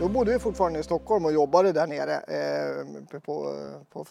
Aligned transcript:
då 0.00 0.08
bodde 0.08 0.32
vi 0.32 0.38
fortfarande 0.38 0.78
i 0.78 0.82
Stockholm 0.82 1.24
och 1.24 1.32
jobbade 1.32 1.72
där 1.72 1.86
nere 1.86 2.14
eh, 2.14 3.18
på, 3.20 3.56
på 3.92 4.06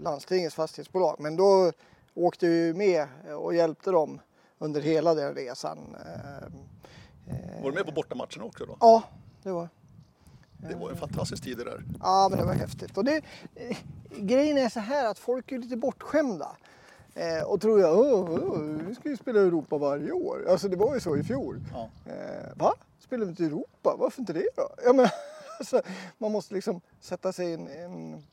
landstingets 0.00 0.54
fastighetsbolag. 0.54 1.16
Men 1.18 1.36
då 1.36 1.72
åkte 2.14 2.46
vi 2.46 2.74
med 2.74 3.08
och 3.36 3.54
hjälpte 3.54 3.90
dem 3.90 4.20
under 4.58 4.80
hela 4.80 5.14
den 5.14 5.34
resan. 5.34 5.96
Var 7.62 7.70
du 7.70 7.76
med 7.76 7.86
på 7.86 7.92
bortamatchen 7.92 8.42
också 8.42 8.66
då? 8.66 8.76
Ja, 8.80 9.02
det 9.42 9.52
var 9.52 9.68
det 10.68 10.74
var 10.74 10.90
en 10.90 10.96
fantastisk 10.96 11.44
tid 11.44 11.58
det 11.58 11.64
där. 11.64 11.84
Ja, 12.00 12.28
men 12.30 12.38
det 12.38 12.44
var 12.44 12.54
häftigt. 12.54 12.96
Och 12.96 13.04
det, 13.04 13.22
eh, 13.54 13.76
grejen 14.16 14.58
är 14.58 14.68
så 14.68 14.80
här 14.80 15.10
att 15.10 15.18
folk 15.18 15.52
är 15.52 15.58
lite 15.58 15.76
bortskämda. 15.76 16.56
Eh, 17.14 17.42
och 17.46 17.60
tror 17.60 17.80
jag, 17.80 17.98
oh, 17.98 18.30
oh, 18.30 18.58
vi 18.88 18.94
ska 18.94 19.08
ju 19.08 19.16
spela 19.16 19.40
Europa 19.40 19.78
varje 19.78 20.12
år. 20.12 20.46
Alltså 20.50 20.68
det 20.68 20.76
var 20.76 20.94
ju 20.94 21.00
så 21.00 21.16
i 21.16 21.22
fjol. 21.22 21.60
Ja. 21.72 21.90
Eh, 22.06 22.56
va? 22.56 22.74
Spelar 23.06 23.24
vi 23.24 23.30
inte 23.30 23.44
Europa? 23.44 23.96
Varför 23.98 24.20
inte 24.20 24.32
det 24.32 24.48
då? 24.56 24.70
Ja, 24.84 24.92
men, 24.92 25.08
alltså, 25.58 25.82
man 26.18 26.32
måste 26.32 26.54
liksom 26.54 26.80
sätta 27.00 27.32
sig 27.32 27.52
i 27.52 27.56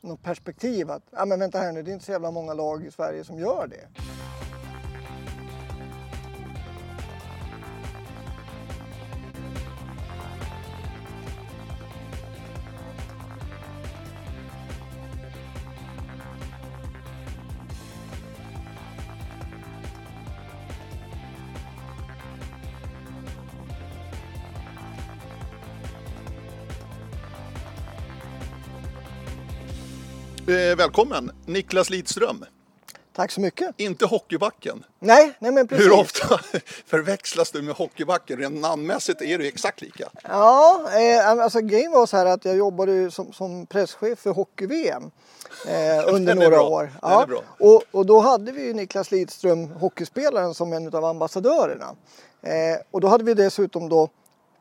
något 0.01 0.23
perspektiv 0.23 0.91
att, 0.91 1.03
ja 1.11 1.25
men 1.25 1.39
vänta 1.39 1.59
här 1.59 1.71
nu, 1.71 1.83
det 1.83 1.91
är 1.91 1.93
inte 1.93 2.05
så 2.05 2.11
jävla 2.11 2.31
många 2.31 2.53
lag 2.53 2.85
i 2.85 2.91
Sverige 2.91 3.23
som 3.23 3.39
gör 3.39 3.67
det. 3.67 3.87
Välkommen 30.84 31.31
Niklas 31.45 31.89
Lidström. 31.89 32.45
Tack 33.16 33.31
så 33.31 33.42
mycket. 33.42 33.70
Inte 33.78 34.06
Hockeybacken. 34.06 34.84
Nej, 35.00 35.34
nej 35.39 35.52
men 35.52 35.67
precis. 35.67 35.86
Hur 35.86 36.00
ofta 36.00 36.38
förväxlas 36.86 37.52
du 37.52 37.62
med 37.62 37.76
Hockeybacken? 37.76 38.38
Rent 38.39 38.62
namnmässigt 38.62 39.22
är 39.22 39.38
du 39.38 39.48
exakt 39.48 39.81
lika. 39.81 40.09
Ja, 40.23 40.81
eh, 41.00 41.30
alltså 41.30 41.59
grejen 41.59 41.92
var 41.92 42.06
så 42.06 42.17
här 42.17 42.26
att 42.26 42.45
jag 42.45 42.56
jobbade 42.56 43.11
som, 43.11 43.34
som 43.34 43.66
presschef 43.66 44.20
för 44.20 44.31
Hockey-VM 44.31 45.11
eh, 45.67 46.14
under 46.14 46.36
några 46.36 46.50
bra. 46.50 46.67
år. 46.67 46.92
Ja, 47.02 47.28
och, 47.59 47.84
och 47.92 48.06
då 48.06 48.20
hade 48.20 48.52
vi 48.52 48.73
Niklas 48.73 49.11
Lidström, 49.11 49.67
hockeyspelaren, 49.67 50.54
som 50.54 50.73
en 50.73 50.95
av 50.95 51.06
ambassadörerna. 51.06 51.95
Eh, 52.42 52.81
och 52.92 53.02
då 53.02 53.08
hade 53.08 53.23
vi 53.23 53.34
dessutom 53.34 53.89
då 53.89 54.09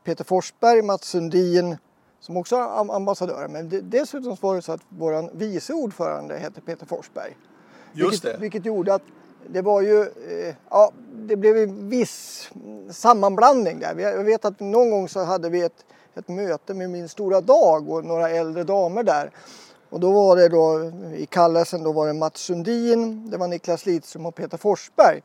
Peter 0.04 0.24
Forsberg, 0.24 0.82
Mats 0.82 1.04
Sundin, 1.04 1.76
som 2.22 2.36
också 2.36 2.56
är 2.56 2.94
ambassadör. 2.94 3.48
Men 3.48 3.90
dessutom 3.90 4.36
var 4.40 4.54
det 4.56 4.62
så 4.62 4.72
att 4.72 4.80
vår 4.88 5.30
vice 5.36 5.72
ordförande 5.72 6.38
hette 6.38 6.60
Peter 6.60 6.86
Forsberg. 6.86 7.36
Just 7.92 8.12
vilket, 8.12 8.32
det. 8.32 8.40
Vilket 8.40 8.66
gjorde 8.66 8.94
att 8.94 9.02
det 9.48 9.62
var 9.62 9.80
ju, 9.80 10.00
eh, 10.02 10.54
ja, 10.70 10.92
det 11.14 11.36
blev 11.36 11.56
en 11.56 11.88
viss 11.88 12.50
sammanblandning 12.90 13.78
där. 13.78 13.98
Jag 13.98 14.24
vet 14.24 14.44
att 14.44 14.60
någon 14.60 14.90
gång 14.90 15.08
så 15.08 15.24
hade 15.24 15.50
vi 15.50 15.62
ett, 15.62 15.84
ett 16.14 16.28
möte 16.28 16.74
med 16.74 16.90
min 16.90 17.08
stora 17.08 17.40
dag 17.40 17.90
och 17.90 18.04
några 18.04 18.30
äldre 18.30 18.64
damer 18.64 19.02
där. 19.02 19.30
Och 19.90 20.00
då 20.00 20.12
var 20.12 20.36
det 20.36 20.48
då 20.48 20.92
i 21.16 21.26
kallelsen 21.26 21.82
då 21.82 21.92
var 21.92 22.06
det 22.06 22.12
Mats 22.12 22.40
Sundin, 22.40 23.30
det 23.30 23.36
var 23.36 23.48
Niklas 23.48 23.86
Lidström 23.86 24.26
och 24.26 24.34
Peter 24.34 24.56
Forsberg. 24.56 25.22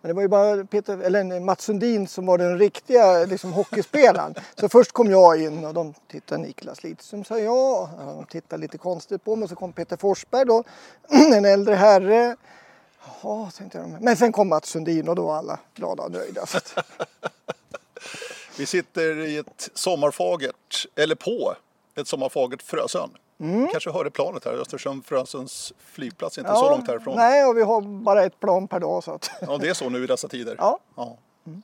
Men 0.00 0.08
det 0.08 0.14
var 0.14 0.22
ju 0.22 0.28
bara 0.28 0.64
Peter, 0.64 0.98
eller 0.98 1.40
Mats 1.40 1.64
Sundin 1.64 2.08
som 2.08 2.26
var 2.26 2.38
den 2.38 2.58
riktiga 2.58 3.24
liksom, 3.24 3.52
hockeyspelaren. 3.52 4.34
Så 4.60 4.68
först 4.68 4.92
kom 4.92 5.10
jag 5.10 5.42
in 5.42 5.64
och 5.64 5.74
de 5.74 5.94
tittade 6.08 6.42
Niklas 6.42 6.82
Lidström 6.82 7.24
sa 7.24 7.38
ja. 7.38 7.90
De 7.98 8.24
tittade 8.24 8.60
lite 8.60 8.78
konstigt 8.78 9.24
på 9.24 9.36
mig. 9.36 9.48
Så 9.48 9.56
kom 9.56 9.72
Peter 9.72 9.96
Forsberg 9.96 10.44
då, 10.44 10.64
en 11.08 11.44
äldre 11.44 11.74
herre. 11.74 12.36
Jaha, 13.22 13.50
tänkte 13.50 13.78
jag. 13.78 14.02
Men 14.02 14.16
sen 14.16 14.32
kom 14.32 14.48
Mats 14.48 14.68
Sundin 14.68 15.08
och 15.08 15.16
då 15.16 15.26
var 15.26 15.36
alla 15.36 15.58
glada 15.74 16.02
och 16.02 16.12
nöjda. 16.12 16.46
Vi 18.58 18.66
sitter 18.66 19.26
i 19.26 19.36
ett 19.36 19.70
sommarfagert, 19.74 20.86
eller 20.96 21.14
på 21.14 21.54
ett 21.94 22.08
sommarfagert 22.08 22.62
Frösön. 22.62 23.10
Mm. 23.40 23.68
Kanske 23.68 23.90
hörde 23.90 24.10
planet 24.10 24.44
här, 24.44 24.52
Östersund 24.52 25.06
Frösunds 25.06 25.72
flygplats, 25.78 26.38
inte 26.38 26.50
ja, 26.50 26.56
så 26.56 26.70
långt 26.70 26.88
härifrån. 26.88 27.16
Nej, 27.16 27.44
och 27.44 27.56
vi 27.56 27.62
har 27.62 27.80
bara 27.80 28.24
ett 28.24 28.40
plan 28.40 28.68
per 28.68 28.80
dag. 28.80 29.04
Så 29.04 29.10
att... 29.12 29.30
Ja, 29.40 29.58
det 29.58 29.68
är 29.68 29.74
så 29.74 29.88
nu 29.88 30.04
i 30.04 30.06
dessa 30.06 30.28
tider. 30.28 30.56
Ja. 30.58 30.78
ja. 30.96 31.18
Mm. 31.46 31.62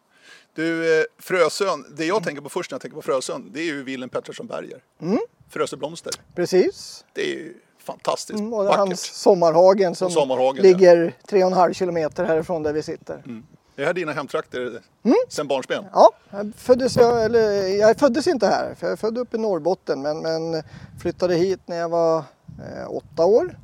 Du, 0.55 0.99
eh, 1.01 1.05
Frösön, 1.19 1.95
det 1.97 2.05
jag 2.05 2.25
tänker 2.25 2.43
på 2.43 2.49
först 2.49 2.71
när 2.71 2.75
jag 2.75 2.83
tänker 2.83 2.97
på 2.97 3.03
Frösön, 3.03 3.51
det 3.55 3.61
är 3.61 3.65
ju 3.65 3.83
Willem 3.83 4.09
Pettersson 4.09 4.47
Berger. 4.47 4.81
Mm. 5.01 5.19
Fröseblomster. 5.51 6.13
Precis. 6.35 7.05
Det 7.13 7.21
är 7.21 7.35
ju 7.35 7.55
fantastiskt 7.79 8.39
mm, 8.39 8.55
och 8.55 8.65
vackert. 8.65 8.79
Hans 8.79 9.01
sommarhagen 9.01 9.95
som 9.95 10.11
sommarhagen, 10.11 10.63
ligger 10.63 11.15
tre 11.29 11.45
och 11.45 11.51
en 11.51 11.57
halv 11.57 11.73
kilometer 11.73 12.25
härifrån 12.25 12.63
där 12.63 12.73
vi 12.73 12.83
sitter. 12.83 13.15
Mm. 13.15 13.47
Det 13.77 13.85
här 13.85 13.95
dina 13.95 14.13
hemtrakter 14.13 14.81
mm. 15.03 15.17
sen 15.29 15.49
barnsben? 15.49 15.85
Ja, 15.93 16.11
jag 16.31 16.53
föddes, 16.57 16.97
jag, 16.97 17.25
eller, 17.25 17.79
jag 17.79 17.99
föddes 17.99 18.27
inte 18.27 18.47
här, 18.47 18.75
för 18.75 18.87
jag 18.87 18.93
är 18.93 18.97
född 18.97 19.19
uppe 19.19 19.37
i 19.37 19.41
Norrbotten 19.41 20.03
men, 20.03 20.21
men 20.23 20.63
flyttade 20.99 21.35
hit 21.35 21.61
när 21.67 21.77
jag 21.77 21.89
var 21.89 22.19
eh, 22.59 22.91
åtta 22.91 23.25
år 23.25 23.59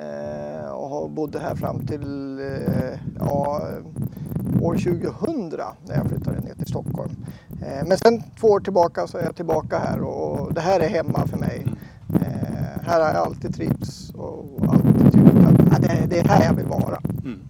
eh, 0.00 0.70
och 0.70 1.10
bodde 1.10 1.38
här 1.38 1.54
fram 1.54 1.86
till 1.86 2.38
eh, 2.38 2.98
ja, 3.18 3.68
år 4.62 4.74
2000 4.74 5.48
när 5.86 5.96
jag 5.96 6.06
flyttade 6.08 6.40
ner 6.40 6.54
till 6.54 6.66
Stockholm. 6.66 7.16
Eh, 7.62 7.86
men 7.86 7.98
sen 7.98 8.22
två 8.40 8.48
år 8.48 8.60
tillbaka 8.60 9.06
så 9.06 9.18
är 9.18 9.24
jag 9.24 9.36
tillbaka 9.36 9.78
här 9.78 10.00
och 10.00 10.54
det 10.54 10.60
här 10.60 10.80
är 10.80 10.88
hemma 10.88 11.26
för 11.26 11.36
mig. 11.36 11.66
Eh, 12.14 12.82
här 12.82 13.00
har 13.00 13.08
jag 13.08 13.16
alltid 13.16 13.54
trivts 13.54 14.10
och 14.14 14.60
alltid 14.68 15.12
tyckt 15.12 15.46
att 15.46 15.72
ja, 15.72 15.78
det, 15.78 16.06
det 16.06 16.18
är 16.18 16.24
här 16.24 16.44
jag 16.44 16.54
vill 16.54 16.66
vara. 16.66 16.98
Mm. 17.24 17.40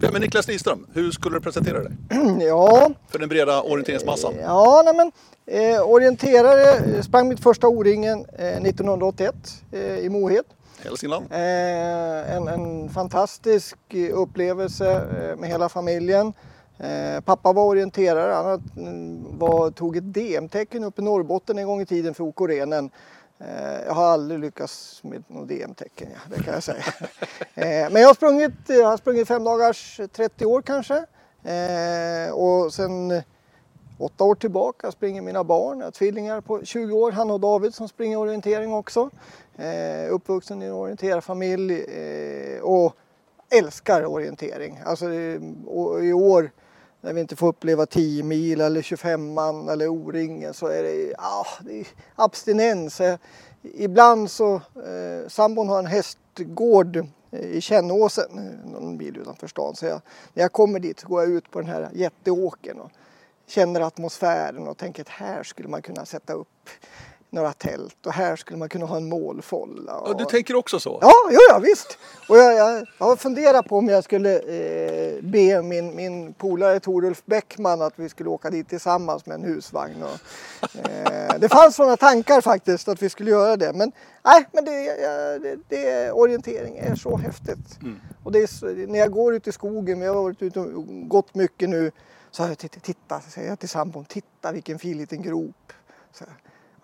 Vem 0.00 0.14
är 0.14 0.20
Niklas 0.20 0.48
Lidström? 0.48 0.86
Hur 0.92 1.10
skulle 1.10 1.36
du 1.36 1.40
presentera 1.40 1.82
dig? 1.82 1.92
ja. 2.40 2.90
För 3.08 3.18
den 3.18 3.28
breda 3.28 3.62
orienteringsmassan? 3.62 4.34
Ja, 4.40 4.82
nej 4.84 4.94
men 4.96 5.12
eh, 5.46 5.80
orienterare, 5.82 7.02
sprang 7.02 7.28
mitt 7.28 7.40
första 7.40 7.68
O-ringen 7.68 8.26
eh, 8.38 8.46
1981 8.46 9.34
eh, 9.72 9.98
i 9.98 10.08
Mohed. 10.08 10.44
Hälsingland. 10.84 11.26
Eh, 11.30 12.36
en, 12.36 12.48
en, 12.48 12.88
fantastisk 12.88 13.76
upplevelse 14.12 14.92
eh, 14.94 15.40
med 15.40 15.48
hela 15.48 15.68
familjen. 15.68 16.32
Eh, 16.78 17.20
pappa 17.20 17.52
var 17.52 17.64
orienterare, 17.64 18.32
han 18.32 19.38
var, 19.38 19.70
tog 19.70 19.96
ett 19.96 20.14
DM-tecken 20.14 20.84
uppe 20.84 21.02
i 21.02 21.04
Norrbotten 21.04 21.58
en 21.58 21.66
gång 21.66 21.80
i 21.80 21.86
tiden 21.86 22.14
för 22.14 22.24
OK-renen. 22.24 22.84
Eh, 22.84 22.90
Eh, 23.38 23.84
jag 23.86 23.92
har 23.94 24.04
aldrig 24.04 24.40
lyckats 24.40 25.04
med 25.04 25.24
något 25.28 25.48
DM-tecken, 25.48 26.08
ja, 26.12 26.36
det 26.36 26.42
kan 26.42 26.54
jag 26.54 26.62
säga. 26.62 26.84
Eh, 27.54 27.90
men 27.90 28.02
jag 28.02 28.08
har 28.08 28.14
sprungit, 28.14 28.52
jag 28.66 28.86
har 28.86 28.96
sprungit 28.96 29.28
fem 29.28 29.44
dagars 29.44 30.00
eh, 30.00 30.06
30 30.06 30.46
år 30.46 30.62
kanske. 30.62 30.96
Eh, 31.44 32.32
och 32.32 32.74
sen 32.74 33.22
åtta 33.98 34.24
år 34.24 34.34
tillbaka 34.34 34.92
springer 34.92 35.22
mina 35.22 35.44
barn, 35.44 35.78
jag 35.78 35.86
har 35.86 35.90
tvillingar 35.90 36.40
på 36.40 36.64
20 36.64 36.92
år, 36.92 37.12
Hanna 37.12 37.34
och 37.34 37.40
David 37.40 37.74
som 37.74 37.88
springer 37.88 38.18
orientering 38.18 38.72
också. 38.72 39.10
Eh, 39.56 40.14
uppvuxen 40.14 40.62
i 40.62 40.66
en 40.66 40.72
orienterarfamilj 40.72 41.84
och 42.62 42.96
älskar 43.50 44.04
orientering. 44.04 44.80
Alltså 44.84 45.12
i 46.02 46.12
år 46.12 46.50
när 47.06 47.12
vi 47.12 47.20
inte 47.20 47.36
får 47.36 47.48
uppleva 47.48 47.86
10 47.86 48.22
mil 48.22 48.60
eller 48.60 48.82
25 48.82 49.34
man 49.34 49.68
eller 49.68 49.88
O-ringen 49.88 50.54
så 50.54 50.66
är 50.66 50.82
det, 50.82 51.14
ah, 51.18 51.46
det 51.60 51.80
är 51.80 51.86
abstinens. 52.14 53.00
Eh, 53.00 53.18
ibland 53.62 54.30
så, 54.30 54.54
eh, 54.54 55.28
sambon 55.28 55.68
har 55.68 55.78
en 55.78 55.86
hästgård 55.86 56.96
eh, 57.30 57.40
i 57.40 57.60
Kännåsen, 57.60 58.38
eh, 58.38 58.70
någon 58.70 58.98
bil 58.98 59.16
utanför 59.16 59.46
stan. 59.46 59.76
Så 59.76 59.86
jag, 59.86 60.00
när 60.34 60.42
jag 60.42 60.52
kommer 60.52 60.80
dit 60.80 61.00
så 61.00 61.08
går 61.08 61.22
jag 61.22 61.30
ut 61.30 61.50
på 61.50 61.60
den 61.60 61.70
här 61.70 61.90
jätteåken 61.92 62.80
och 62.80 62.90
känner 63.46 63.80
atmosfären 63.80 64.68
och 64.68 64.76
tänker 64.76 65.02
att 65.02 65.08
här 65.08 65.42
skulle 65.42 65.68
man 65.68 65.82
kunna 65.82 66.06
sätta 66.06 66.32
upp 66.32 66.68
några 67.30 67.52
tält 67.52 68.06
och 68.06 68.12
här 68.12 68.36
skulle 68.36 68.58
man 68.58 68.68
kunna 68.68 68.86
ha 68.86 68.96
en 68.96 69.08
målfålla. 69.08 69.98
Och... 69.98 70.08
Ja, 70.08 70.14
du 70.14 70.24
tänker 70.24 70.54
också 70.56 70.80
så? 70.80 70.98
Ja, 71.02 71.12
jo, 71.30 71.38
ja 71.48 71.58
visst. 71.58 71.98
Och 72.28 72.36
jag, 72.36 72.54
jag, 72.54 72.86
jag 72.98 73.06
har 73.06 73.16
funderat 73.16 73.68
på 73.68 73.78
om 73.78 73.88
jag 73.88 74.04
skulle 74.04 74.38
eh, 74.38 75.22
be 75.22 75.62
min, 75.62 75.96
min 75.96 76.34
polare 76.34 76.80
Torulf 76.80 77.22
Bäckman 77.24 77.82
att 77.82 77.92
vi 77.96 78.08
skulle 78.08 78.30
åka 78.30 78.50
dit 78.50 78.68
tillsammans 78.68 79.26
med 79.26 79.34
en 79.34 79.44
husvagn. 79.44 80.02
Och, 80.02 80.76
eh, 80.76 81.38
det 81.38 81.48
fanns 81.48 81.76
sådana 81.76 81.96
tankar 81.96 82.40
faktiskt 82.40 82.88
att 82.88 83.02
vi 83.02 83.08
skulle 83.08 83.30
göra 83.30 83.56
det. 83.56 83.72
Men, 83.72 83.92
nej, 84.24 84.48
men 84.52 84.64
det, 84.64 84.72
det, 85.42 85.58
det, 85.68 86.10
orientering 86.10 86.78
är 86.78 86.94
så 86.94 87.16
häftigt. 87.16 87.82
Mm. 87.82 88.00
Och 88.22 88.32
det 88.32 88.38
är, 88.38 88.86
när 88.86 88.98
jag 88.98 89.12
går 89.12 89.34
ut 89.34 89.46
i 89.46 89.52
skogen, 89.52 90.00
vi 90.00 90.06
har 90.06 90.14
varit 90.14 90.42
ute 90.42 90.60
och 90.60 91.08
gått 91.08 91.34
mycket 91.34 91.68
nu, 91.68 91.92
så 92.30 92.42
har 92.42 92.48
jag 92.48 92.58
titta, 92.58 92.80
titta 92.80 93.20
säger 93.20 93.48
jag 93.48 93.58
till 93.58 93.68
sambon, 93.68 94.04
titta 94.04 94.52
vilken 94.52 94.78
fin 94.78 94.98
liten 94.98 95.22
grop. 95.22 95.72
Så, 96.12 96.24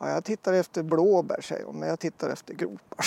Ja, 0.02 0.10
jag 0.10 0.24
tittar 0.24 0.52
efter 0.52 0.82
blåbär 0.82 1.40
säger 1.40 1.64
hon, 1.64 1.78
men 1.78 1.88
jag 1.88 2.00
tittar 2.00 2.30
efter 2.30 2.54
gropar. 2.54 2.98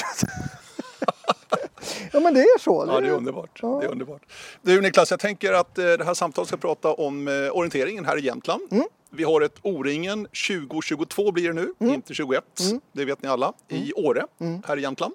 ja 2.12 2.20
men 2.20 2.34
det 2.34 2.40
är 2.40 2.60
så. 2.60 2.86
Ja, 2.88 3.02
det 3.02 3.08
är 3.08 3.12
underbart. 3.12 3.60
Ja. 3.62 3.78
Det 3.80 3.86
är 3.86 3.92
underbart. 3.92 4.22
Du 4.62 4.82
Niklas, 4.82 5.12
jag 5.12 5.20
tänker 5.20 5.54
att 5.54 5.78
eh, 5.78 5.84
det 5.86 6.04
här 6.04 6.14
samtalet 6.14 6.48
ska 6.48 6.58
prata 6.58 6.94
om 6.94 7.28
eh, 7.28 7.34
orienteringen 7.34 8.06
här 8.06 8.18
i 8.18 8.22
Jämtland. 8.22 8.62
Mm. 8.72 8.86
Vi 9.10 9.24
har 9.24 9.42
ett 9.42 9.58
O-ringen 9.62 10.28
2022 10.48 11.32
blir 11.32 11.48
det 11.48 11.54
nu, 11.54 11.74
mm. 11.80 11.94
inte 11.94 12.14
21. 12.14 12.44
Mm. 12.60 12.82
Det 12.92 13.06
vet 13.06 13.22
ni 13.22 13.30
alla. 13.30 13.54
I 13.68 13.78
mm. 13.78 13.92
Åre, 13.96 14.26
mm. 14.40 14.62
här 14.68 14.78
i 14.78 14.82
Jämtland. 14.82 15.14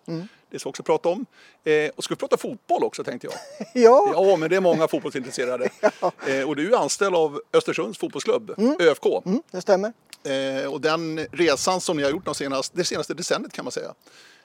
Det 0.50 0.58
ska 0.58 0.68
vi 0.68 0.70
också 0.70 0.82
prata 0.82 1.08
om. 1.08 1.26
Eh, 1.64 1.90
och 1.96 2.04
ska 2.04 2.14
vi 2.14 2.18
prata 2.18 2.36
fotboll 2.36 2.84
också 2.84 3.04
tänkte 3.04 3.26
jag. 3.26 3.66
ja. 3.82 4.12
ja, 4.14 4.36
men 4.36 4.50
det 4.50 4.56
är 4.56 4.60
många 4.60 4.88
fotbollsintresserade. 4.88 5.68
ja. 6.00 6.12
eh, 6.28 6.48
och 6.48 6.56
du 6.56 6.74
är 6.74 6.78
anställd 6.78 7.14
av 7.14 7.40
Östersunds 7.52 7.98
fotbollsklubb, 7.98 8.54
mm. 8.58 8.76
ÖFK. 8.80 9.06
Mm, 9.24 9.42
det 9.50 9.60
stämmer. 9.60 9.92
Eh, 10.22 10.72
och 10.72 10.80
den 10.80 11.26
resan 11.32 11.80
som 11.80 11.96
ni 11.96 12.02
har 12.02 12.10
gjort 12.10 12.24
de 12.24 12.34
senaste, 12.34 12.76
det 12.76 12.84
senaste 12.84 13.14
decenniet 13.14 13.52
kan 13.52 13.64
man 13.64 13.72
säga, 13.72 13.94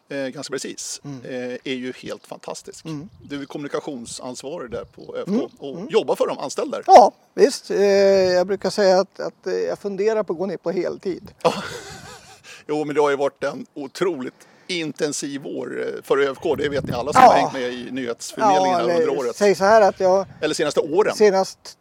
eh, 0.10 0.28
ganska 0.28 0.52
precis, 0.52 1.02
mm. 1.04 1.22
eh, 1.26 1.58
är 1.64 1.74
ju 1.74 1.94
helt 1.96 2.28
fantastisk. 2.28 2.86
Mm. 2.86 3.10
Du 3.22 3.42
är 3.42 3.46
kommunikationsansvarig 3.46 4.72
där 4.72 4.86
på 4.86 5.16
ÖFK 5.18 5.28
mm. 5.28 5.50
och 5.60 5.78
mm. 5.78 5.88
jobbar 5.90 6.16
för 6.16 6.28
de 6.28 6.38
anställda. 6.38 6.82
Ja, 6.86 7.12
visst. 7.34 7.72
Eh, 7.72 7.80
jag 7.80 8.48
brukar 8.48 8.70
säga 8.70 9.00
att, 9.00 9.20
att 9.20 9.48
eh, 9.48 9.54
jag 9.54 9.80
funderar 9.80 10.24
på 10.24 10.34
att 10.34 10.40
gå 10.40 10.46
ner 10.46 10.58
på 10.58 10.72
heltid. 10.72 11.32
jo, 12.68 12.86
men 12.86 12.96
det 12.96 13.02
har 13.02 13.10
ju 13.10 13.16
varit 13.16 13.44
en 13.44 13.66
otroligt 13.74 14.48
intensiv 14.68 15.46
år 15.46 15.82
eh, 15.82 16.04
för 16.04 16.18
ÖFK. 16.18 16.58
Det 16.58 16.70
vet 16.70 16.84
ni 16.84 16.94
alla 16.94 17.14
som 17.14 17.22
ja. 17.22 17.32
har 17.32 17.40
hängt 17.40 17.54
med 17.54 17.74
i 17.74 17.92
nyhetsförmedlingen 17.92 18.90
ja, 18.90 18.96
under 18.96 19.10
året. 19.10 19.36
Säg 19.36 19.56
så 19.56 19.64
här 19.64 19.82
att 19.82 20.00
jag... 20.00 20.26
Eller 20.42 20.54
senaste 20.54 20.80
åren. 20.80 21.16
Senast 21.16 21.78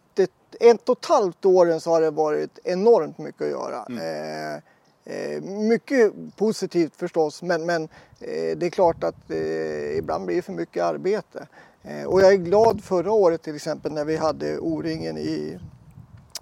ett 0.61 0.89
och 0.89 0.99
ett 0.99 1.05
halvt 1.05 1.45
åren 1.45 1.81
så 1.81 1.91
har 1.91 2.01
det 2.01 2.11
varit 2.11 2.59
enormt 2.65 3.19
mycket 3.19 3.43
att 3.43 3.51
göra. 3.51 3.87
Mm. 3.89 3.99
Eh, 3.99 4.55
eh, 5.15 5.43
mycket 5.43 6.13
positivt 6.37 6.97
förstås 6.97 7.43
men, 7.43 7.67
men 7.67 7.83
eh, 8.21 8.57
det 8.57 8.67
är 8.67 8.71
klart 8.71 9.05
att 9.05 9.31
eh, 9.31 9.99
ibland 9.99 10.27
blir 10.27 10.37
det 10.37 10.43
för 10.43 10.53
mycket 10.53 10.85
arbete. 10.85 11.47
Eh, 11.83 12.05
och 12.05 12.21
jag 12.21 12.33
är 12.33 12.37
glad 12.37 12.85
förra 12.85 13.13
året 13.13 13.43
till 13.43 13.57
exempel 13.57 13.93
när 13.93 14.05
vi 14.05 14.17
hade 14.17 14.59
O-ringen 14.59 15.19
i, 15.19 15.59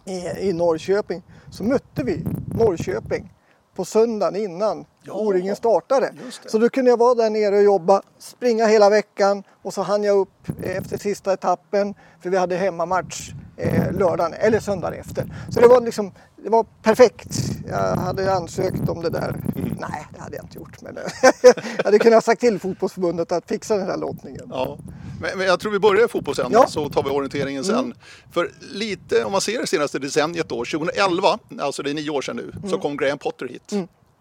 i, 0.05 0.49
i 0.49 0.53
Norrköping 0.53 1.23
så 1.51 1.65
mötte 1.65 2.03
vi 2.05 2.25
Norrköping 2.59 3.33
på 3.75 3.85
söndagen 3.85 4.37
innan 4.37 4.85
ja, 5.03 5.13
O-ringen 5.13 5.57
startade. 5.57 6.13
Så 6.47 6.59
då 6.59 6.69
kunde 6.69 6.91
jag 6.91 6.99
vara 6.99 7.15
där 7.15 7.31
nere 7.31 7.57
och 7.57 7.63
jobba, 7.63 8.03
springa 8.19 8.67
hela 8.67 8.91
veckan 8.91 9.43
och 9.63 9.75
så 9.75 9.83
hann 9.83 10.05
jag 10.05 10.19
upp 10.19 10.49
efter 10.63 10.99
sista 10.99 11.33
etappen 11.33 11.95
för 12.23 12.31
vi 12.31 12.37
hade 12.37 12.57
hemmamatch 12.57 13.31
eh, 13.57 13.93
lördagen 13.93 14.33
eller 14.33 14.61
söndagen 14.61 15.01
efter. 15.01 15.35
Så 15.51 15.61
det 15.61 15.69
var 15.69 15.81
liksom, 15.81 16.13
det 16.37 16.51
var 16.51 16.67
perfekt. 16.83 17.29
Jag 17.69 17.97
hade 17.97 18.35
ansökt 18.35 18.89
om 18.89 19.03
det 19.03 19.11
där. 19.11 19.29
Mm. 19.29 19.77
Nej, 19.79 20.07
det 20.15 20.21
hade 20.21 20.37
jag 20.37 20.45
inte 20.45 20.59
gjort. 20.59 20.81
Men 20.81 20.99
jag 21.43 21.85
hade 21.85 21.99
kunnat 21.99 22.25
sagt 22.25 22.41
till 22.41 22.59
fotbollsförbundet 22.59 23.33
att 23.33 23.49
fixa 23.49 23.77
den 23.77 23.87
här 23.87 23.97
lottningen. 23.97 24.47
Ja. 24.51 24.79
Men, 25.21 25.39
men 25.39 25.47
jag 25.47 25.61
tror 25.61 25.73
vi 25.73 25.79
börjar 25.79 26.09
fotboll 26.09 26.35
sen, 26.35 26.49
ja. 26.53 26.67
så 26.67 26.89
tar 26.89 27.03
vi 27.03 27.11
orienteringen 27.11 27.65
sen. 27.65 27.79
Mm. 27.79 27.97
För 28.33 28.51
lite, 28.61 29.25
om 29.25 29.33
man 29.33 29.41
ser 29.41 29.61
det 29.61 29.67
senaste 29.67 29.99
decenniet 29.99 30.49
då, 30.49 30.65
2011, 30.65 31.39
alltså 31.61 31.83
det 31.83 31.91
är 31.91 31.95
nio 31.95 32.11
år 32.11 32.23
sedan 32.23 32.37
nu, 32.37 32.53
mm. 32.57 32.71
så 32.71 32.79
kom 32.79 32.97
Graham 32.97 33.19
Potter 33.19 33.49
hit. 33.49 33.73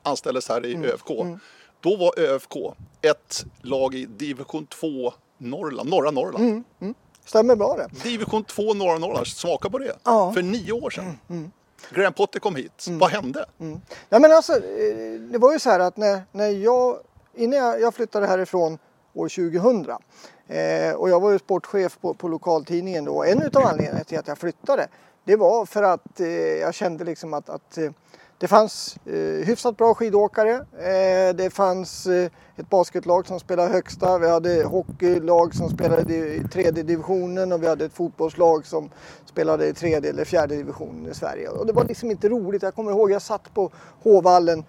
Mm. 0.04 0.12
Anställdes 0.12 0.50
här 0.50 0.66
i 0.66 0.74
mm. 0.74 0.90
ÖFK. 0.90 1.10
Mm. 1.10 1.40
Då 1.82 1.96
var 1.96 2.20
ÖFK 2.20 2.56
ett 3.02 3.46
lag 3.62 3.96
i 3.96 4.06
division 4.06 4.66
2 4.66 5.14
Norrland, 5.38 5.90
norra 5.90 6.12
Norrland. 6.12 6.64
Stämmer 7.26 7.56
bra 7.56 7.78
det. 7.78 8.10
Division 8.10 8.44
2 8.44 8.74
norra 8.74 8.98
Norrland, 8.98 9.28
smaka 9.28 9.70
på 9.70 9.78
det. 9.78 9.98
Ja. 10.04 10.34
För 10.34 10.42
nio 10.42 10.72
år 10.72 10.90
sedan. 10.90 11.04
Mm. 11.04 11.18
mm. 11.30 11.52
Graham 11.90 12.14
Potter 12.14 12.40
kom 12.40 12.56
hit. 12.56 12.86
Mm. 12.88 13.00
Vad 13.00 13.10
hände? 13.10 13.46
Mm. 13.60 13.82
Ja, 14.10 14.20
men 14.20 14.32
alltså, 14.32 14.54
eh, 14.54 15.20
det 15.32 15.38
var 15.38 15.54
ju 15.54 15.60
så 15.60 15.70
här 15.70 15.80
att 15.80 15.98
när, 15.98 16.22
när 16.32 16.50
jag, 16.50 16.98
innan 17.36 17.60
jag, 17.60 17.82
jag 17.82 17.94
flyttade 17.94 18.28
härifrån 18.28 18.78
år 19.14 19.30
2000 19.30 19.90
eh, 20.48 20.96
och 20.96 21.10
jag 21.10 21.20
var 21.20 21.32
ju 21.32 21.40
sportchef 21.40 21.98
på, 22.02 22.14
på 22.14 22.28
lokaltidningen 22.28 23.06
då. 23.06 23.24
En 23.24 23.42
av 23.54 23.66
anledningarna 23.66 24.04
till 24.04 24.20
att 24.20 24.28
jag 24.28 24.38
flyttade 24.38 24.88
det 25.24 25.36
var 25.36 25.66
för 25.66 25.84
att 25.84 26.20
eh, 26.20 26.28
jag 26.38 26.74
kände 26.74 27.04
liksom 27.04 27.34
att, 27.34 27.50
att 27.50 27.78
eh, 27.78 27.92
det 28.42 28.48
fanns 28.48 28.98
eh, 29.06 29.46
hyfsat 29.46 29.78
bra 29.78 29.94
skidåkare. 29.94 30.52
Eh, 30.78 31.36
det 31.36 31.54
fanns 31.54 32.08
eh, 32.08 32.32
ett 32.56 32.70
basketlag 32.70 33.28
som 33.28 33.40
spelade 33.40 33.70
högsta. 33.70 34.18
Vi 34.18 34.30
hade 34.30 34.64
hockeylag 34.64 35.56
som 35.56 35.70
spelade 35.70 36.16
i 36.16 36.44
tredje 36.52 36.84
divisionen 36.84 37.52
och 37.52 37.64
vi 37.64 37.68
hade 37.68 37.86
ett 37.86 37.94
fotbollslag 37.94 38.66
som 38.66 38.90
spelade 39.26 39.68
i 39.68 39.74
tredje 39.74 40.10
eller 40.10 40.26
fjärde 40.26 40.56
divisionen 40.56 41.12
i 41.12 41.14
Sverige. 41.14 41.50
Och 41.50 41.66
det 41.66 41.74
var 41.74 41.84
liksom 41.84 42.12
inte 42.12 42.30
roligt. 42.30 42.64
Jag 42.64 42.76
kommer 42.76 42.92
ihåg 42.92 43.12
jag 43.12 43.22
satt 43.22 43.54
på 43.54 43.72
Håvallen 44.04 44.64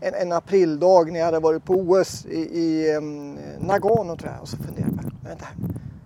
en, 0.00 0.14
en 0.14 0.32
aprildag 0.32 1.12
när 1.12 1.18
jag 1.18 1.26
hade 1.26 1.40
varit 1.40 1.64
på 1.64 1.74
OS 1.74 2.26
i, 2.26 2.60
i 2.60 2.96
um, 2.96 3.38
Nagano 3.58 4.16
tror 4.16 4.32
jag 4.32 4.42
och 4.42 4.48
så 4.48 4.56
funderade 4.56 4.98
jag, 5.02 5.28
vänta, 5.28 5.46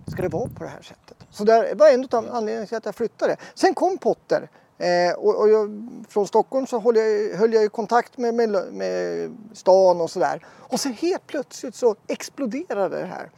ska 0.07 0.21
det 0.21 0.27
vara 0.27 0.49
på 0.49 0.63
det 0.63 0.69
här 0.69 0.81
sättet? 0.81 1.17
Så 1.29 1.43
det 1.43 1.73
var 1.75 1.89
en 1.89 2.07
av 2.11 2.29
anledningarna 2.31 2.65
till 2.65 2.77
att 2.77 2.85
jag 2.85 2.95
flyttade. 2.95 3.37
Sen 3.55 3.73
kom 3.73 3.97
Potter 3.97 4.49
Eh, 4.79 5.13
och, 5.13 5.41
och 5.41 5.49
jag, 5.49 5.87
från 6.09 6.27
Stockholm 6.27 6.67
så 6.67 6.79
höll 6.79 6.95
jag, 6.95 7.37
höll 7.37 7.53
jag 7.53 7.71
kontakt 7.71 8.17
med, 8.17 8.33
med, 8.33 8.73
med 8.73 9.31
stan 9.53 10.01
och 10.01 10.11
sådär. 10.11 10.45
Och 10.47 10.79
sen 10.79 10.93
helt 10.93 11.27
plötsligt 11.27 11.75
så 11.75 11.95
exploderade 12.07 12.99
det 12.99 13.05
här. 13.05 13.29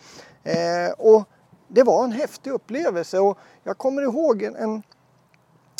Eh, 0.44 0.92
och 0.92 1.24
det 1.68 1.84
var 1.84 2.04
en 2.04 2.12
häftig 2.12 2.52
upplevelse 2.52 3.20
och 3.20 3.38
jag 3.64 3.78
kommer 3.78 4.02
ihåg 4.02 4.44
en, 4.44 4.56
en 4.56 4.84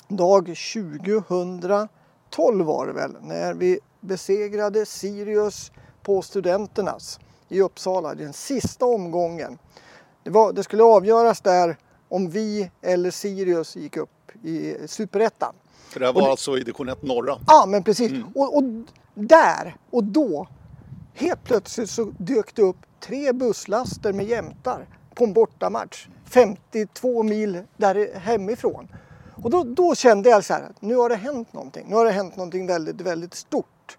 dag 0.08 0.46
2012 0.46 2.66
var 2.66 2.88
det 2.88 2.94
väl 2.94 3.16
när 3.22 3.54
vi 3.54 3.80
besegrade 4.00 4.86
Sirius 4.86 5.72
på 6.04 6.22
Studenternas 6.22 7.20
i 7.50 7.62
Uppsala, 7.62 8.16
den 8.16 8.34
sista 8.34 8.86
omgången. 8.86 9.58
Det, 10.24 10.30
var, 10.30 10.54
det 10.54 10.64
skulle 10.64 10.84
avgöras 10.84 11.42
där 11.42 11.78
om 12.10 12.30
vi 12.30 12.72
eller 12.82 13.12
Sirius 13.12 13.76
gick 13.76 13.98
upp 13.98 14.10
upp 14.36 14.46
i 14.46 14.78
Superettan. 14.88 15.54
För 15.90 16.00
det 16.00 16.06
här 16.06 16.14
var 16.14 16.22
och, 16.22 16.28
alltså 16.28 16.58
i 16.58 16.60
division 16.60 16.90
1 16.90 17.04
norra? 17.04 17.38
Ja, 17.48 17.66
men 17.68 17.84
precis. 17.84 18.12
Mm. 18.12 18.28
Och, 18.36 18.58
och, 18.58 18.64
där 19.14 19.76
och 19.90 20.04
då, 20.04 20.48
helt 21.14 21.44
plötsligt 21.44 21.90
så 21.90 22.12
dök 22.18 22.56
det 22.56 22.62
upp 22.62 22.78
tre 23.00 23.34
busslaster 23.34 24.14
med 24.14 24.26
jämtar 24.26 24.88
på 25.16 25.24
en 25.24 25.34
bortamatch. 25.34 26.08
52 26.26 27.24
mil 27.24 27.62
där 27.78 28.20
hemifrån. 28.20 28.88
Och 29.44 29.50
då, 29.50 29.64
då 29.64 29.96
kände 29.96 30.30
jag 30.30 30.46
så 30.46 30.54
här, 30.54 30.70
nu 30.80 30.96
har 30.96 31.10
det 31.10 31.16
hänt 31.16 31.54
någonting. 31.54 31.86
Nu 31.90 31.96
har 31.96 32.06
det 32.06 32.12
hänt 32.12 32.36
någonting 32.36 32.68
väldigt, 32.68 33.02
väldigt 33.02 33.34
stort. 33.34 33.98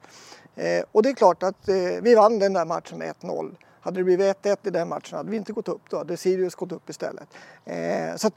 Eh, 0.55 0.85
och 0.93 1.03
det 1.03 1.09
är 1.09 1.15
klart 1.15 1.43
att 1.43 1.69
eh, 1.69 1.75
vi 2.03 2.15
vann 2.15 2.39
den 2.39 2.53
där 2.53 2.65
matchen 2.65 2.99
med 2.99 3.15
1-0. 3.21 3.57
Hade 3.81 4.01
det 4.01 4.05
blivit 4.05 4.37
1-1 4.37 4.57
i 4.63 4.71
den 4.71 4.89
matchen 4.89 5.17
hade 5.17 5.31
vi 5.31 5.37
inte 5.37 5.53
gått 5.53 5.69
upp. 5.69 5.83
Då 5.91 5.99
hade 5.99 6.17
Sirius 6.17 6.55
gått 6.55 6.73
upp 6.73 6.91
istället. 6.91 7.29
Eh, 7.65 8.17
så 8.17 8.27
att, 8.27 8.35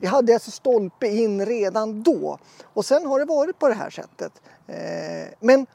vi 0.00 0.06
hade 0.06 0.34
alltså 0.34 0.50
stolpe 0.50 1.08
in 1.08 1.46
redan 1.46 2.02
då 2.02 2.38
och 2.62 2.84
sen 2.84 3.06
har 3.06 3.18
det 3.18 3.24
varit 3.24 3.58
på 3.58 3.68
det 3.68 3.74
här 3.74 3.90
sättet. 3.90 4.32
Eh, 4.66 5.34
men 5.40 5.66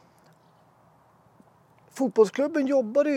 fotbollsklubben 1.93 2.67
jobbade 2.67 3.09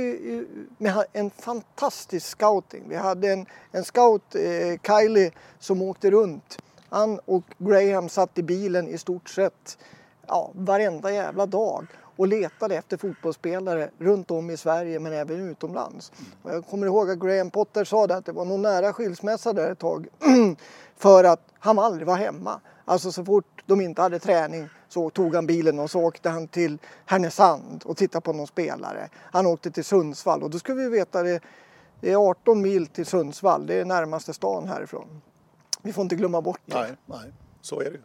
med 0.78 1.04
en 1.12 1.30
fantastisk 1.30 2.26
scouting. 2.26 2.88
Vi 2.88 2.96
hade 2.96 3.32
en, 3.32 3.46
en 3.72 3.84
scout, 3.84 4.34
eh, 4.34 4.80
Kylie, 4.86 5.30
som 5.58 5.82
åkte 5.82 6.10
runt. 6.10 6.58
Han 6.88 7.18
och 7.24 7.44
Graham 7.58 8.08
satt 8.08 8.38
i 8.38 8.42
bilen 8.42 8.88
i 8.88 8.98
stort 8.98 9.28
sett 9.28 9.78
ja, 10.26 10.50
varenda 10.54 11.12
jävla 11.12 11.46
dag 11.46 11.86
och 12.16 12.28
letade 12.28 12.76
efter 12.76 12.96
fotbollsspelare 12.96 13.90
runt 13.98 14.30
om 14.30 14.50
i 14.50 14.56
Sverige 14.56 15.00
men 15.00 15.12
även 15.12 15.50
utomlands. 15.50 16.12
Och 16.42 16.50
jag 16.50 16.66
kommer 16.66 16.86
ihåg 16.86 17.10
att 17.10 17.18
Graham 17.18 17.50
Potter 17.50 17.84
sa 17.84 18.06
det 18.06 18.16
att 18.16 18.26
det 18.26 18.32
var 18.32 18.44
nog 18.44 18.60
nära 18.60 18.92
skilsmässa 18.92 19.52
där 19.52 19.72
ett 19.72 19.78
tag 19.78 20.06
för 20.96 21.24
att 21.24 21.40
han 21.58 21.78
aldrig 21.78 22.06
var 22.06 22.16
hemma. 22.16 22.60
Alltså 22.84 23.12
så 23.12 23.24
fort 23.24 23.62
de 23.66 23.80
inte 23.80 24.02
hade 24.02 24.18
träning 24.18 24.68
så 24.88 25.10
tog 25.10 25.34
han 25.34 25.46
bilen 25.46 25.78
och 25.78 25.90
så 25.90 26.00
åkte 26.00 26.28
han 26.28 26.48
till 26.48 26.78
Härnösand 27.06 27.82
och 27.84 27.96
tittade 27.96 28.22
på 28.22 28.32
någon 28.32 28.46
spelare. 28.46 29.08
Han 29.14 29.46
åkte 29.46 29.70
till 29.70 29.84
Sundsvall 29.84 30.42
och 30.42 30.50
då 30.50 30.58
ska 30.58 30.74
vi 30.74 30.88
veta 30.88 31.22
det, 31.22 31.40
det 32.00 32.12
är 32.12 32.30
18 32.30 32.62
mil 32.62 32.86
till 32.86 33.06
Sundsvall, 33.06 33.66
det 33.66 33.74
är 33.74 33.84
närmaste 33.84 34.32
stan 34.32 34.68
härifrån. 34.68 35.22
Vi 35.82 35.92
får 35.92 36.02
inte 36.02 36.16
glömma 36.16 36.40
bort 36.42 36.60
det. 36.64 36.80
Nej, 36.80 36.96
nej, 37.06 37.32
så 37.60 37.80
är 37.80 37.84
det 37.84 37.90
ju. 37.90 38.02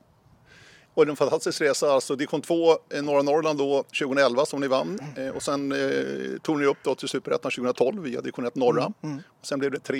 Och 0.93 1.07
en 1.07 1.15
fantastisk 1.15 1.61
resa, 1.61 1.91
alltså 1.91 2.15
division 2.15 2.41
2 2.41 2.77
norra 3.01 3.21
Norrland 3.21 3.59
då 3.59 3.83
2011 3.83 4.45
som 4.45 4.61
ni 4.61 4.67
vann 4.67 4.99
mm. 5.15 5.27
eh, 5.27 5.35
och 5.35 5.43
sen 5.43 5.71
eh, 5.71 6.39
tog 6.41 6.59
ni 6.59 6.65
upp 6.65 6.77
då 6.83 6.95
till 6.95 7.07
Superettan 7.07 7.51
2012 7.51 8.03
via 8.03 8.21
division 8.21 8.45
1 8.45 8.55
norra. 8.55 8.81
Mm. 8.81 8.93
Mm. 9.03 9.23
Och 9.41 9.45
sen 9.45 9.59
blev 9.59 9.71
det 9.71 9.79
tre, 9.79 9.97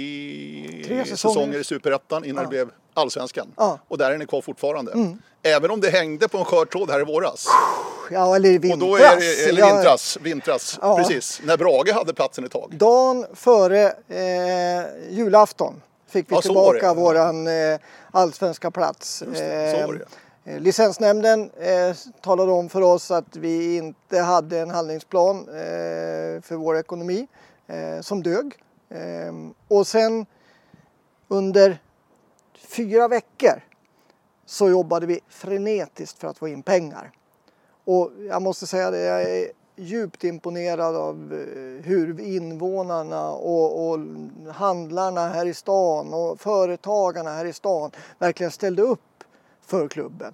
tre 0.86 1.06
säsonger. 1.06 1.16
säsonger 1.16 1.60
i 1.60 1.64
Superettan 1.64 2.26
innan 2.26 2.36
ja. 2.36 2.42
det 2.42 2.50
blev 2.50 2.72
Allsvenskan. 2.94 3.48
Ja. 3.58 3.80
Och 3.88 3.98
där 3.98 4.12
är 4.12 4.18
ni 4.18 4.26
kvar 4.26 4.42
fortfarande. 4.42 4.92
Mm. 4.92 5.18
Även 5.44 5.72
om 5.72 5.82
det 5.82 5.90
hängde 5.90 6.28
på 6.28 6.38
en 6.38 6.46
skör 6.46 6.66
tråd 6.66 6.92
här 6.92 7.00
i 7.00 7.04
våras. 7.04 7.48
Ja, 8.12 8.36
eller 8.36 8.50
i 8.50 8.58
vintras. 8.58 8.82
Och 8.82 8.88
då 8.90 8.96
är 8.96 9.20
det, 9.20 9.50
eller 9.50 9.74
vintras, 9.74 10.18
vintras 10.22 10.80
ja. 10.82 10.98
precis. 10.98 11.42
När 11.44 11.58
Brage 11.58 11.94
hade 11.94 12.14
platsen 12.14 12.46
ett 12.46 12.52
tag. 12.52 12.76
Dagen 12.78 13.26
före 13.34 13.94
eh, 14.08 15.10
julafton 15.10 15.82
fick 16.10 16.32
vi 16.32 16.36
ja, 16.36 16.42
tillbaka 16.42 16.94
våran 16.94 17.48
eh, 17.48 17.80
allsvenska 18.12 18.72
plats. 18.72 19.24
Just 19.28 19.40
det, 19.40 19.78
så 19.80 19.88
var 19.88 19.94
det. 19.94 20.06
Eh, 20.46 20.60
licensnämnden 20.60 21.52
eh, 21.52 21.96
talade 22.22 22.52
om 22.52 22.70
för 22.70 22.82
oss 22.82 23.12
att 23.12 23.36
vi 23.36 23.78
inte 23.78 24.20
hade 24.20 24.60
en 24.60 24.70
handlingsplan 24.70 25.40
eh, 25.40 26.42
för 26.42 26.56
vår 26.56 26.78
ekonomi 26.78 27.28
eh, 27.68 28.02
som 28.02 28.24
dög. 28.24 28.54
Eh, 28.90 29.34
och 29.68 29.88
sen 29.88 30.26
under 31.28 31.82
fyra 32.56 33.08
veckor 33.08 33.64
så 34.46 34.70
jobbade 34.70 35.06
vi 35.06 35.20
frenetiskt 35.30 36.20
för 36.20 36.28
att 36.28 36.38
få 36.38 36.48
in 36.48 36.64
pengar. 36.64 37.12
Och 37.86 38.12
jag 38.30 38.42
måste 38.42 38.68
säga 38.68 38.92
det, 38.92 39.02
jag 39.02 39.22
är 39.22 39.52
djupt 39.76 40.24
imponerad 40.24 40.96
av 40.96 41.34
eh, 41.34 41.86
hur 41.86 42.20
invånarna 42.20 43.32
och, 43.32 43.90
och 43.90 44.00
handlarna 44.54 45.28
här 45.28 45.46
i 45.46 45.54
stan 45.54 46.14
och 46.14 46.40
företagarna 46.42 47.30
här 47.30 47.46
i 47.46 47.54
stan 47.54 47.92
verkligen 48.20 48.52
ställde 48.52 48.82
upp 48.82 49.02
för 49.72 49.88
klubben. 49.88 50.34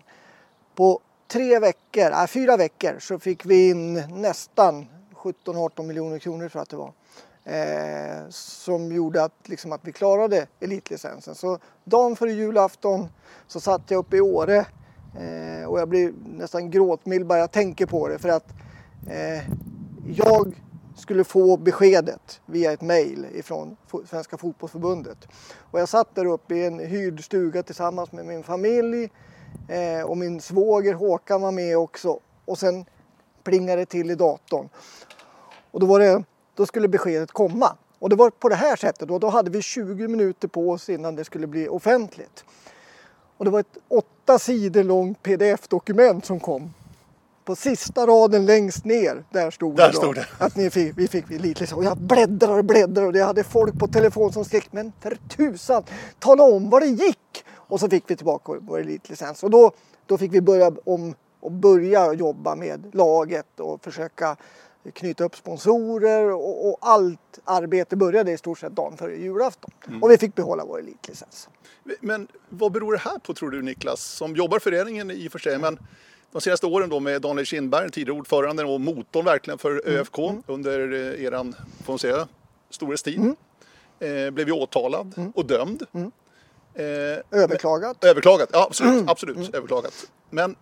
På 0.75 0.99
tre 1.27 1.59
veckor, 1.59 2.11
äh, 2.11 2.25
fyra 2.27 2.57
veckor 2.57 2.99
så 2.99 3.19
fick 3.19 3.45
vi 3.45 3.69
in 3.69 3.93
nästan 4.09 4.87
17-18 5.15 5.83
miljoner 5.83 6.19
kronor 6.19 6.49
tror 6.49 6.59
jag 6.59 6.61
att 6.61 6.69
det 6.69 6.77
var. 6.77 6.93
Eh, 7.43 8.29
som 8.29 8.91
gjorde 8.91 9.23
att, 9.23 9.33
liksom, 9.45 9.71
att 9.71 9.81
vi 9.83 9.91
klarade 9.91 10.47
elitlicensen. 10.59 11.35
Så 11.35 11.59
dagen 11.83 12.15
före 12.15 12.31
julafton 12.31 13.07
så 13.47 13.59
satt 13.59 13.91
jag 13.91 13.99
uppe 13.99 14.17
i 14.17 14.21
Åre 14.21 14.57
eh, 15.19 15.65
och 15.67 15.79
jag 15.79 15.89
blir 15.89 16.13
nästan 16.25 16.71
gråtmild 16.71 17.25
bara 17.25 17.39
jag 17.39 17.51
tänker 17.51 17.85
på 17.85 18.07
det 18.07 18.19
för 18.19 18.29
att 18.29 18.53
eh, 19.09 19.51
jag 20.05 20.55
skulle 20.97 21.23
få 21.23 21.57
beskedet 21.57 22.41
via 22.45 22.71
ett 22.71 22.81
mejl 22.81 23.25
ifrån 23.33 23.77
Svenska 24.09 24.37
Fotbollförbundet. 24.37 25.27
Och 25.71 25.79
jag 25.79 25.89
satt 25.89 26.15
där 26.15 26.25
uppe 26.25 26.55
i 26.55 26.65
en 26.65 26.79
hyrd 26.79 27.23
stuga 27.23 27.63
tillsammans 27.63 28.11
med 28.11 28.25
min 28.25 28.43
familj 28.43 29.09
eh, 29.67 30.05
och 30.05 30.17
min 30.17 30.41
svåger 30.41 30.93
Håkan 30.93 31.41
var 31.41 31.51
med 31.51 31.77
också. 31.77 32.19
Och 32.45 32.57
sen 32.57 32.85
plingade 33.43 33.81
det 33.81 33.85
till 33.85 34.11
i 34.11 34.15
datorn. 34.15 34.69
Och 35.71 35.79
då, 35.79 35.85
var 35.85 35.99
det, 35.99 36.23
då 36.55 36.65
skulle 36.65 36.87
beskedet 36.87 37.31
komma. 37.31 37.77
Och 37.99 38.09
det 38.09 38.15
var 38.15 38.29
på 38.29 38.49
det 38.49 38.55
här 38.55 38.75
sättet 38.75 39.11
och 39.11 39.19
då 39.19 39.29
hade 39.29 39.51
vi 39.51 39.61
20 39.61 40.07
minuter 40.07 40.47
på 40.47 40.71
oss 40.71 40.89
innan 40.89 41.15
det 41.15 41.23
skulle 41.23 41.47
bli 41.47 41.67
offentligt. 41.67 42.45
Och 43.37 43.45
det 43.45 43.51
var 43.51 43.59
ett 43.59 43.77
åtta 43.87 44.39
sidor 44.39 44.83
långt 44.83 45.23
pdf-dokument 45.23 46.25
som 46.25 46.39
kom 46.39 46.73
på 47.47 47.55
sista 47.55 48.07
raden 48.07 48.45
längst 48.45 48.85
ner, 48.85 49.23
där 49.31 49.51
stod 49.51 49.75
där 49.75 49.87
det, 49.87 49.93
stod 49.93 50.15
det. 50.15 50.27
att 50.37 50.55
ni 50.55 50.69
fick, 50.69 50.97
vi 50.97 51.07
fick 51.07 51.31
elitlicens. 51.31 51.73
Och 51.73 51.83
jag 51.83 51.97
bläddrade 51.97 52.53
och 52.53 52.65
bläddrade 52.65 53.07
och 53.07 53.15
jag 53.15 53.25
hade 53.25 53.43
folk 53.43 53.79
på 53.79 53.87
telefon 53.87 54.33
som 54.33 54.45
skrek 54.45 54.67
men 54.71 54.91
för 55.01 55.17
tusan, 55.29 55.83
tala 56.19 56.43
om 56.43 56.69
vad 56.69 56.81
det 56.81 56.87
gick! 56.87 57.45
Och 57.49 57.79
så 57.79 57.89
fick 57.89 58.03
vi 58.07 58.15
tillbaka 58.15 58.53
vår 58.61 58.79
elitlicens 58.79 59.43
och 59.43 59.49
då, 59.49 59.71
då 60.05 60.17
fick 60.17 60.33
vi 60.33 60.41
börja 60.41 60.71
om 60.85 61.15
och 61.39 61.51
börja 61.51 62.13
jobba 62.13 62.55
med 62.55 62.95
laget 62.95 63.59
och 63.59 63.83
försöka 63.83 64.35
knyta 64.93 65.23
upp 65.23 65.35
sponsorer 65.35 66.33
och, 66.33 66.69
och 66.69 66.77
allt 66.81 67.39
arbete 67.43 67.95
började 67.95 68.31
i 68.31 68.37
stort 68.37 68.59
sett 68.59 68.75
dagen 68.75 68.97
före 68.97 69.15
julafton. 69.15 69.71
Mm. 69.87 70.03
Och 70.03 70.11
vi 70.11 70.17
fick 70.17 70.35
behålla 70.35 70.65
vår 70.65 70.79
elitlicens. 70.79 71.49
Men 72.01 72.27
vad 72.49 72.71
beror 72.71 72.91
det 72.91 72.99
här 72.99 73.19
på 73.19 73.33
tror 73.33 73.51
du 73.51 73.61
Niklas, 73.61 74.01
som 74.01 74.35
jobbar 74.35 74.59
föreningen 74.59 75.11
i 75.11 75.27
och 75.27 75.31
för 75.31 75.39
sig, 75.39 75.57
men 75.59 75.77
de 76.31 76.41
senaste 76.41 76.65
åren 76.65 76.89
då 76.89 76.99
med 76.99 77.21
Daniel 77.21 77.45
Kindberg, 77.45 77.91
tidigare 77.91 78.19
ordförande 78.19 78.63
och 78.63 78.81
motorn 78.81 79.25
verkligen 79.25 79.57
för 79.57 79.71
mm. 79.71 79.99
ÖFK 79.99 80.19
mm. 80.19 80.43
under 80.47 80.93
eh, 80.93 81.23
eran, 81.23 81.55
får 81.85 81.93
man 81.93 81.99
säga, 81.99 82.27
storhetstid. 82.69 83.19
Mm. 83.19 83.35
Eh, 83.99 84.31
blev 84.31 84.47
ju 84.47 84.53
åtalad 84.53 85.13
mm. 85.17 85.31
och 85.31 85.45
dömd. 85.45 85.83
Mm. 85.93 86.11
Eh, 86.73 86.83
överklagat. 87.41 87.97
Men, 88.01 88.09
överklagat, 88.09 88.49
ja 88.53 88.63
absolut. 88.63 88.93
Mm. 88.93 89.09
absolut 89.09 89.55
överklagat. 89.55 90.11
Men 90.29 90.55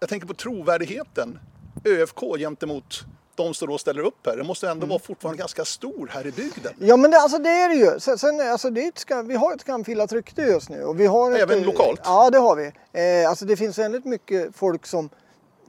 jag 0.00 0.08
tänker 0.08 0.26
på 0.26 0.34
trovärdigheten. 0.34 1.38
ÖFK 1.84 2.20
gentemot 2.38 3.04
de 3.36 3.54
som 3.54 3.68
då 3.68 3.78
ställer 3.78 4.02
upp 4.02 4.26
här. 4.26 4.36
Det 4.36 4.44
måste 4.44 4.66
ändå 4.66 4.84
mm. 4.84 4.88
vara 4.88 4.98
fortfarande 4.98 5.38
ganska 5.38 5.64
stor 5.64 6.10
här 6.12 6.26
i 6.26 6.32
bygden. 6.32 6.72
Ja 6.78 6.96
men 6.96 7.10
det, 7.10 7.18
alltså 7.18 7.38
det 7.38 7.50
är 7.50 7.68
det 7.68 7.74
ju. 7.74 8.00
Sen, 8.00 8.18
sen 8.18 8.40
alltså 8.40 8.70
det 8.70 8.84
är 8.84 8.88
ett 8.88 9.28
vi 9.28 9.34
har 9.34 9.54
ett 9.54 9.60
skamfilat 9.60 10.12
rykte 10.12 10.42
just 10.42 10.68
nu. 10.68 10.84
Och 10.84 11.00
vi 11.00 11.06
har 11.06 11.32
Även 11.32 11.58
ett, 11.58 11.66
lokalt? 11.66 12.00
Ja 12.04 12.30
det 12.30 12.38
har 12.38 12.56
vi. 12.56 12.72
Eh, 12.92 13.28
alltså 13.28 13.44
det 13.44 13.56
finns 13.56 13.78
väldigt 13.78 14.04
mycket 14.04 14.56
folk 14.56 14.86
som 14.86 15.08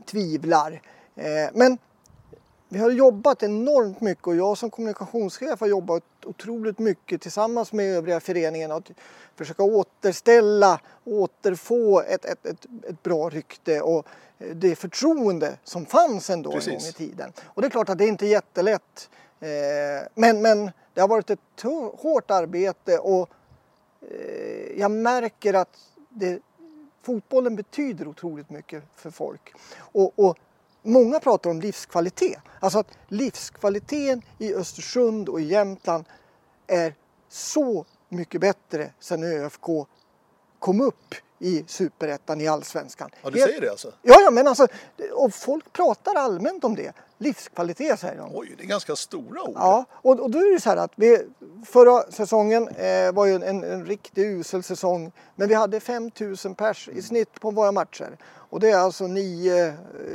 tvivlar. 0.06 0.82
Eh, 1.16 1.26
men 1.54 1.78
vi 2.70 2.80
har 2.80 2.92
jobbat 2.92 3.44
enormt 3.44 4.02
mycket 4.02 4.28
och 4.28 4.36
jag 4.36 4.58
som 4.58 4.70
kommunikationschef 4.70 5.60
har 5.60 5.68
jobbat 5.68 6.04
otroligt 6.26 6.80
mycket 6.80 7.22
tillsammans 7.22 7.74
med 7.74 7.86
övriga 7.86 8.20
föreningen 8.20 8.72
att 8.72 8.92
försöka 9.36 9.64
återställa, 9.64 10.82
återfå 11.04 12.02
ett, 12.02 12.26
ett, 12.26 12.46
ett, 12.46 12.66
ett 12.90 13.04
bra 13.04 13.30
rykte 13.30 13.82
och 13.82 14.08
det 14.54 14.76
förtroende 14.76 15.58
som 15.64 15.86
fanns 15.86 16.30
ändå 16.30 16.52
Precis. 16.52 16.68
en 16.68 16.80
gång 16.80 16.88
i 16.88 16.92
tiden. 16.92 17.34
Och 17.46 17.62
det 17.62 17.68
är 17.68 17.70
klart 17.70 17.90
att 17.90 17.98
det 17.98 18.08
inte 18.08 18.26
är 18.26 18.30
jättelätt. 18.30 19.10
Eh, 19.40 20.08
men, 20.14 20.42
men 20.42 20.72
det 20.94 21.02
har 21.02 21.08
varit 21.08 21.30
ett 21.30 21.62
hårt 21.94 22.32
arbete 22.32 22.98
och 22.98 23.30
eh, 24.02 24.80
jag 24.80 24.92
märker 24.92 25.54
att 25.54 25.78
det, 26.10 26.40
fotbollen 27.02 27.56
betyder 27.56 28.08
otroligt 28.08 28.50
mycket 28.50 28.84
för 28.96 29.12
folk. 29.12 29.54
Och, 29.78 30.20
och 30.20 30.38
många 30.82 31.20
pratar 31.20 31.50
om 31.50 31.62
livskvalitet. 31.62 32.40
Alltså 32.60 32.80
att 32.80 32.98
livskvaliteten 33.08 34.22
i 34.38 34.54
Östersund 34.54 35.30
och 35.30 35.42
i 35.42 35.44
Jämtland 35.44 36.06
är 36.68 36.96
så 37.30 37.86
mycket 38.10 38.42
bättre 38.42 38.92
sedan 39.00 39.24
ÖFK 39.24 39.66
kom 40.60 40.82
upp 40.82 41.16
i 41.40 41.64
superettan 41.68 42.42
i 42.42 42.48
allsvenskan. 42.48 43.10
Ja, 43.24 43.30
du 43.30 43.40
säger 43.40 43.62
det 43.62 43.70
alltså? 43.70 43.92
Ja, 44.02 44.22
ja, 44.22 44.32
men 44.32 44.48
alltså, 44.48 44.68
och 45.14 45.34
folk 45.34 45.74
pratar 45.74 46.16
allmänt 46.16 46.64
om 46.64 46.76
det. 46.76 46.94
Livskvalitet 47.18 48.00
säger 48.00 48.18
de. 48.18 48.30
Oj, 48.34 48.56
det 48.58 48.64
är 48.64 48.68
ganska 48.68 48.96
stora 48.96 49.44
ord. 49.44 49.56
Ja, 49.56 49.86
och, 49.92 50.20
och 50.20 50.32
då 50.32 50.40
är 50.40 50.54
det 50.54 50.60
så 50.60 50.70
här 50.70 50.78
att 50.78 50.92
vi, 50.96 51.20
förra 51.66 52.12
säsongen 52.12 52.68
eh, 52.68 53.12
var 53.12 53.26
ju 53.26 53.36
en, 53.36 53.64
en 53.64 53.86
riktigt 53.86 54.26
usel 54.26 54.64
säsong. 54.64 55.12
Men 55.36 55.48
vi 55.48 55.54
hade 55.54 55.80
5000 55.80 56.56
pers 56.56 56.90
i 56.94 57.02
snitt 57.02 57.42
på 57.42 57.52
våra 57.52 57.72
matcher. 57.72 58.18
Och 58.50 58.60
det 58.60 58.70
är 58.70 58.78
alltså 58.78 59.08
9 59.08 59.74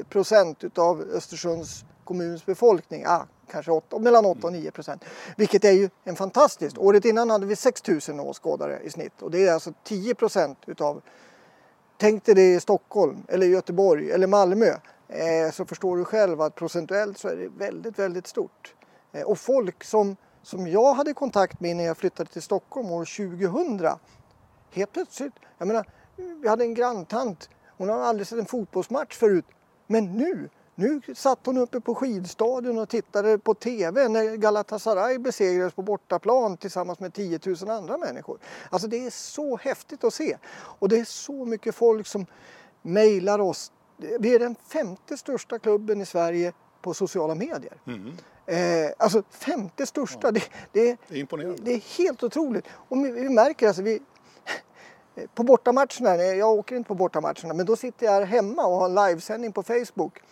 procent 0.09 0.64
utav 0.64 1.00
Östersunds 1.00 1.85
kommuns 2.05 2.47
befolkning. 2.47 3.05
Ah, 3.07 3.26
kanske 3.51 3.71
8, 3.71 3.99
mellan 3.99 4.27
8 4.27 4.47
och 4.47 4.53
9 4.53 4.71
procent. 4.71 5.05
Vilket 5.37 5.65
är 5.65 5.73
ju 5.73 5.91
en 6.05 6.17
fantastiskt. 6.17 6.79
Året 6.79 7.05
innan 7.05 7.31
hade 7.31 7.47
vi 7.47 7.57
6 7.57 7.83
000 8.09 8.21
åskådare 8.21 8.81
i 8.81 8.91
snitt 8.91 9.23
och 9.23 9.31
det 9.31 9.47
är 9.47 9.53
alltså 9.53 9.73
10 9.85 10.15
procent 10.15 10.59
utav 10.67 11.03
Tänk 12.03 12.25
dig 12.25 12.35
det 12.35 12.55
i 12.55 12.61
Stockholm 12.61 13.23
eller 13.29 13.47
Göteborg 13.47 14.11
eller 14.11 14.27
Malmö 14.27 14.67
eh, 15.09 15.51
så 15.53 15.65
förstår 15.65 15.97
du 15.97 16.05
själv 16.05 16.41
att 16.41 16.55
procentuellt 16.55 17.19
så 17.19 17.29
är 17.29 17.37
det 17.37 17.49
väldigt, 17.49 17.99
väldigt 17.99 18.27
stort. 18.27 18.75
Eh, 19.13 19.23
och 19.23 19.39
folk 19.39 19.85
som, 19.85 20.17
som 20.43 20.67
jag 20.67 20.95
hade 20.95 21.15
kontakt 21.15 21.61
med 21.61 21.77
när 21.77 21.85
jag 21.85 21.97
flyttade 21.97 22.31
till 22.31 22.43
Stockholm 22.43 22.91
år 22.91 23.05
2000 23.05 23.89
helt 24.71 24.93
plötsligt, 24.93 25.33
jag 25.59 25.69
menar, 25.69 25.87
vi 26.17 26.49
hade 26.49 26.65
en 26.65 26.75
granntant, 26.75 27.51
hon 27.79 27.89
har 27.89 27.99
aldrig 27.99 28.27
sett 28.27 28.39
en 28.39 28.47
fotbollsmatch 28.47 29.17
förut, 29.17 29.47
men 29.87 30.13
nu 30.13 30.49
nu 30.75 31.00
satt 31.14 31.47
hon 31.47 31.59
uppe 31.59 31.81
på 31.81 31.95
skidstadion 31.95 32.79
och 32.79 32.88
tittade 32.88 33.38
på 33.38 33.55
TV 33.55 34.09
när 34.09 34.37
Galatasaray 34.37 35.19
besegrades 35.19 35.75
på 35.75 35.83
bortaplan 35.83 36.57
tillsammans 36.57 37.00
med 37.00 37.14
10 37.14 37.41
000 37.47 37.71
andra 37.71 37.97
människor. 37.97 38.38
Alltså 38.71 38.88
det 38.88 39.07
är 39.07 39.11
så 39.11 39.57
häftigt 39.57 40.05
att 40.05 40.14
se. 40.14 40.37
Och 40.55 40.88
det 40.88 40.99
är 40.99 41.05
så 41.05 41.45
mycket 41.45 41.75
folk 41.75 42.07
som 42.07 42.26
mejlar 42.83 43.38
oss. 43.38 43.73
Vi 43.97 44.35
är 44.35 44.38
den 44.38 44.55
femte 44.55 45.17
största 45.17 45.59
klubben 45.59 46.00
i 46.00 46.07
Sverige 46.07 46.52
på 46.83 46.95
sociala 46.95 47.35
medier. 47.35 47.81
Mm. 47.87 48.12
Eh, 48.47 48.93
alltså 48.99 49.23
femte 49.31 49.87
största. 49.87 50.26
Ja. 50.26 50.31
Det, 50.31 50.43
det, 50.73 50.97
det, 51.09 51.14
är 51.14 51.21
imponerande. 51.21 51.62
Det 51.62 51.75
är 51.75 51.99
helt 51.99 52.23
otroligt. 52.23 52.64
Och 52.88 53.05
vi, 53.05 53.11
vi 53.11 53.29
märker 53.29 53.67
alltså, 53.67 53.83
vi, 53.83 54.02
på 55.35 55.43
bortamatcherna, 55.43 56.17
jag 56.17 56.50
åker 56.50 56.76
inte 56.76 56.88
på 56.88 56.95
bortamatcherna, 56.95 57.55
men 57.55 57.67
då 57.67 57.76
sitter 57.76 58.07
jag 58.07 58.26
hemma 58.26 58.67
och 58.67 58.76
har 58.76 58.85
en 58.85 58.95
livesändning 58.95 59.52
på 59.52 59.62
Facebook 59.62 60.23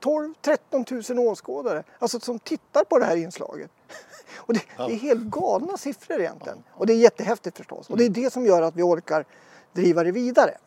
12-13 0.00 1.14
000 1.14 1.28
åskådare 1.28 1.84
alltså, 1.98 2.20
som 2.20 2.38
tittar 2.38 2.84
på 2.84 2.98
det 2.98 3.04
här 3.04 3.16
inslaget. 3.16 3.70
Och 4.36 4.54
det, 4.54 4.60
ja. 4.76 4.86
det, 4.86 4.92
är 4.92 4.96
helt 4.96 5.22
galna 5.22 5.76
siffror 5.76 6.20
egentligen. 6.20 6.62
Och 6.68 6.86
det 6.86 6.92
är 6.92 6.96
jättehäftigt 6.96 7.56
förstås. 7.56 7.90
Och 7.90 7.96
det 7.96 8.04
är 8.04 8.10
det 8.10 8.32
som 8.32 8.46
gör 8.46 8.62
att 8.62 8.76
vi 8.76 8.82
orkar 8.82 9.24
driva 9.72 10.04
det 10.04 10.12
vidare. 10.12 10.58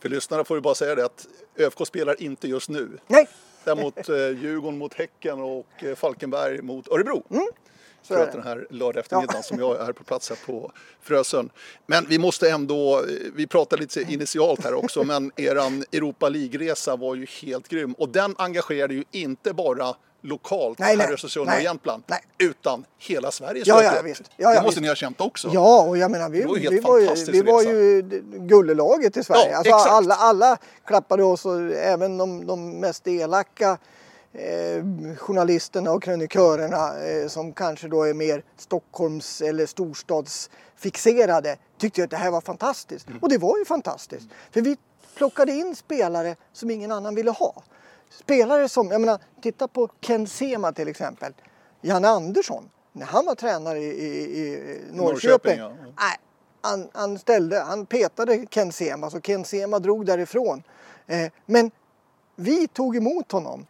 För 0.00 0.08
lyssnarna 0.08 0.44
får 0.44 0.54
vi 0.54 0.60
bara 0.60 0.74
säga 0.74 0.94
det 0.94 1.04
att 1.04 1.26
ÖFK 1.56 1.86
spelar 1.86 2.22
inte 2.22 2.48
just 2.48 2.68
nu. 2.68 2.98
Nej. 3.06 3.28
Däremot 3.64 4.08
eh, 4.08 4.16
Djurgården 4.16 4.78
mot 4.78 4.94
Häcken 4.94 5.40
och 5.40 5.84
eh, 5.84 5.94
Falkenberg 5.94 6.62
mot 6.62 6.88
Örebro. 6.88 7.22
Mm. 7.30 7.46
Är 8.08 8.32
den 8.32 8.42
här 8.42 8.66
lördag 8.70 9.00
eftermiddagen 9.00 9.36
ja. 9.36 9.42
som 9.42 9.58
jag 9.58 9.88
är 9.88 9.92
på 9.92 10.04
plats 10.04 10.30
här 10.30 10.38
på 10.46 10.72
Frösön. 11.02 11.50
Men 11.86 12.06
vi 12.08 12.18
måste 12.18 12.50
ändå, 12.50 13.04
vi 13.34 13.46
pratade 13.46 13.82
lite 13.82 14.00
initialt 14.00 14.64
här 14.64 14.74
också, 14.74 15.04
men 15.04 15.32
eran 15.36 15.84
Europa 15.92 16.28
League-resa 16.28 16.96
var 16.96 17.14
ju 17.14 17.26
helt 17.42 17.68
grym. 17.68 17.92
Och 17.92 18.08
den 18.08 18.34
engagerade 18.38 18.94
ju 18.94 19.04
inte 19.10 19.52
bara 19.52 19.94
lokalt 20.22 20.78
nej, 20.78 20.96
här 20.96 21.10
i 21.10 21.14
Östersund 21.14 21.50
och 21.56 21.62
Jämtland, 21.62 22.02
nej. 22.06 22.20
utan 22.38 22.84
hela 22.98 23.30
Sverige 23.30 23.62
ja, 23.66 23.82
ja, 23.82 24.02
visst. 24.04 24.22
Ja, 24.22 24.28
ja, 24.36 24.48
det 24.48 24.54
måste 24.54 24.68
visst. 24.68 24.80
ni 24.80 24.88
ha 24.88 24.94
känt 24.94 25.20
också. 25.20 25.50
Ja, 25.52 25.82
och 25.82 25.98
jag 25.98 26.10
menar, 26.10 26.28
vi, 26.28 26.42
var, 26.42 26.54
vi, 26.54 26.80
var, 26.80 26.98
ju, 26.98 27.32
vi 27.32 27.42
var 27.42 27.62
ju 27.62 28.02
gullelaget 28.22 29.16
i 29.16 29.24
Sverige. 29.24 29.50
Ja, 29.50 29.56
alltså, 29.56 29.88
alla, 29.88 30.14
alla 30.14 30.58
klappade 30.86 31.24
oss, 31.24 31.46
och 31.46 31.60
även 31.72 32.18
de, 32.18 32.46
de 32.46 32.80
mest 32.80 33.08
elaka 33.08 33.78
eh, 34.32 34.84
journalisterna 35.16 35.92
och 35.92 36.02
krönikörerna 36.02 37.04
eh, 37.04 37.28
som 37.28 37.52
kanske 37.52 37.88
då 37.88 38.02
är 38.02 38.14
mer 38.14 38.44
Stockholms 38.56 39.40
eller 39.40 39.66
storstadsfixerade 39.66 41.56
tyckte 41.78 42.04
att 42.04 42.10
det 42.10 42.16
här 42.16 42.30
var 42.30 42.40
fantastiskt. 42.40 43.06
Och 43.20 43.28
det 43.28 43.38
var 43.38 43.58
ju 43.58 43.64
fantastiskt. 43.64 44.28
För 44.50 44.60
vi 44.60 44.76
plockade 45.16 45.52
in 45.52 45.76
spelare 45.76 46.36
som 46.52 46.70
ingen 46.70 46.92
annan 46.92 47.14
ville 47.14 47.30
ha. 47.30 47.62
Spelare 48.10 48.68
som, 48.68 48.90
jag 48.90 49.00
menar, 49.00 49.18
titta 49.42 49.68
på 49.68 49.88
Ken 50.00 50.26
Sema 50.26 50.72
till 50.72 50.88
exempel. 50.88 51.32
Janne 51.80 52.08
Andersson, 52.08 52.70
när 52.92 53.06
han 53.06 53.26
var 53.26 53.34
tränare 53.34 53.78
i, 53.78 53.84
i, 53.84 54.08
i 54.08 54.80
Norrköping. 54.92 54.96
Norrköping, 54.96 55.58
ja. 55.58 55.72
Nej, 55.98 56.18
han, 56.60 56.88
han, 56.92 57.18
ställde, 57.18 57.60
han 57.60 57.86
petade 57.86 58.46
Ken 58.46 58.72
Sema, 58.72 59.10
så 59.10 59.20
Ken 59.20 59.44
Sema 59.44 59.78
drog 59.78 60.06
därifrån. 60.06 60.62
Eh, 61.06 61.32
men 61.46 61.70
vi 62.36 62.68
tog 62.68 62.96
emot 62.96 63.32
honom 63.32 63.66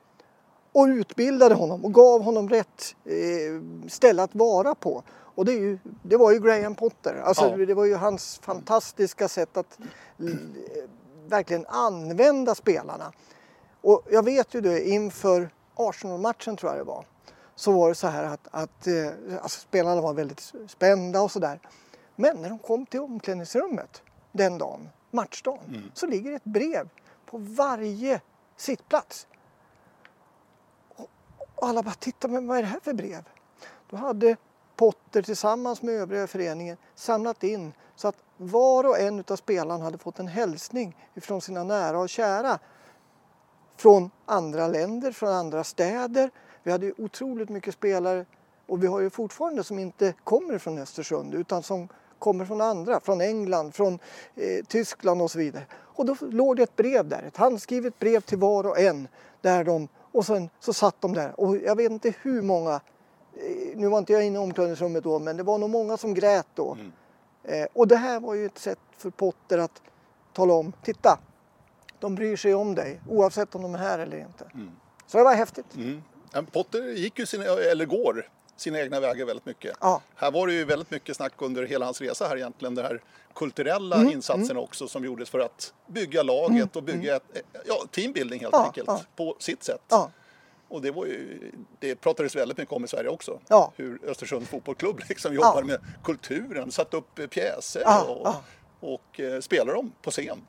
och 0.73 0.85
utbildade 0.87 1.55
honom 1.55 1.85
och 1.85 1.95
gav 1.95 2.23
honom 2.23 2.49
rätt 2.49 2.97
eh, 3.05 3.89
ställe 3.89 4.23
att 4.23 4.35
vara 4.35 4.75
på. 4.75 5.03
Och 5.35 5.45
det, 5.45 5.53
ju, 5.53 5.79
det 6.03 6.17
var 6.17 6.33
ju 6.33 6.41
Graham 6.41 6.75
Potter. 6.75 7.23
Alltså, 7.25 7.55
Ja. 7.59 7.67
Det 7.67 7.75
var 7.75 7.85
ju 7.85 7.95
hans 7.95 8.39
fantastiska 8.39 9.29
sätt 9.29 9.57
att 9.57 9.79
eh, 10.19 10.27
verkligen 11.27 11.67
använda 11.67 12.55
spelarna. 12.55 13.13
Och 13.81 14.03
jag 14.11 14.25
vet 14.25 14.55
ju 14.55 14.61
det 14.61 14.89
inför 14.89 15.51
Arsenal-matchen 15.75 16.57
tror 16.57 16.73
jag 16.73 16.81
det 16.81 16.85
var. 16.85 17.05
Så 17.55 17.73
var 17.73 17.89
det 17.89 17.95
så 17.95 18.07
här 18.07 18.25
att, 18.25 18.49
att 18.51 18.87
eh, 18.87 18.95
alltså, 19.43 19.61
spelarna 19.61 20.01
var 20.01 20.15
väldigt 20.15 20.53
spända 20.69 21.21
och 21.21 21.31
sådär. 21.31 21.61
Men 22.17 22.43
när 22.43 22.49
de 22.49 22.59
kom 22.59 22.87
till 22.87 23.01
omklädningsrummet 23.01 24.03
den 24.33 24.59
dagen, 24.59 24.89
matchdagen, 25.11 25.91
så 25.95 26.07
ligger 26.07 26.33
ett 26.33 26.45
brev 26.45 26.89
på 27.27 27.39
varje 27.39 28.21
sittplats. 28.57 29.27
Och, 31.63 31.69
alla 31.69 31.83
bara 31.83 31.95
tittar, 31.95 32.29
men 32.29 32.47
vad 32.47 32.59
är 32.59 32.63
det 32.63 32.69
här 32.69 32.81
för 32.81 32.93
brev? 32.93 33.25
Då 33.91 33.97
hade 33.97 34.37
Potter 34.77 35.23
tillsammans 35.23 35.83
med 35.83 35.95
övriga 35.95 36.27
föreningen 36.27 36.77
samlat 36.95 37.45
in 37.45 37.73
så 37.97 38.09
att 38.09 38.17
var 38.37 38.85
och 38.85 38.99
en 38.99 39.25
av 39.29 39.37
spelarna 39.37 39.85
hade 39.85 39.99
fått 39.99 40.19
en 40.19 40.29
hälsning 40.29 40.97
ifrån 41.15 41.41
sina 41.41 41.65
nära 41.65 41.99
och 41.99 42.09
kära 42.09 42.59
från 43.77 44.11
andra 44.27 44.69
länder, 44.69 45.13
från 45.13 45.29
andra 45.29 45.65
städer. 45.65 46.31
Vi 46.63 46.73
hade 46.73 46.87
ju 46.87 46.95
otroligt 46.99 47.49
mycket 47.49 47.75
spelare 47.75 48.25
och 48.67 48.83
vi 48.83 48.87
har 48.87 49.01
ju 49.01 49.11
fortfarande 49.11 49.65
som 49.65 49.79
inte 49.79 50.15
kommer 50.25 50.59
från 50.59 50.79
Östersund 50.79 51.35
utan 51.35 51.63
som 51.63 51.89
kommer 52.19 52.45
från 52.45 52.61
andra, 52.61 53.01
från 53.01 53.21
England, 53.21 53.75
från 53.75 53.99
eh, 54.35 54.65
Tyskland 54.65 55.23
och 55.23 55.31
så 55.31 55.39
vidare. 55.39 55.67
Och 55.73 56.07
då 56.07 56.17
låg 56.21 56.57
det 56.57 56.63
ett 56.63 56.77
brev 56.77 57.09
där, 57.09 57.23
ett 57.23 57.37
handskrivet 57.37 57.99
brev 57.99 58.21
till 58.21 58.39
var 58.39 58.67
och 58.67 58.79
en. 58.79 59.09
Där 59.41 59.65
de, 59.65 59.89
och 60.13 60.27
sen 60.27 60.51
så 60.61 60.73
satt 60.73 61.01
de 61.01 61.15
där 61.15 61.41
och 61.41 61.57
jag 61.57 61.77
vet 61.77 61.93
inte 61.93 62.15
hur 62.23 62.43
många, 62.43 62.81
eh, 63.35 63.77
nu 63.77 63.89
var 63.89 63.99
inte 63.99 64.13
jag 64.13 64.27
inne 64.27 64.37
i 64.37 64.43
omklädningsrummet 64.43 65.05
då, 65.05 65.19
men 65.19 65.37
det 65.37 65.43
var 65.43 65.59
nog 65.59 65.71
många 65.71 65.97
som 65.97 66.15
grät 66.15 66.47
då. 66.55 66.77
Eh, 67.45 67.67
och 67.73 67.89
det 67.89 67.97
här 67.97 68.21
var 68.21 68.35
ju 68.35 68.47
ett 68.47 68.59
sätt 68.59 68.79
för 68.97 69.11
Potter 69.11 69.59
att 69.59 69.83
tala 70.33 70.55
om, 70.55 70.73
titta, 70.83 71.19
de 72.01 72.15
bryr 72.15 72.37
sig 72.37 72.55
om 72.55 72.75
dig 72.75 73.01
oavsett 73.09 73.55
om 73.55 73.63
de 73.63 73.75
är 73.75 73.79
här 73.79 73.99
eller 73.99 74.19
inte. 74.19 74.45
Så 75.07 75.19
det 75.19 75.25
var 75.25 75.35
häftigt. 75.35 75.75
Mm. 75.77 76.03
Potter 76.53 76.93
gick 76.93 77.19
ju 77.19 77.27
sina, 77.27 77.45
eller 77.45 77.85
går 77.85 78.29
sina 78.63 78.81
egna 78.81 79.01
vägar 79.01 79.27
väldigt 79.27 79.47
mycket. 79.47 79.77
Ja. 79.81 80.03
Här 80.17 80.31
var 80.31 80.47
det 80.47 80.53
ju 80.53 80.65
väldigt 80.65 80.91
mycket 80.91 81.17
snack 81.17 81.33
under 81.39 81.63
hela 81.67 81.85
hans 81.85 82.01
resa 82.01 82.27
här 82.29 82.37
egentligen. 82.37 82.75
Den 82.75 82.85
här 82.85 83.01
kulturella 83.35 83.97
Mm, 83.97 84.13
insatsen 84.13 84.57
också 84.57 84.89
som 84.89 85.05
gjordes 85.05 85.31
för 85.31 85.39
att 85.41 85.75
bygga 85.87 86.23
laget 86.23 86.77
och 86.77 86.83
bygga 86.83 87.17
ett, 87.17 87.23
ja, 87.67 87.85
teambuilding 87.91 88.41
helt 88.41 88.53
Ja, 88.53 88.65
enkelt 88.67 88.89
ja. 88.89 89.01
på 89.17 89.37
sitt 89.39 89.63
sätt. 89.65 89.81
Och 90.69 90.83
det, 90.83 90.91
var 90.91 91.07
ju, 91.07 91.51
det 91.79 91.95
pratades 91.97 92.37
väldigt 92.37 92.59
mycket 92.59 92.73
om 92.75 92.85
i 92.85 92.89
Sverige 92.89 93.09
också. 93.09 93.41
Ja. 93.49 93.73
Hur 93.77 93.99
Östersunds 94.07 94.49
fotbollsklubb 94.51 95.01
liksom 95.09 95.35
jobbar 95.35 95.59
Ja. 95.61 95.65
med 95.65 95.79
kulturen, 96.05 96.71
satt 96.73 96.95
upp 96.95 97.21
pjäser 97.31 97.83
Ja, 97.85 98.03
och, 98.81 98.93
och 98.95 99.21
eh, 99.21 99.41
spelar 99.41 99.75
dem 99.75 99.93
på 100.03 100.11
scen. 100.11 100.43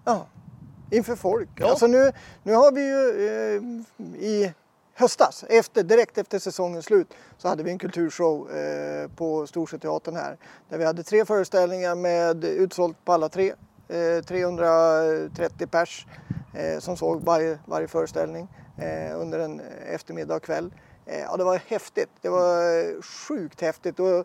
Inför 0.92 1.16
folk. 1.16 1.50
Ja. 1.56 1.70
Alltså 1.70 1.88
nu, 1.88 2.12
nu 2.44 2.54
har 2.54 2.72
vi 2.72 2.82
ju 2.82 3.28
eh, 3.28 4.24
i 4.24 4.54
höstas, 4.94 5.46
efter, 5.50 5.84
direkt 5.84 6.18
efter 6.18 6.40
säsongens 6.40 6.86
slut, 6.86 7.14
så 7.38 7.48
hade 7.48 7.64
vi 7.64 7.72
en 7.72 7.80
kulturshow 7.80 8.52
eh, 8.52 9.10
på 9.16 9.48
Storsjöteatern 9.48 10.16
här. 10.16 10.38
Där 10.70 10.78
vi 10.78 10.86
hade 10.86 11.04
tre 11.04 11.26
föreställningar 11.26 11.96
med 11.96 12.44
utsålt 12.44 13.06
på 13.06 13.14
alla 13.14 13.30
tre. 13.30 13.54
Eh, 13.88 14.24
330 14.24 15.68
pers 15.68 16.08
eh, 16.54 16.80
som 16.80 16.98
såg 16.98 17.22
varje, 17.22 17.60
varje 17.66 17.88
föreställning 17.88 18.48
eh, 18.78 19.22
under 19.22 19.40
en 19.40 19.62
eftermiddag 19.88 20.36
och 20.36 20.44
kväll. 20.44 20.74
Eh, 21.06 21.20
ja, 21.20 21.38
det 21.38 21.44
var 21.44 21.62
häftigt. 21.68 22.10
Det 22.22 22.30
var 22.30 22.80
eh, 22.80 23.02
sjukt 23.02 23.62
häftigt. 23.62 24.00
Och 24.00 24.10
eh, 24.10 24.24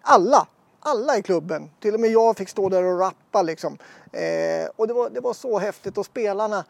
alla 0.00 0.46
alla 0.82 1.18
i 1.18 1.22
klubben. 1.22 1.70
Till 1.80 1.94
och 1.94 2.00
med 2.00 2.10
jag 2.10 2.36
fick 2.36 2.48
stå 2.48 2.68
där 2.68 2.84
och 2.84 2.98
rappa 3.00 3.42
liksom. 3.42 3.78
Eh, 4.12 4.68
och 4.76 4.88
det 4.88 4.94
var, 4.94 5.10
det 5.10 5.20
var 5.20 5.34
så 5.34 5.58
häftigt 5.58 5.98
och 5.98 6.06
spelarna, 6.06 6.64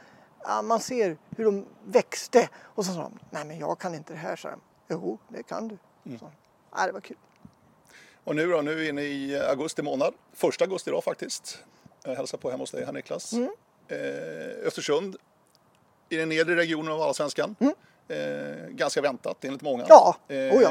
man 0.62 0.80
ser 0.80 1.16
hur 1.36 1.44
de 1.44 1.66
växte. 1.84 2.48
Och 2.60 2.86
så 2.86 2.92
sa 2.92 3.00
de, 3.00 3.18
nej 3.30 3.44
men 3.44 3.58
jag 3.58 3.78
kan 3.78 3.94
inte 3.94 4.12
det 4.12 4.18
här, 4.18 4.36
så 4.36 4.48
Jo, 4.88 5.18
det 5.28 5.42
kan 5.42 5.68
du. 5.68 5.78
Så, 6.18 6.30
ja, 6.76 6.86
det 6.86 6.92
var 6.92 7.00
kul. 7.00 7.16
Och 8.24 8.36
nu 8.36 8.46
då, 8.46 8.62
nu 8.62 8.70
är 8.72 8.76
vi 8.76 8.88
inne 8.88 9.02
i 9.02 9.40
augusti 9.40 9.82
månad. 9.82 10.14
Första 10.32 10.64
augusti 10.64 10.90
idag 10.90 11.04
faktiskt. 11.04 11.58
Jag 12.04 12.14
hälsar 12.14 12.38
på 12.38 12.50
hemma 12.50 12.62
hos 12.62 12.70
dig 12.70 12.84
här 12.84 12.92
Niklas. 12.92 13.32
Mm. 13.32 13.50
Eh, 13.88 14.66
Östersund 14.66 15.16
i 16.08 16.16
den 16.16 16.28
nedre 16.28 16.56
regionen 16.56 16.92
av 16.92 17.02
Allsvenskan. 17.02 17.56
Eh, 18.08 18.68
ganska 18.68 19.00
väntat 19.00 19.44
enligt 19.44 19.62
många. 19.62 19.84
Mm. 19.84 19.88
Ja, 19.88 20.16
eh, 20.28 20.36
oh 20.36 20.62
ja. 20.62 20.70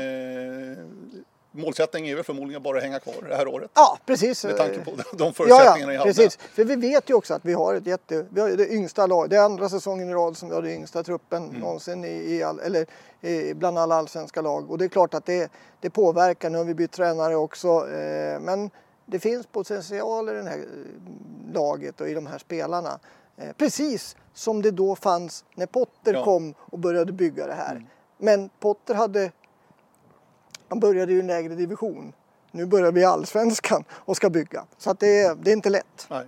Målsättningen 1.51 2.11
är 2.11 2.15
väl 2.15 2.23
förmodligen 2.23 2.63
bara 2.63 2.77
att 2.77 2.83
hänga 2.83 2.99
kvar 2.99 3.13
det 3.29 3.35
här 3.35 3.47
året. 3.47 3.71
Ja, 3.73 3.97
precis. 4.05 4.45
Med 4.45 4.57
tanke 4.57 4.79
på 4.79 4.91
de 4.91 5.23
Ja, 5.25 5.31
förutsättningarna 5.33 5.93
ja, 5.93 5.99
hade. 5.99 6.13
precis. 6.13 6.37
För 6.37 6.63
vi 6.63 6.75
vet 6.75 7.09
ju 7.09 7.13
också 7.13 7.33
att 7.33 7.45
vi 7.45 7.53
har 7.53 7.75
ett 7.75 7.85
jätte, 7.87 8.25
vi 8.29 8.41
har 8.41 8.49
det 8.49 8.71
yngsta 8.73 9.07
laget. 9.07 9.29
Det 9.29 9.35
är 9.35 9.41
andra 9.41 9.69
säsongen 9.69 10.09
i 10.09 10.13
rad 10.13 10.37
som 10.37 10.49
vi 10.49 10.55
har 10.55 10.61
den 10.61 10.71
yngsta 10.71 11.03
truppen 11.03 11.43
någonsin 11.45 12.05
i, 12.05 12.07
i 12.35 12.43
all, 12.43 12.59
eller 12.59 12.85
i, 13.21 13.53
bland 13.53 13.79
alla 13.79 13.95
allsvenska 13.95 14.41
lag. 14.41 14.71
Och 14.71 14.77
det 14.77 14.85
är 14.85 14.89
klart 14.89 15.13
att 15.13 15.25
det, 15.25 15.51
det 15.79 15.89
påverkar. 15.89 16.49
Nu 16.49 16.57
har 16.57 16.65
vi 16.65 16.73
bytt 16.73 16.91
tränare 16.91 17.35
också. 17.35 17.67
Eh, 17.67 18.39
men 18.39 18.69
det 19.05 19.19
finns 19.19 19.47
potential 19.47 20.29
i 20.29 20.31
det 20.33 20.43
här 20.49 20.57
eh, 20.57 21.53
laget 21.53 22.01
och 22.01 22.09
i 22.09 22.13
de 22.13 22.25
här 22.27 22.37
spelarna. 22.37 22.99
Eh, 23.37 23.51
precis 23.57 24.15
som 24.33 24.61
det 24.61 24.71
då 24.71 24.95
fanns 24.95 25.45
när 25.55 25.65
Potter 25.65 26.13
Ja. 26.13 26.23
kom 26.23 26.53
och 26.59 26.79
började 26.79 27.11
bygga 27.11 27.47
det 27.47 27.53
här. 27.53 27.85
Men 28.17 28.49
Potter 28.59 28.93
hade 28.93 29.31
han 30.71 30.79
började 30.79 31.11
ju 31.11 31.17
i 31.17 31.21
en 31.21 31.27
lägre 31.27 31.55
division. 31.55 32.13
Nu 32.51 32.65
börjar 32.65 32.91
vi 32.91 33.01
i 33.01 33.05
allsvenskan 33.05 33.83
och 33.91 34.15
ska 34.15 34.29
bygga. 34.29 34.65
Så 34.77 34.89
att 34.89 34.99
det, 34.99 35.19
är, 35.21 35.35
det 35.35 35.51
är 35.51 35.53
inte 35.53 35.69
lätt. 35.69 36.07
Nej. 36.09 36.25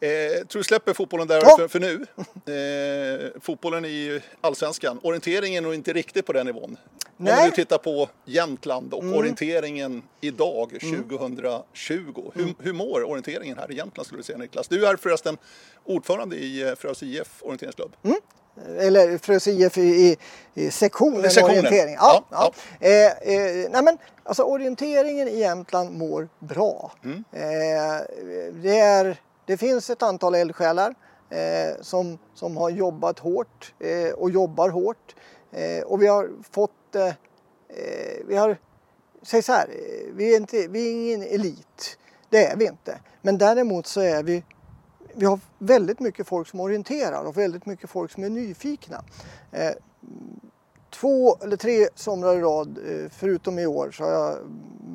Eh, 0.00 0.46
tror 0.46 0.60
du 0.60 0.64
släpper 0.64 0.92
fotbollen 0.92 1.28
där 1.28 1.40
Ja. 1.44 1.56
för, 1.58 1.68
för 1.68 1.80
nu? 1.80 2.06
Eh, 2.52 3.40
fotbollen 3.40 3.84
i 3.84 4.20
allsvenskan. 4.40 5.00
Orienteringen 5.02 5.64
är 5.64 5.66
nog 5.66 5.74
inte 5.74 5.92
riktigt 5.92 6.26
på 6.26 6.32
den 6.32 6.46
nivån. 6.46 6.64
Om 6.64 6.76
Nej. 7.16 7.32
Mm. 7.32 7.50
du 7.50 7.56
tittar 7.56 7.78
på 7.78 8.08
Jämtland 8.24 8.94
och 8.94 9.04
orienteringen 9.04 10.02
idag 10.20 10.70
2020. 10.70 12.30
Hur, 12.34 12.54
hur 12.58 12.72
mår 12.72 13.04
orienteringen 13.10 13.58
här 13.58 13.70
i 13.72 13.74
Jämtland 13.74 14.06
skulle 14.06 14.18
du 14.20 14.24
säga 14.24 14.38
Niklas? 14.38 14.68
Du 14.68 14.86
är 14.86 14.96
förresten 14.96 15.36
ordförande 15.84 16.36
i 16.36 16.62
eh, 16.62 16.74
Frös 16.74 17.02
IF 17.02 17.42
orienteringsklubb. 17.42 17.96
Mm. 18.02 18.16
Eller 18.78 19.18
Frös 19.18 19.48
IF 19.48 19.78
i, 19.78 19.80
i, 19.80 20.16
i 20.54 20.70
sektionen, 20.70 21.30
Sektionen. 21.30 21.58
orientering. 21.58 21.94
Ja, 21.94 22.24
Ja, 22.30 22.52
ja. 22.80 22.86
Eh, 22.88 23.34
eh, 23.34 23.70
nej 23.70 23.82
men, 23.82 23.98
alltså, 24.22 24.42
orienteringen 24.42 25.28
i 25.28 25.38
Jämtland 25.38 25.98
mår 25.98 26.28
bra. 26.38 26.92
Mm. 27.04 27.24
Eh, 27.32 28.00
det, 28.52 28.78
är, 28.78 29.20
det 29.46 29.56
finns 29.56 29.90
ett 29.90 30.02
antal 30.02 30.34
eldsjälar 30.34 30.94
eh, 31.30 31.76
som, 31.80 32.18
som 32.34 32.56
har 32.56 32.70
jobbat 32.70 33.18
hårt 33.18 33.74
eh, 33.78 34.12
och 34.12 34.30
jobbar 34.30 34.68
hårt. 34.68 35.14
Eh, 35.52 35.82
och 35.82 36.02
vi 36.02 36.06
har 36.06 36.30
fått... 36.50 36.70
Vi 38.26 38.36
har, 38.36 38.56
säg 39.22 39.42
så 39.42 39.52
här, 39.52 39.66
vi 40.14 40.32
är, 40.32 40.36
inte, 40.36 40.68
vi 40.68 40.88
är 40.88 40.92
ingen 40.92 41.22
elit. 41.22 41.98
Det 42.28 42.46
är 42.46 42.56
vi 42.56 42.64
inte. 42.66 42.98
Men 43.22 43.38
däremot 43.38 43.86
så 43.86 44.00
är 44.00 44.22
vi 44.22 44.44
vi 45.14 45.26
har 45.26 45.40
väldigt 45.58 46.00
mycket 46.00 46.26
folk 46.26 46.48
som 46.48 46.60
orienterar 46.60 47.24
och 47.24 47.38
väldigt 47.38 47.66
mycket 47.66 47.90
folk 47.90 48.10
som 48.10 48.24
är 48.24 48.30
nyfikna. 48.30 49.04
Eh, 49.52 49.70
två 50.90 51.36
eller 51.36 51.56
tre 51.56 51.88
somrar 51.94 52.34
i 52.34 52.40
rad, 52.40 52.78
eh, 52.86 53.10
förutom 53.10 53.58
i 53.58 53.66
år, 53.66 53.90
så 53.90 54.04
har 54.04 54.10
jag 54.10 54.38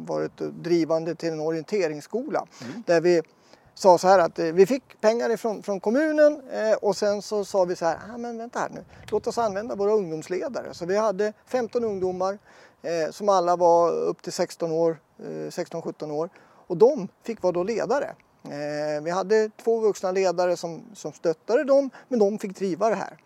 varit 0.08 0.38
drivande 0.38 1.16
till 1.16 1.30
en 1.30 1.40
orienteringsskola. 1.40 2.46
Där 2.86 3.02
vi 3.02 3.22
sa 3.74 3.98
så 3.98 4.08
här 4.08 4.20
att 4.20 4.40
eh, 4.40 4.46
vi 4.46 4.66
fick 4.66 5.02
pengar 5.02 5.30
ifrån, 5.30 5.64
från 5.64 5.80
kommunen 5.80 6.42
och 6.82 6.98
sen 6.98 7.22
så 7.22 7.46
sa 7.46 7.66
vi 7.66 7.76
så 7.76 7.86
här, 7.86 7.98
ah, 8.14 8.18
men 8.18 8.38
vänta 8.38 8.60
här 8.60 8.70
nu, 8.70 8.84
låt 9.12 9.28
oss 9.28 9.38
använda 9.38 9.76
våra 9.76 9.92
ungdomsledare. 9.92 10.74
Så 10.74 10.86
vi 10.86 10.98
hade 10.98 11.34
15 11.46 11.84
ungdomar 11.84 12.40
som 13.12 13.30
alla 13.30 13.56
var 13.56 13.92
upp 13.92 14.22
till 14.22 14.34
16 14.34 14.72
år, 14.72 14.98
eh, 15.20 15.50
16-17 15.50 16.12
år 16.12 16.30
och 16.68 16.78
de 16.78 17.08
fick 17.24 17.42
vara 17.42 17.52
då 17.52 17.64
ledare. 17.64 18.16
Eh, 18.44 19.04
vi 19.04 19.12
hade 19.12 19.50
två 19.64 19.80
vuxna 19.80 20.12
ledare 20.12 20.58
som, 20.58 20.84
som 20.94 21.14
stöttade 21.14 21.64
dem 21.64 21.90
men 22.08 22.20
de 22.20 22.40
fick 22.40 22.56
driva 22.56 22.90
det 22.90 22.96
här. 22.96 23.18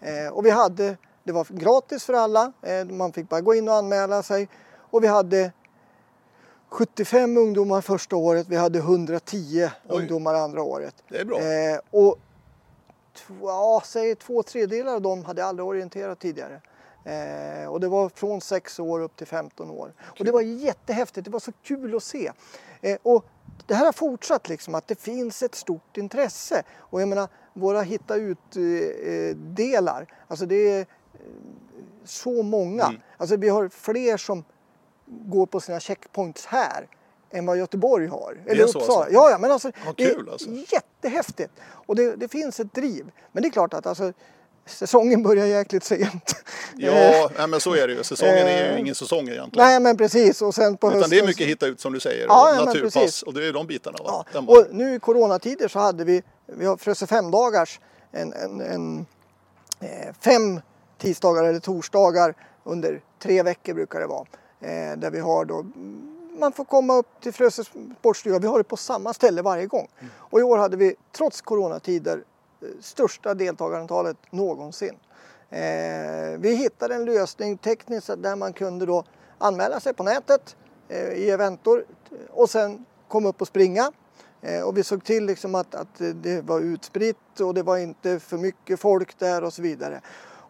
Eh, 0.00 0.32
och 0.32 0.46
vi 0.46 0.50
hade 0.50 0.96
Det 1.24 1.32
var 1.32 1.46
gratis 1.50 2.04
för 2.04 2.12
alla. 2.12 2.52
Eh, 2.62 2.84
man 2.84 3.12
fick 3.12 3.28
bara 3.28 3.40
gå 3.40 3.54
in 3.54 3.68
och 3.68 3.74
anmäla 3.74 4.22
sig. 4.22 4.48
Och 4.90 5.04
vi 5.04 5.06
hade 5.06 5.52
75 6.68 7.36
ungdomar 7.36 7.80
första 7.80 8.16
året. 8.16 8.46
Vi 8.48 8.56
hade 8.56 8.78
110 8.78 9.70
Oj. 9.88 9.98
ungdomar 9.98 10.34
andra 10.34 10.62
året. 10.62 10.94
Det 11.08 11.18
är 11.18 11.24
bra. 11.24 11.38
Och 11.90 12.18
ja, 13.42 13.82
säg 13.84 14.14
två 14.14 14.42
tredjedelar 14.42 14.94
av 14.94 15.02
dem 15.02 15.24
hade 15.24 15.44
aldrig 15.44 15.66
orienterat 15.66 16.18
tidigare. 16.18 16.60
Eh, 17.08 17.68
och 17.68 17.80
det 17.80 17.88
var 17.88 18.08
från 18.08 18.40
6 18.40 18.78
år 18.78 19.00
upp 19.00 19.16
till 19.16 19.26
15 19.26 19.70
år. 19.70 19.92
Och 20.18 20.24
det 20.24 20.32
var 20.32 20.40
jättehäftigt, 20.40 21.24
det 21.24 21.30
var 21.30 21.40
så 21.40 21.52
kul 21.62 21.96
att 21.96 22.02
se. 22.02 22.32
Eh, 22.80 22.98
och 23.02 23.24
det 23.68 23.74
här 23.74 23.84
har 23.84 23.92
fortsatt 23.92 24.48
liksom, 24.48 24.74
att 24.74 24.88
det 24.88 25.00
finns 25.00 25.42
ett 25.42 25.54
stort 25.54 25.96
intresse. 25.96 26.62
Och 26.78 27.02
jag 27.02 27.08
menar, 27.08 27.28
våra 27.52 27.82
hitta 27.82 28.16
ut-delar, 28.16 30.06
alltså 30.28 30.46
det 30.46 30.70
är 30.70 30.80
eh, 30.80 30.86
så 32.04 32.42
många. 32.42 32.84
Mm. 32.84 33.00
Alltså 33.16 33.36
vi 33.36 33.48
har 33.48 33.68
fler 33.68 34.16
som 34.16 34.44
går 35.06 35.46
på 35.46 35.60
sina 35.60 35.80
checkpoints 35.80 36.46
här 36.46 36.88
än 37.30 37.46
vad 37.46 37.58
Göteborg 37.58 38.06
har. 38.06 38.42
är 38.46 38.66
så 38.66 38.78
Uppsala. 38.78 38.98
alltså? 38.98 39.14
Ja, 39.14 39.30
ja, 39.30 39.38
men 39.38 39.50
alltså, 39.50 39.70
det 39.96 40.04
är 40.04 40.30
alltså. 40.32 40.50
jättehäftigt. 40.50 41.52
Och 41.60 41.96
det, 41.96 42.16
det 42.16 42.28
finns 42.28 42.60
ett 42.60 42.74
driv. 42.74 43.10
Men 43.32 43.42
det 43.42 43.48
är 43.48 43.50
klart 43.50 43.74
att 43.74 43.86
alltså, 43.86 44.12
säsongen 44.68 45.22
börjar 45.22 45.46
jäkligt 45.46 45.84
sent. 45.84 46.34
Eh, 46.78 46.86
Ja, 46.86 47.30
nej, 47.38 47.46
men 47.48 47.60
så 47.60 47.74
är 47.74 47.88
det 47.88 47.94
ju. 47.94 48.04
Säsongen 48.04 48.46
är 48.46 48.66
ju 48.66 48.72
Eh, 48.72 48.80
ingen 48.80 48.94
säsong 48.94 49.28
egentligen. 49.28 49.68
Nej, 49.68 49.80
men 49.80 49.96
precis. 49.96 50.42
Och 50.42 50.54
sen 50.54 50.76
på 50.76 50.86
Utan 50.86 50.98
hösten... 51.00 51.10
det 51.18 51.22
är 51.22 51.26
mycket 51.26 51.46
hitta 51.46 51.66
ut 51.66 51.80
som 51.80 51.92
du 51.92 52.00
säger. 52.00 52.26
Ja, 52.26 52.60
och 52.60 52.66
naturpass 52.66 53.22
och 53.22 53.34
det 53.34 53.46
är 53.46 53.52
de 53.52 53.66
bitarna. 53.66 53.98
Va? 54.04 54.24
Ja. 54.32 54.40
Och 54.46 54.66
nu 54.70 54.94
i 54.94 54.98
coronatider 54.98 55.68
så 55.68 55.78
hade 55.78 56.04
vi, 56.04 56.22
vi 56.46 56.66
har 56.66 56.76
Frösö 56.76 57.06
femdagars, 57.06 57.80
en, 58.12 58.32
en, 58.32 58.60
en, 58.60 59.06
eh, 59.80 60.14
fem 60.20 60.60
tisdagar 60.98 61.44
eller 61.44 61.60
torsdagar 61.60 62.34
under 62.64 63.00
tre 63.22 63.42
veckor 63.42 63.74
brukar 63.74 64.00
det 64.00 64.06
vara. 64.06 64.26
Eh, 64.60 64.98
där 64.98 65.10
vi 65.10 65.20
har 65.20 65.44
då, 65.44 65.66
man 66.38 66.52
får 66.52 66.64
komma 66.64 66.96
upp 66.96 67.06
till 67.22 67.32
Frösö 67.32 67.62
sportstuga, 67.98 68.38
vi 68.38 68.46
har 68.46 68.58
det 68.58 68.64
på 68.64 68.76
samma 68.76 69.14
ställe 69.14 69.42
varje 69.42 69.66
gång. 69.66 69.88
Och 70.16 70.40
i 70.40 70.42
år 70.42 70.58
hade 70.58 70.76
vi 70.76 70.94
trots 71.16 71.40
coronatider 71.40 72.16
eh, 72.16 72.22
största 72.80 73.34
deltagarantalet 73.34 74.16
någonsin. 74.30 74.96
Eh, 75.50 76.38
vi 76.38 76.54
hittade 76.54 76.94
en 76.94 77.04
lösning 77.04 77.58
tekniskt 77.58 78.10
där 78.18 78.36
man 78.36 78.52
kunde 78.52 78.86
då 78.86 79.04
anmäla 79.38 79.80
sig 79.80 79.94
på 79.94 80.02
nätet 80.02 80.56
eh, 80.88 81.08
i 81.08 81.30
eventor 81.30 81.84
och 82.30 82.50
sen 82.50 82.84
komma 83.08 83.28
upp 83.28 83.40
och 83.40 83.48
springa. 83.48 83.92
Eh, 84.40 84.62
och 84.62 84.76
vi 84.76 84.82
såg 84.82 85.04
till 85.04 85.26
liksom 85.26 85.54
att, 85.54 85.74
att 85.74 85.98
det 86.14 86.40
var 86.44 86.60
utspritt 86.60 87.40
och 87.40 87.54
det 87.54 87.62
var 87.62 87.78
inte 87.78 88.20
för 88.20 88.36
mycket 88.36 88.80
folk 88.80 89.18
där 89.18 89.44
och 89.44 89.52
så 89.52 89.62
vidare. 89.62 90.00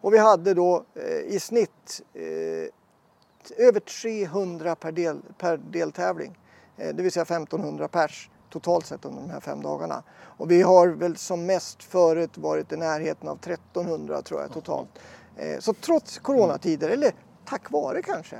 Och 0.01 0.13
vi 0.13 0.17
hade 0.17 0.53
då 0.53 0.85
eh, 0.93 1.35
i 1.35 1.39
snitt 1.39 2.01
eh, 2.13 3.67
över 3.67 3.79
300 3.79 4.75
per, 4.75 4.91
del, 4.91 5.21
per 5.37 5.57
deltävling. 5.57 6.37
Eh, 6.77 6.95
det 6.95 7.03
vill 7.03 7.11
säga 7.11 7.23
1500 7.23 7.87
pers 7.87 8.29
totalt 8.49 8.85
sett 8.85 9.05
under 9.05 9.21
de 9.21 9.29
här 9.29 9.39
fem 9.39 9.61
dagarna. 9.61 10.03
Och 10.21 10.51
vi 10.51 10.61
har 10.61 10.87
väl 10.87 11.17
som 11.17 11.45
mest 11.45 11.83
förut 11.83 12.37
varit 12.37 12.71
i 12.71 12.77
närheten 12.77 13.29
av 13.29 13.37
1300 13.43 14.21
tror 14.21 14.41
jag 14.41 14.51
totalt. 14.53 14.89
Eh, 15.37 15.59
så 15.59 15.73
trots 15.73 16.19
coronatider, 16.19 16.89
eller 16.89 17.11
tack 17.45 17.71
vare 17.71 18.01
kanske, 18.01 18.37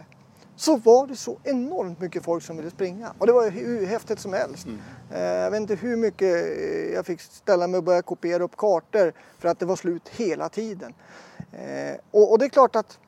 så 0.55 0.75
var 0.77 1.07
det 1.07 1.15
så 1.15 1.37
enormt 1.43 1.99
mycket 1.99 2.23
folk 2.25 2.43
som 2.43 2.57
ville 2.57 2.69
springa. 2.69 3.13
Och 3.17 3.27
det 3.27 3.33
var 3.33 3.49
hur 3.49 3.85
häftigt 3.85 4.19
som 4.19 4.33
helst. 4.33 4.67
Eh, 5.11 5.21
Jag 5.21 5.51
vet 5.51 5.61
inte 5.61 5.75
hur 5.75 5.97
mycket 5.97 6.35
eh, 6.45 6.93
jag 6.93 7.05
fick 7.05 7.21
ställa 7.21 7.67
mig 7.67 7.77
och 7.77 7.83
börja 7.83 8.01
kopiera 8.01 8.43
upp 8.43 8.57
kartor 8.57 9.13
för 9.37 9.49
att 9.49 9.59
det 9.59 9.65
var 9.65 9.75
slut 9.75 10.09
hela 10.09 10.49
tiden. 10.49 10.93
Och, 12.11 12.39
det 12.39 12.45
är 12.45 12.49
klart 12.49 12.75
att 12.75 12.99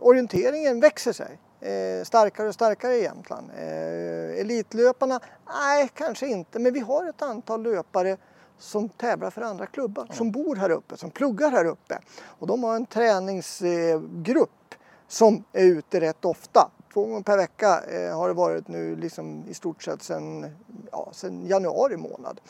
orienteringen 0.00 0.80
växer 0.80 1.12
sig. 1.12 1.38
Eh, 1.60 2.04
starkare 2.04 2.48
och 2.48 2.54
starkare 2.54 2.94
i 2.94 3.02
Jämtland. 3.02 3.50
Eh, 3.56 4.40
elitlöparna? 4.40 5.20
Nej, 5.46 5.90
kanske 5.94 6.26
inte. 6.26 6.58
Men 6.58 6.72
vi 6.72 6.80
har 6.80 7.08
ett 7.08 7.22
antal 7.22 7.62
löpare 7.62 8.16
som 8.58 8.88
tävlar 8.88 9.30
för 9.30 9.42
andra 9.42 9.66
klubbar, 9.66 10.08
som 10.12 10.30
bor 10.30 10.56
här 10.56 10.70
uppe, 10.70 10.96
som 10.96 11.10
pluggar 11.10 11.50
här 11.50 11.64
uppe. 11.64 11.98
Och 12.22 12.46
de 12.46 12.64
har 12.64 12.76
en 12.76 12.86
träningsgrupp 12.86 14.74
som 15.08 15.44
är 15.52 15.64
ute 15.64 16.00
rätt 16.00 16.24
ofta. 16.24 16.70
Två 16.92 17.06
gånger 17.06 17.22
per 17.22 17.36
vecka 17.36 17.80
eh, 17.80 18.18
har 18.18 18.28
det 18.28 18.34
varit 18.34 18.68
nu 18.68 18.96
liksom 18.96 19.44
i 19.48 19.54
stort 19.54 19.82
sett 19.82 20.02
sedan 20.02 20.56
ja, 20.92 21.12
januari 21.44 21.96
månad. 21.96 22.40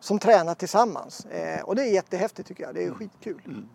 Som 0.00 0.18
tränar 0.18 0.54
tillsammans. 0.54 1.24
Eh, 1.26 1.62
och 1.62 1.76
det 1.76 1.82
är 1.82 1.92
jättehäftigt 1.92 2.48
tycker 2.48 2.64
jag. 2.64 2.74
Det 2.74 2.84
är 2.84 2.90
skitkul. 2.90 3.66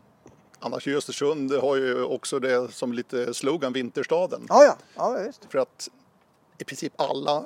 Annars 0.64 0.88
i 0.88 0.96
Östersund 0.96 1.52
har 1.52 1.76
ju 1.76 2.04
också 2.04 2.40
det 2.40 2.74
som 2.74 2.94
lite 2.94 3.34
slogan 3.34 3.74
Vinterstaden. 3.74 4.46
Ja, 4.50 4.64
ja. 4.64 4.76
ja 4.96 5.24
visst. 5.28 5.46
För 5.50 5.60
att 5.60 5.90
i 6.58 6.64
princip 6.64 6.94
alla 6.96 7.46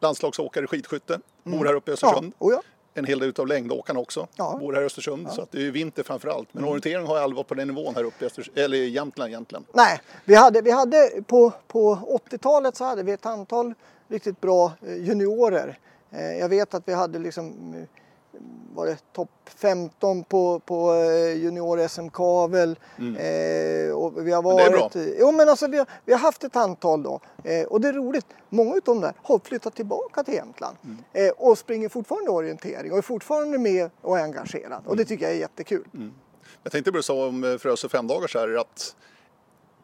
landslagsåkare 0.00 0.64
i 0.64 0.66
skidskytte 0.66 1.20
bor 1.44 1.64
här 1.64 1.74
uppe 1.74 1.90
i 1.90 1.94
Östersund. 1.94 2.32
Ja, 2.38 2.46
oh 2.46 2.52
ja. 2.52 2.62
En 2.94 3.04
hel 3.04 3.18
del 3.18 3.28
utav 3.28 3.46
längdåkarna 3.46 4.00
också 4.00 4.26
Ja. 4.36 4.56
bor 4.60 4.72
här 4.72 4.82
i 4.82 4.84
Östersund. 4.84 5.28
Så 5.32 5.42
att 5.42 5.52
det 5.52 5.66
är 5.66 5.70
vinter 5.70 6.02
framför 6.02 6.28
allt. 6.28 6.48
Men 6.54 6.64
orientering 6.64 7.06
har 7.06 7.18
aldrig 7.18 7.36
varit 7.36 7.46
på 7.48 7.54
den 7.54 7.68
nivån 7.68 7.94
här 7.94 8.04
uppe 8.04 8.24
i, 8.24 8.28
Östers- 8.28 8.50
eller 8.58 8.76
i 8.78 8.88
Jämtland 8.88 9.28
egentligen. 9.30 9.64
Nej, 9.74 10.00
vi 10.24 10.34
hade, 10.34 10.60
vi 10.62 10.70
hade 10.70 11.10
på, 11.26 11.52
på 11.66 11.94
80-talet 12.30 12.76
så 12.76 12.84
hade 12.84 13.02
vi 13.02 13.12
ett 13.12 13.26
antal 13.26 13.74
riktigt 14.08 14.40
bra 14.40 14.72
eh, 14.86 14.94
juniorer. 14.96 15.78
Eh, 16.10 16.38
Jag 16.38 16.48
vet 16.48 16.74
att 16.74 16.82
vi 16.86 16.92
hade 16.94 17.18
liksom 17.18 17.74
eh, 17.74 17.82
var 18.74 18.86
det 18.86 18.96
topp 19.12 19.30
15 19.44 20.24
på, 20.24 20.60
på 20.60 20.94
eh, 20.94 21.36
junior-SM 21.36 22.08
Kavel. 22.10 22.78
Eh, 22.98 23.92
och 23.96 24.26
vi 24.26 24.32
har 24.32 24.42
Mm. 24.42 24.56
det 24.56 24.62
är 24.62 24.70
bra. 24.70 24.90
Jo 25.20 25.32
men 25.32 25.48
alltså 25.48 25.66
vi 25.66 25.78
har, 25.78 25.86
vi 26.04 26.12
har 26.12 26.20
haft 26.20 26.44
ett 26.44 26.56
antal 26.56 27.02
då. 27.02 27.20
Eh, 27.44 27.66
och 27.66 27.80
det 27.80 27.88
är 27.88 27.92
roligt, 27.92 28.26
många 28.48 28.76
utav 28.76 28.94
dem 28.94 29.00
där 29.02 29.12
har 29.22 29.38
flyttat 29.44 29.74
tillbaka 29.74 30.22
till 30.24 30.34
Jämtland. 30.34 30.76
Mm. 30.84 30.98
Eh, 31.12 31.32
och 31.36 31.58
springer 31.58 31.88
fortfarande 31.88 32.30
orientering 32.30 32.92
och 32.92 32.98
är 32.98 33.02
fortfarande 33.02 33.58
med 33.58 33.90
och 34.00 34.18
är 34.18 34.22
engagerad. 34.24 34.82
Och 34.86 34.96
det 34.96 35.02
Mm. 35.02 35.06
tycker 35.06 35.24
jag 35.24 35.34
är 35.34 35.38
jättekul. 35.40 35.84
Jag 36.62 36.72
tänkte 36.72 36.92
bara 36.92 37.02
säga 37.02 37.24
om 37.26 37.44
eh, 37.44 37.56
Frösö 37.58 37.88
fem 37.88 38.06
dagar 38.06 38.26
så 38.28 38.38
här 38.38 38.54
att 38.60 38.96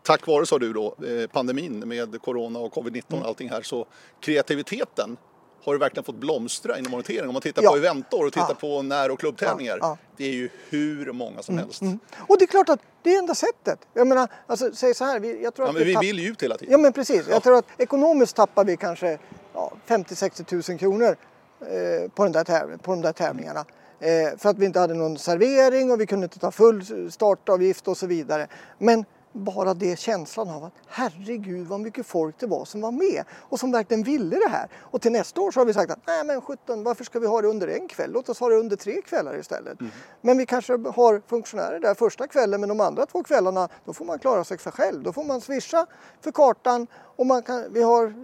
tack 0.03 0.27
vare, 0.27 0.47
sa 0.47 0.59
du 0.59 0.73
då, 0.73 0.87
eh, 0.87 1.27
pandemin 1.33 1.79
med 1.89 2.23
corona 2.23 2.59
och 2.59 2.73
covid-19 2.75 3.03
Mm. 3.09 3.23
och 3.23 3.29
allting 3.29 3.49
här 3.51 3.63
så 3.63 3.87
kreativiteten 4.21 5.17
har 5.65 5.73
ju 5.73 5.79
verkligen 5.79 6.05
fått 6.05 6.15
blomstra 6.15 6.79
inom 6.79 6.95
orientering. 6.95 7.29
Om 7.29 7.33
man 7.33 7.43
tittar 7.43 7.63
Ja. 7.63 7.71
på 7.71 7.77
eventor 7.77 8.27
och 8.27 8.33
tittar 8.33 8.47
Ja. 8.49 8.55
på 8.55 8.83
när 8.83 9.11
och 9.11 9.19
klubbtävlingar. 9.21 9.79
Ja. 9.81 9.99
Det 10.17 10.25
är 10.25 10.33
ju 10.33 10.49
hur 10.69 11.13
många 11.13 11.43
som 11.43 11.59
helst. 11.59 11.83
Och 12.29 12.39
det 12.39 12.45
är 12.45 12.47
klart 12.47 12.69
att 12.69 12.81
det 13.03 13.15
är 13.15 13.19
enda 13.19 13.35
sättet. 13.35 13.79
Jag 13.95 14.07
menar, 14.07 14.29
alltså, 14.47 14.71
säg 14.75 14.95
så 14.95 15.05
här, 15.05 15.21
vi, 15.21 15.43
jag 15.43 15.55
tror 15.55 15.69
att 15.69 15.77
vi 15.77 15.95
tapp- 15.95 16.03
vill 16.05 16.19
ju 16.19 16.29
ut 16.31 16.43
hela 16.43 16.57
tiden. 16.57 16.73
Ja 16.73 16.79
men 16.79 16.93
precis. 16.93 17.23
Ja. 17.29 17.33
Jag 17.35 17.43
tror 17.43 17.57
att 17.59 17.67
ekonomiskt 17.79 18.37
tappar 18.37 18.65
vi 18.65 18.77
kanske 18.77 19.19
ja, 19.55 19.73
50-60 19.87 20.45
tusen 20.45 20.79
kronor 20.79 21.17
eh, 21.61 22.11
på, 22.11 22.23
den 22.25 22.33
där 22.33 22.77
på 22.77 22.91
de 22.91 23.03
där 23.03 23.13
tävlingarna. 23.13 23.65
Eh, 24.01 24.39
för 24.39 24.49
att 24.49 24.59
vi 24.59 24.67
inte 24.67 24.81
hade 24.81 24.95
någon 24.95 25.19
servering 25.19 25.91
och 25.91 26.01
vi 26.01 26.07
kunde 26.07 26.25
inte 26.25 26.39
ta 26.39 26.51
full 26.51 27.11
startavgift 27.13 27.89
och 27.89 27.97
så 27.97 28.07
vidare. 28.07 28.47
Men 28.79 29.05
bara 29.35 29.75
det 29.75 29.99
känslan 29.99 30.51
av 30.51 30.65
att 30.65 30.73
herregud 30.87 31.67
vad 31.67 31.81
mycket 31.81 32.07
folk 32.07 32.35
det 32.39 32.47
var 32.47 32.65
som 32.65 32.81
var 32.81 32.93
med 32.93 33.25
och 33.31 33.61
som 33.61 33.73
verkligen 33.73 34.03
ville 34.03 34.37
det 34.37 34.49
här. 34.49 34.69
Och 34.81 35.01
till 35.03 35.13
nästa 35.13 35.41
år 35.41 35.51
så 35.51 35.61
har 35.61 35.65
vi 35.65 35.73
sagt 35.73 35.91
att 35.91 35.99
nej 36.07 36.25
men 36.25 36.41
17, 36.41 36.83
varför 36.85 37.05
ska 37.05 37.19
vi 37.19 37.27
ha 37.27 37.43
det 37.43 37.49
under 37.49 37.69
en 37.69 37.89
kväll? 37.89 38.11
Låt 38.13 38.29
oss 38.29 38.41
ha 38.41 38.49
det 38.49 38.57
under 38.57 38.77
tre 38.77 39.03
kvällar 39.03 39.39
istället. 39.39 39.79
Men 40.21 40.39
vi 40.39 40.47
kanske 40.47 40.73
har 40.73 41.23
funktionärer 41.29 41.81
där 41.81 41.95
första 41.95 42.27
kvällen 42.27 42.61
men 42.61 42.69
de 42.69 42.81
andra 42.81 43.07
två 43.07 43.23
kvällarna 43.23 43.69
då 43.85 43.93
får 43.93 44.05
man 44.05 44.19
klara 44.19 44.45
sig 44.45 44.59
för 44.59 44.71
själv. 44.71 45.03
Då 45.03 45.13
får 45.13 45.25
man 45.25 45.41
swisha 45.41 45.87
för 46.21 46.33
kartan 46.33 46.87
och 47.17 47.27
man 47.27 47.43
kan, 47.43 47.65
vi 47.73 47.83
har 47.83 48.15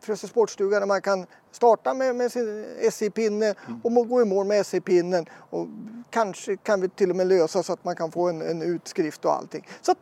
Frösö 0.00 0.26
sportstuga 0.28 0.80
där 0.80 0.86
man 0.86 1.02
kan 1.02 1.26
starta 1.52 1.94
med, 1.94 2.16
med 2.16 2.32
sin 2.32 2.66
SI-pinne 2.92 3.54
och 3.82 3.92
må- 3.92 4.02
gå 4.04 4.22
i 4.22 4.24
mål 4.24 4.46
med 4.46 4.66
SI-pinnen. 4.66 5.26
Och 5.50 5.66
kanske 6.10 6.56
kan 6.56 6.80
vi 6.80 6.88
till 6.88 7.10
och 7.10 7.16
med 7.16 7.26
lösa 7.26 7.62
så 7.62 7.72
att 7.72 7.84
man 7.84 7.96
kan 7.96 8.12
få 8.12 8.28
en, 8.28 8.42
en 8.42 8.62
utskrift 8.62 9.24
och 9.24 9.32
allting. 9.32 9.66
Så 9.82 9.92
att, 9.92 9.98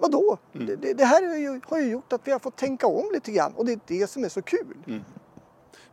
vadå? 0.00 0.38
Det, 0.52 0.76
det, 0.76 0.92
det 0.94 1.04
här 1.04 1.22
är 1.22 1.36
ju, 1.36 1.60
har 1.68 1.78
ju 1.78 1.90
gjort 1.90 2.12
att 2.12 2.20
vi 2.24 2.32
har 2.32 2.38
fått 2.38 2.56
tänka 2.56 2.86
om 2.86 3.10
lite 3.12 3.32
grann 3.32 3.52
och 3.56 3.66
det 3.66 3.72
är 3.72 3.80
det 3.86 4.06
som 4.10 4.24
är 4.24 4.28
så 4.28 4.42
kul. 4.42 4.76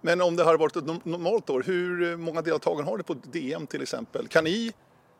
Men 0.02 0.22
om 0.22 0.36
det 0.36 0.44
har 0.44 0.58
varit 0.58 0.76
ett 0.76 0.84
no- 0.84 1.02
normalt 1.04 1.50
år, 1.50 1.64
hur 1.66 2.18
många 2.18 2.42
deltagare 2.42 2.84
har 2.86 2.98
det 2.98 3.04
på 3.04 3.14
DM 3.14 3.68
till 3.68 3.82
exempel? 3.82 4.28
Kan 4.28 4.44
ni 4.44 4.74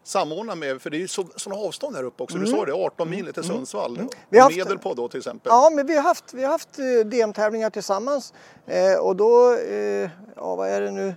samordna 0.04 0.56
med, 0.56 0.82
för 0.82 0.90
det 0.90 0.98
är 0.98 1.00
ju 1.00 1.08
så, 1.08 1.26
sådana 1.36 1.62
avstånd 1.62 1.96
här 1.96 2.04
uppe 2.04 2.24
också. 2.24 2.38
Du 2.38 2.48
sa 2.48 2.66
det, 2.66 2.74
18 2.74 3.10
mil 3.10 3.34
till 3.34 3.44
Sundsvall. 3.44 3.96
Mm. 3.98 4.10
Vi 4.30 4.38
har 4.38 4.44
haft- 4.44 4.58
Medel 4.58 4.78
på 4.80 4.94
då 4.94 5.08
till 5.08 5.18
exempel. 5.18 5.50
Ja, 5.50 5.70
men 5.76 5.88
vi 5.88 5.96
har 5.96 6.04
haft, 6.04 6.34
vi 6.34 6.44
har 6.44 6.52
haft 6.52 6.80
eh, 6.80 6.86
DM-tävlingar 7.10 7.70
tillsammans 7.70 8.34
eh, 8.66 9.00
och 9.00 9.16
då, 9.16 9.54
eh, 9.54 10.10
ja 10.36 10.56
vad 10.56 10.70
är 10.70 10.82
det 10.82 10.92
nu, 10.92 11.14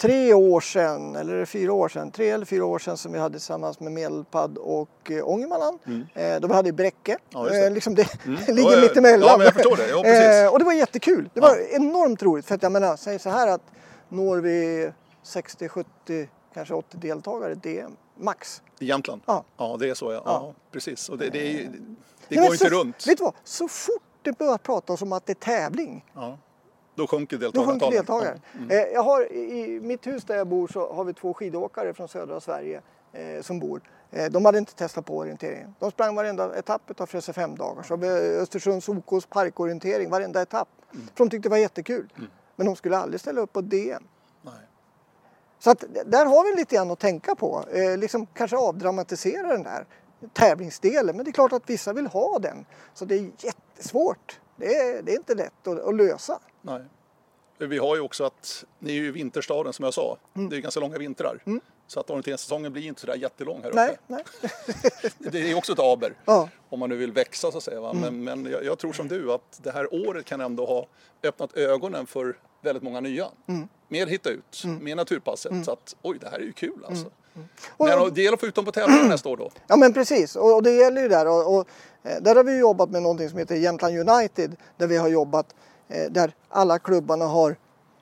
tre 0.00 0.34
år 0.34 0.60
sedan, 0.60 1.16
eller 1.16 1.34
är 1.34 1.38
det 1.40 1.46
fyra 1.46 1.72
år 1.72 1.88
sedan, 1.88 2.10
tre 2.10 2.30
eller 2.30 2.46
fyra 2.46 2.64
år 2.64 2.78
sedan 2.78 2.96
som 2.96 3.12
vi 3.12 3.18
hade 3.18 3.34
tillsammans 3.34 3.80
med 3.80 3.92
Medelpad 3.92 4.58
och 4.58 5.10
eh, 5.10 5.28
Ångermanland. 5.28 5.78
Eh, 6.14 6.40
då 6.40 6.48
vi 6.48 6.54
hade 6.54 6.68
i 6.68 6.72
Bräcke. 6.72 7.12
Mm. 7.12 7.20
Ja, 7.46 7.50
det. 7.52 7.66
Eh, 7.66 7.72
liksom 7.72 7.94
det 7.94 8.08
Mm. 8.26 8.40
ligger 8.56 8.70
Ja, 8.70 8.76
ja. 8.76 8.80
mittemellan. 8.80 9.28
Ja, 9.28 9.36
men 9.36 9.44
jag 9.44 9.54
förstår 9.54 9.76
det. 9.76 9.88
Ja, 9.88 10.02
precis. 10.02 10.24
eh, 10.42 10.52
och 10.52 10.58
det 10.58 10.64
var 10.64 10.72
jättekul. 10.72 11.30
Det 11.34 11.40
var 11.40 11.74
enormt 11.74 12.22
roligt 12.22 12.46
för 12.46 12.54
att 12.54 12.62
jag 12.62 12.72
menar, 12.72 12.96
säg 12.96 13.18
så 13.18 13.30
här 13.30 13.48
att 13.48 13.62
når 14.08 14.38
vi 14.38 14.90
60, 15.22 15.68
70, 15.68 16.28
kanske 16.54 16.74
80 16.74 16.96
deltagare 16.96 17.54
DM, 17.54 17.96
max. 18.20 18.62
I 18.78 18.86
Jämtland? 18.86 19.22
Ja. 19.26 19.44
ja, 19.56 19.76
det 19.80 19.88
är 19.90 19.94
så 19.94 20.12
ja. 20.12 20.22
ja. 20.24 20.54
precis. 20.72 21.08
Och 21.08 21.18
det, 21.18 21.30
det, 21.30 21.38
är, 21.52 21.70
det 22.28 22.34
går 22.34 22.42
men 22.42 22.52
inte 22.52 22.56
så, 22.58 22.70
runt. 22.70 23.06
Vet 23.06 23.18
du 23.18 23.24
vad? 23.24 23.34
Så 23.44 23.68
fort 23.68 24.02
det 24.22 24.38
börjar 24.38 24.58
pratas 24.58 25.02
om 25.02 25.12
att 25.12 25.26
det 25.26 25.32
är 25.32 25.34
tävling, 25.34 26.04
Ja. 26.14 26.38
Då 26.98 27.06
sjunker 27.06 27.36
då 27.36 27.40
deltagartalen. 27.40 27.80
sjunker 27.80 27.96
deltagare. 27.96 28.40
Mm. 28.54 28.70
Eh, 28.70 28.76
Jag 28.76 29.02
har, 29.02 29.32
I 29.32 29.80
mitt 29.80 30.06
hus 30.06 30.24
där 30.24 30.36
jag 30.36 30.46
bor 30.46 30.68
så 30.68 30.92
har 30.92 31.04
vi 31.04 31.14
två 31.14 31.34
skidåkare 31.34 31.94
från 31.94 32.08
södra 32.08 32.40
Sverige 32.40 32.82
eh, 33.12 33.42
som 33.42 33.58
bor. 33.58 33.80
Eh, 34.10 34.30
de 34.30 34.44
hade 34.44 34.58
inte 34.58 34.74
testat 34.74 35.06
på 35.06 35.16
orienteringen. 35.16 35.74
De 35.78 35.90
sprang 35.90 36.14
varenda 36.14 36.58
etapp 36.58 37.00
av 37.00 37.06
Frösö 37.06 37.32
fem 37.32 37.56
dagar. 37.56 37.82
Så 37.82 37.94
Östersunds 38.42 38.88
OKs 38.88 39.26
parkorientering, 39.26 40.10
varenda 40.10 40.42
etapp. 40.42 40.68
Mm. 40.94 41.06
För 41.06 41.24
de 41.24 41.30
tyckte 41.30 41.48
det 41.48 41.50
var 41.50 41.58
jättekul. 41.58 42.12
Men 42.56 42.66
de 42.66 42.76
skulle 42.76 42.96
aldrig 42.96 43.20
ställa 43.20 43.40
upp 43.40 43.52
på 43.52 43.60
DM. 43.60 44.02
Nej. 44.42 44.54
Så 45.58 45.70
att 45.70 45.84
där 46.06 46.26
har 46.26 46.50
vi 46.50 46.56
lite 46.58 46.76
grann 46.76 46.90
att 46.90 46.98
tänka 46.98 47.34
på. 47.34 47.64
Eh, 47.72 47.98
liksom 47.98 48.26
kanske 48.26 48.56
avdramatisera 48.56 49.48
den 49.48 49.62
där 49.62 49.86
tävlingsdelen. 50.32 51.16
Men 51.16 51.24
det 51.24 51.30
är 51.30 51.32
klart 51.32 51.52
att 51.52 51.70
vissa 51.70 51.92
vill 51.92 52.06
ha 52.06 52.38
den. 52.38 52.66
Så 52.94 53.04
det 53.04 53.14
är 53.14 53.30
jättesvårt. 53.38 54.40
Det 54.58 54.74
är, 54.76 55.02
det 55.02 55.12
är 55.12 55.16
inte 55.16 55.34
lätt 55.34 55.66
att, 55.66 55.80
att 55.84 55.94
lösa. 55.94 56.38
Nej. 56.62 56.80
Vi 57.58 57.78
har 57.78 57.96
ju 57.96 58.02
också 58.02 58.24
att, 58.24 58.64
ni 58.78 58.90
är 58.92 58.94
ju 59.02 59.12
vinterstaden 59.12 59.72
som 59.72 59.84
jag 59.84 59.94
sa. 59.94 60.16
Mm. 60.36 60.48
Det 60.50 60.56
är 60.56 60.60
ganska 60.60 60.80
långa 60.80 60.98
vintrar. 60.98 61.42
Så 61.86 62.00
att 62.00 62.10
orienteringssäsongen 62.10 62.72
blir 62.72 62.82
inte 62.86 63.00
sådär 63.00 63.14
jättelång 63.16 63.60
här 63.62 63.72
Nej, 63.74 63.90
uppe. 63.90 64.00
nej. 64.06 64.24
Det 65.18 65.50
är 65.50 65.54
också 65.56 65.72
ett 65.72 65.78
aber. 65.78 66.14
Ja. 66.24 66.36
Mm. 66.38 66.48
Om 66.68 66.80
man 66.80 66.88
nu 66.88 66.96
vill 66.96 67.12
växa 67.12 67.50
så 67.50 67.58
att 67.58 67.64
säga. 67.64 67.80
Va? 67.80 67.92
Men, 67.92 68.24
men 68.24 68.46
jag, 68.46 68.64
jag 68.64 68.78
tror 68.78 68.92
som 68.92 69.08
du 69.08 69.32
att 69.32 69.60
det 69.62 69.70
här 69.70 69.94
året 70.08 70.24
kan 70.24 70.40
ändå 70.40 70.66
ha 70.66 70.86
öppnat 71.22 71.56
ögonen 71.56 72.06
för 72.06 72.38
väldigt 72.60 72.82
många 72.82 73.00
nya. 73.00 73.28
Mm. 73.46 73.68
Med 73.88 74.08
Hitta 74.08 74.30
ut, 74.30 74.62
med 74.80 74.96
Naturpasset. 74.96 75.64
Så 75.64 75.72
att 75.72 75.96
oj, 76.02 76.18
det 76.20 76.28
här 76.28 76.38
är 76.38 76.42
ju 76.44 76.52
kul 76.52 76.84
alltså. 76.88 77.06
Mm. 77.34 77.48
Och- 77.76 77.86
Men 77.86 78.14
det 78.14 78.22
gäller 78.22 78.34
att 78.34 78.40
få 78.40 78.46
ut 78.46 78.54
dem 78.54 78.64
på 78.64 78.72
tävlingar 78.72 79.04
nästa 79.08 79.28
år 79.28 79.36
då. 79.36 79.50
Ja 79.66 79.76
men 79.76 79.92
precis 79.92 80.36
och, 80.36 80.54
och 80.54 80.62
det 80.62 80.72
gäller 80.72 81.02
ju 81.02 81.08
där 81.08 81.26
och, 81.28 81.58
och 81.58 81.68
där 82.02 82.34
har 82.36 82.44
vi 82.44 82.58
jobbat 82.58 82.90
med 82.90 83.02
någonting 83.02 83.28
som 83.28 83.38
heter 83.38 83.54
Jämtland 83.56 84.08
United 84.10 84.56
där 84.76 84.86
vi 84.86 84.96
har 84.96 85.08
jobbat 85.08 85.54
eh, 85.88 86.10
där 86.10 86.34
alla 86.48 86.78
klubbarna 86.78 87.24
har 87.24 87.56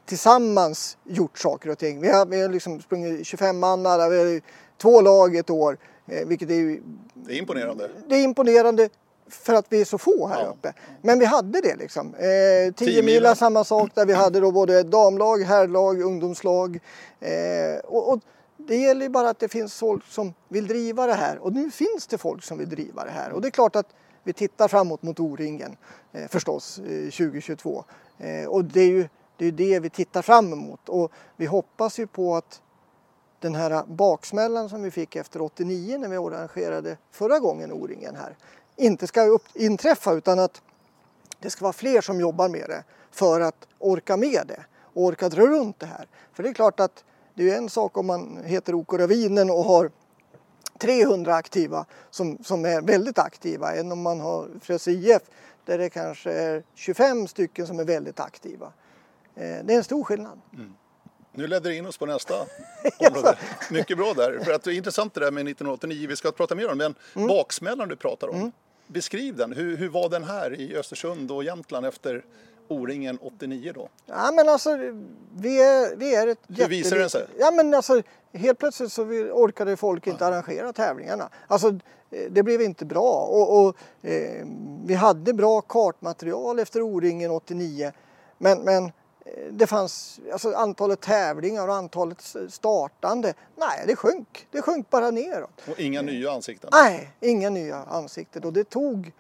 tillsammans 0.07 0.97
gjort 1.05 1.39
saker 1.39 1.71
och 1.71 1.79
ting. 1.79 2.01
Vi 2.01 2.09
har, 2.09 2.27
vi 2.27 2.43
har 2.43 2.49
liksom 2.49 2.81
sprungit 2.81 3.27
25 3.27 3.59
mannar, 3.59 4.11
vi 4.11 4.19
har 4.19 4.41
två 4.79 5.01
lag 5.01 5.37
ett 5.37 5.51
år 5.51 5.79
eh, 6.07 6.27
vilket 6.27 6.51
är 6.51 6.81
Det 7.15 7.33
är 7.35 7.39
imponerande. 7.39 7.91
det 8.09 8.15
är 8.17 8.23
imponerande 8.25 8.89
för 9.31 9.55
att 9.55 9.67
vi 9.69 9.81
är 9.81 9.85
så 9.85 9.99
få 9.99 10.27
här 10.27 10.41
Ja. 10.43 10.47
uppe. 10.51 10.73
Men 11.03 11.19
vi 11.19 11.25
hade 11.25 11.61
det 11.61 11.77
liksom. 11.77 12.15
Eh, 12.15 12.21
10 12.21 12.73
Tio 12.73 13.03
mila 13.03 13.35
samma 13.35 13.65
sak 13.65 13.91
där 13.95 14.07
vi 14.07 14.13
hade 14.13 14.41
då 14.41 14.51
både 14.53 14.83
damlag, 14.83 15.43
herrlag, 15.43 16.01
ungdomslag. 16.03 16.79
Eh, 17.21 17.79
och, 17.85 18.13
och 18.13 18.21
det 18.67 18.77
gäller 18.77 19.03
ju 19.03 19.09
bara 19.09 19.31
att 19.31 19.39
det 19.39 19.49
finns 19.49 19.75
folk 19.75 20.05
som 20.07 20.35
vill 20.49 20.67
driva 20.67 21.07
det 21.07 21.15
här. 21.15 21.39
Och 21.39 21.53
nu 21.53 21.71
finns 21.71 22.07
det 22.07 22.19
folk 22.19 22.45
som 22.45 22.59
vill 22.59 22.69
driva 22.69 23.05
det 23.05 23.11
här. 23.11 23.33
Och 23.33 23.41
det 23.41 23.49
är 23.49 23.51
klart 23.51 23.77
att 23.77 23.95
vi 24.23 24.33
tittar 24.33 24.69
framåt 24.69 25.03
mot 25.03 25.21
O-ringen 25.21 25.77
eh, 26.13 26.29
förstås 26.29 26.79
eh, 26.79 26.85
2022. 26.85 27.85
Eh, 28.19 28.47
och 28.47 28.65
det 28.65 28.81
är 28.81 28.89
ju 28.89 29.09
det, 29.37 29.47
är 29.47 29.53
det 29.53 29.81
vi 29.81 29.91
tittar 29.91 30.23
fram 30.23 30.53
emot. 30.53 30.89
Och 30.89 31.13
vi 31.37 31.47
hoppas 31.47 31.99
ju 31.99 32.07
på 32.07 32.37
att 32.37 32.63
den 33.41 33.55
här 33.55 33.85
baksmällan 33.87 34.69
som 34.69 34.83
vi 34.83 34.91
fick 34.91 35.17
efter 35.17 35.43
89 35.43 35.99
när 35.99 36.09
vi 36.09 36.17
arrangerade 36.17 36.97
förra 37.11 37.39
gången 37.39 37.73
O-ringen 37.73 38.17
här 38.17 38.37
inte 38.77 39.07
ska 39.07 39.23
upp, 39.23 39.45
inträffa 39.55 40.13
utan 40.13 40.39
att 40.39 40.63
det 41.39 41.51
ska 41.51 41.65
vara 41.65 41.73
fler 41.73 42.01
som 42.01 42.21
jobbar 42.21 42.49
med 42.49 42.69
det 42.69 42.85
för 43.11 43.41
att 43.41 43.69
orka 43.79 44.17
med 44.17 44.45
det 44.47 44.65
och 44.81 45.03
orka 45.03 45.29
dra 45.29 45.47
runt 45.47 45.81
det 45.81 45.87
här. 45.87 46.09
För 46.33 46.43
det 46.43 46.49
är 46.49 46.55
klart 46.55 46.81
att 46.81 47.05
det 47.37 47.43
är 47.43 47.47
ju 47.47 47.53
en 47.53 47.69
sak 47.69 47.97
om 47.97 48.07
man 48.07 48.45
heter 48.45 48.75
OK 48.75 48.93
Ravinen 48.93 49.51
och 49.51 49.65
har 49.65 49.91
300 50.79 51.35
aktiva 51.35 51.87
som, 52.11 52.39
som 52.45 52.65
är 52.65 52.83
väldigt 52.83 53.19
aktiva 53.19 53.75
än 53.75 53.93
om 53.93 54.03
man 54.03 54.21
har 54.21 54.49
Frösö 54.61 54.91
IF 54.91 55.23
där 55.65 55.79
det 55.79 55.91
kanske 55.91 56.33
är 56.33 56.63
25 56.75 57.29
stycken 57.29 57.67
som 57.67 57.79
är 57.81 57.85
väldigt 57.85 58.21
aktiva. 58.21 58.67
Eh, 59.35 59.65
Det 59.65 59.73
är 59.73 59.77
en 59.77 59.85
stor 59.85 60.05
skillnad. 60.05 60.41
Nu 61.33 61.47
ledde 61.47 61.69
det 61.69 61.75
in 61.77 61.87
oss 61.87 61.99
på 61.99 62.07
nästa 62.07 62.35
område. 62.99 63.39
Mycket 63.71 63.97
bra 63.99 64.13
där. 64.15 64.39
För 64.45 64.53
att 64.53 64.63
det 64.63 64.73
är 64.73 64.75
intressant 64.75 65.15
det 65.15 65.21
där 65.21 65.31
med 65.31 65.41
1989. 65.41 66.09
Vi 66.09 66.17
ska 66.17 66.33
prata 66.33 66.55
mer 66.55 66.71
om 66.71 66.79
den. 66.79 66.95
Mm. 67.17 67.29
Baksmällan 67.29 67.89
du 67.89 67.97
pratar 67.97 68.29
om. 68.29 68.53
Beskriv 68.87 69.37
den. 69.37 69.53
Hur, 69.53 69.77
hur 69.77 69.89
var 69.89 70.09
den 70.09 70.25
här 70.25 70.61
i 70.61 70.77
Östersund 70.77 71.31
och 71.31 71.45
Jämtland 71.45 71.87
efter 71.87 72.25
O-ringen 72.69 73.19
89 73.23 73.73
då? 73.75 73.89
Ja 74.07 74.33
men 74.33 74.49
alltså 74.49 74.77
vi 75.37 75.63
är, 75.63 75.97
vi 75.97 76.15
är 76.15 76.27
ett 76.27 76.39
Hur 76.49 76.69
visar 76.69 76.99
den 76.99 77.11
sig? 77.11 77.27
Ja 77.39 77.51
men 77.51 77.75
alltså 77.75 78.03
helt 78.33 78.59
plötsligt 78.59 78.93
så 78.93 79.03
orkade 79.33 79.77
folk 79.77 80.07
inte 80.07 80.27
arrangera 80.27 80.73
tävlingarna. 80.73 81.29
Alltså 81.47 81.69
eh, 82.11 82.31
det 82.31 82.43
blev 82.43 82.63
inte 82.63 82.85
bra 82.85 83.27
och, 83.31 83.59
och 83.59 83.77
eh, 84.03 84.47
vi 84.85 84.95
hade 84.95 85.33
bra 85.33 85.61
kartmaterial 85.61 86.59
efter 86.59 86.83
O-ringen 86.83 87.31
89 87.31 87.93
men, 88.39 88.59
men 88.59 88.85
eh, 88.85 88.91
det 89.51 89.67
fanns, 89.67 90.21
alltså 90.33 90.53
antalet 90.53 91.01
tävlingar 91.01 91.69
och 91.69 91.75
antalet 91.75 92.35
startande, 92.49 93.35
nej 93.57 93.85
det 93.87 93.97
sjönk. 93.97 94.47
Det 94.51 94.63
sjönk 94.63 94.91
bara 94.91 95.11
neråt. 95.11 95.63
Och 95.71 95.81
inga 95.81 96.03
nya 96.03 96.31
ansikten. 96.31 96.71
Nej, 96.73 97.11
inga 97.21 97.51
nya 97.51 97.85
ansikten 97.85 98.45
och 98.45 98.53
det 98.53 98.65
tog, 98.65 99.13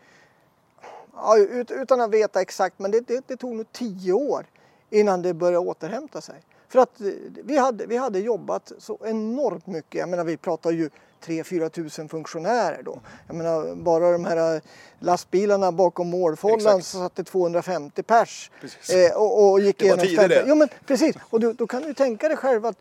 ja, 1.17 1.39
ut, 1.39 1.71
utan 1.71 2.01
att 2.01 2.11
veta 2.11 2.41
exakt, 2.41 2.79
men 2.79 2.91
det, 2.91 3.01
det, 3.01 3.25
det 3.27 3.37
tog 3.37 3.55
nog 3.55 3.73
tio 3.73 4.13
år 4.13 4.47
innan 4.91 5.23
det 5.23 5.35
började 5.35 5.59
återhämta 5.59 6.21
sig. 6.21 6.43
För 6.69 6.79
att 6.79 7.01
eh, 7.01 7.07
vi 7.45 7.57
hade, 7.57 7.87
vi 7.87 7.97
hade 7.97 8.19
jobbat 8.19 8.73
så 8.79 8.99
enormt 9.05 9.67
mycket, 9.67 9.99
jag 9.99 10.09
menar 10.09 10.25
vi 10.25 10.37
pratar 10.37 10.71
ju 10.71 10.91
3-4 11.25 11.69
tusen 11.69 12.09
funktionärer 12.09 12.83
då. 12.83 13.01
Jag 13.27 13.37
menar 13.37 13.75
bara 13.75 14.13
de 14.13 14.25
här 14.25 14.55
eh, 14.55 14.61
lastbilarna 14.99 15.73
bakom 15.73 16.11
målfållan 16.11 16.83
så 16.83 16.99
satt 16.99 17.17
det 17.17 17.25
250 17.25 18.03
pers. 18.03 18.51
Eh, 18.91 19.17
och, 19.17 19.51
och 19.51 19.61
gick 19.61 19.79
Det 19.79 19.91
var 19.91 19.97
tider 19.97 20.29
det. 20.29 20.45
Jo 20.47 20.55
men 20.55 20.69
precis, 20.87 21.17
och 21.31 21.41
du, 21.41 21.53
då 21.53 21.67
kan 21.67 21.83
du 21.83 21.95
tänka 21.95 22.29
dig 22.29 22.37
själv 22.37 22.67
att 22.67 22.77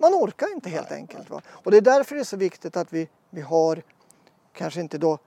man 0.00 0.14
orkar 0.14 0.52
inte 0.54 0.70
helt 0.70 0.92
enkelt. 0.92 1.30
Va? 1.30 1.42
Och 1.48 1.70
det 1.70 1.76
är 1.76 1.80
därför 1.80 2.14
det 2.14 2.20
är 2.20 2.24
så 2.24 2.36
viktigt 2.36 2.76
att 2.76 2.92
vi, 2.92 3.08
vi 3.30 3.40
har 3.40 3.82
kanske 4.52 4.80
inte 4.80 4.98
då 4.98 5.18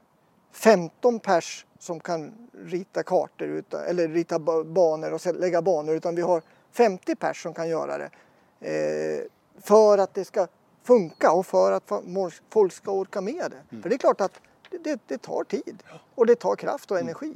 15 0.51 1.19
pers 1.19 1.65
som 1.81 1.99
kan 1.99 2.33
rita 2.65 3.03
kartor 3.03 3.47
utan, 3.47 3.83
eller 3.83 4.07
rita 4.07 4.39
ba- 4.39 4.63
banor 4.63 5.13
och 5.13 5.35
lägga 5.35 5.61
banor 5.61 5.95
utan 5.95 6.15
vi 6.15 6.21
har 6.21 6.41
50 6.71 7.15
pers 7.15 7.43
som 7.43 7.53
kan 7.53 7.69
göra 7.69 7.97
det. 7.97 8.09
Eh, 8.59 9.23
för 9.61 9.97
att 9.97 10.13
det 10.13 10.25
ska 10.25 10.47
funka 10.83 11.31
och 11.31 11.45
för 11.45 11.71
att 11.71 11.91
folk 12.49 12.73
ska 12.73 12.91
orka 12.91 13.21
med 13.21 13.51
det. 13.51 13.81
För 13.81 13.89
det 13.89 13.95
är 13.95 13.97
klart 13.97 14.21
att 14.21 14.41
det, 14.83 14.99
det, 15.07 15.17
tar 15.17 15.43
tid 15.43 15.83
och 16.15 16.25
det 16.25 16.35
tar 16.35 16.55
kraft 16.55 16.91
och 16.91 16.99
energi. 16.99 17.33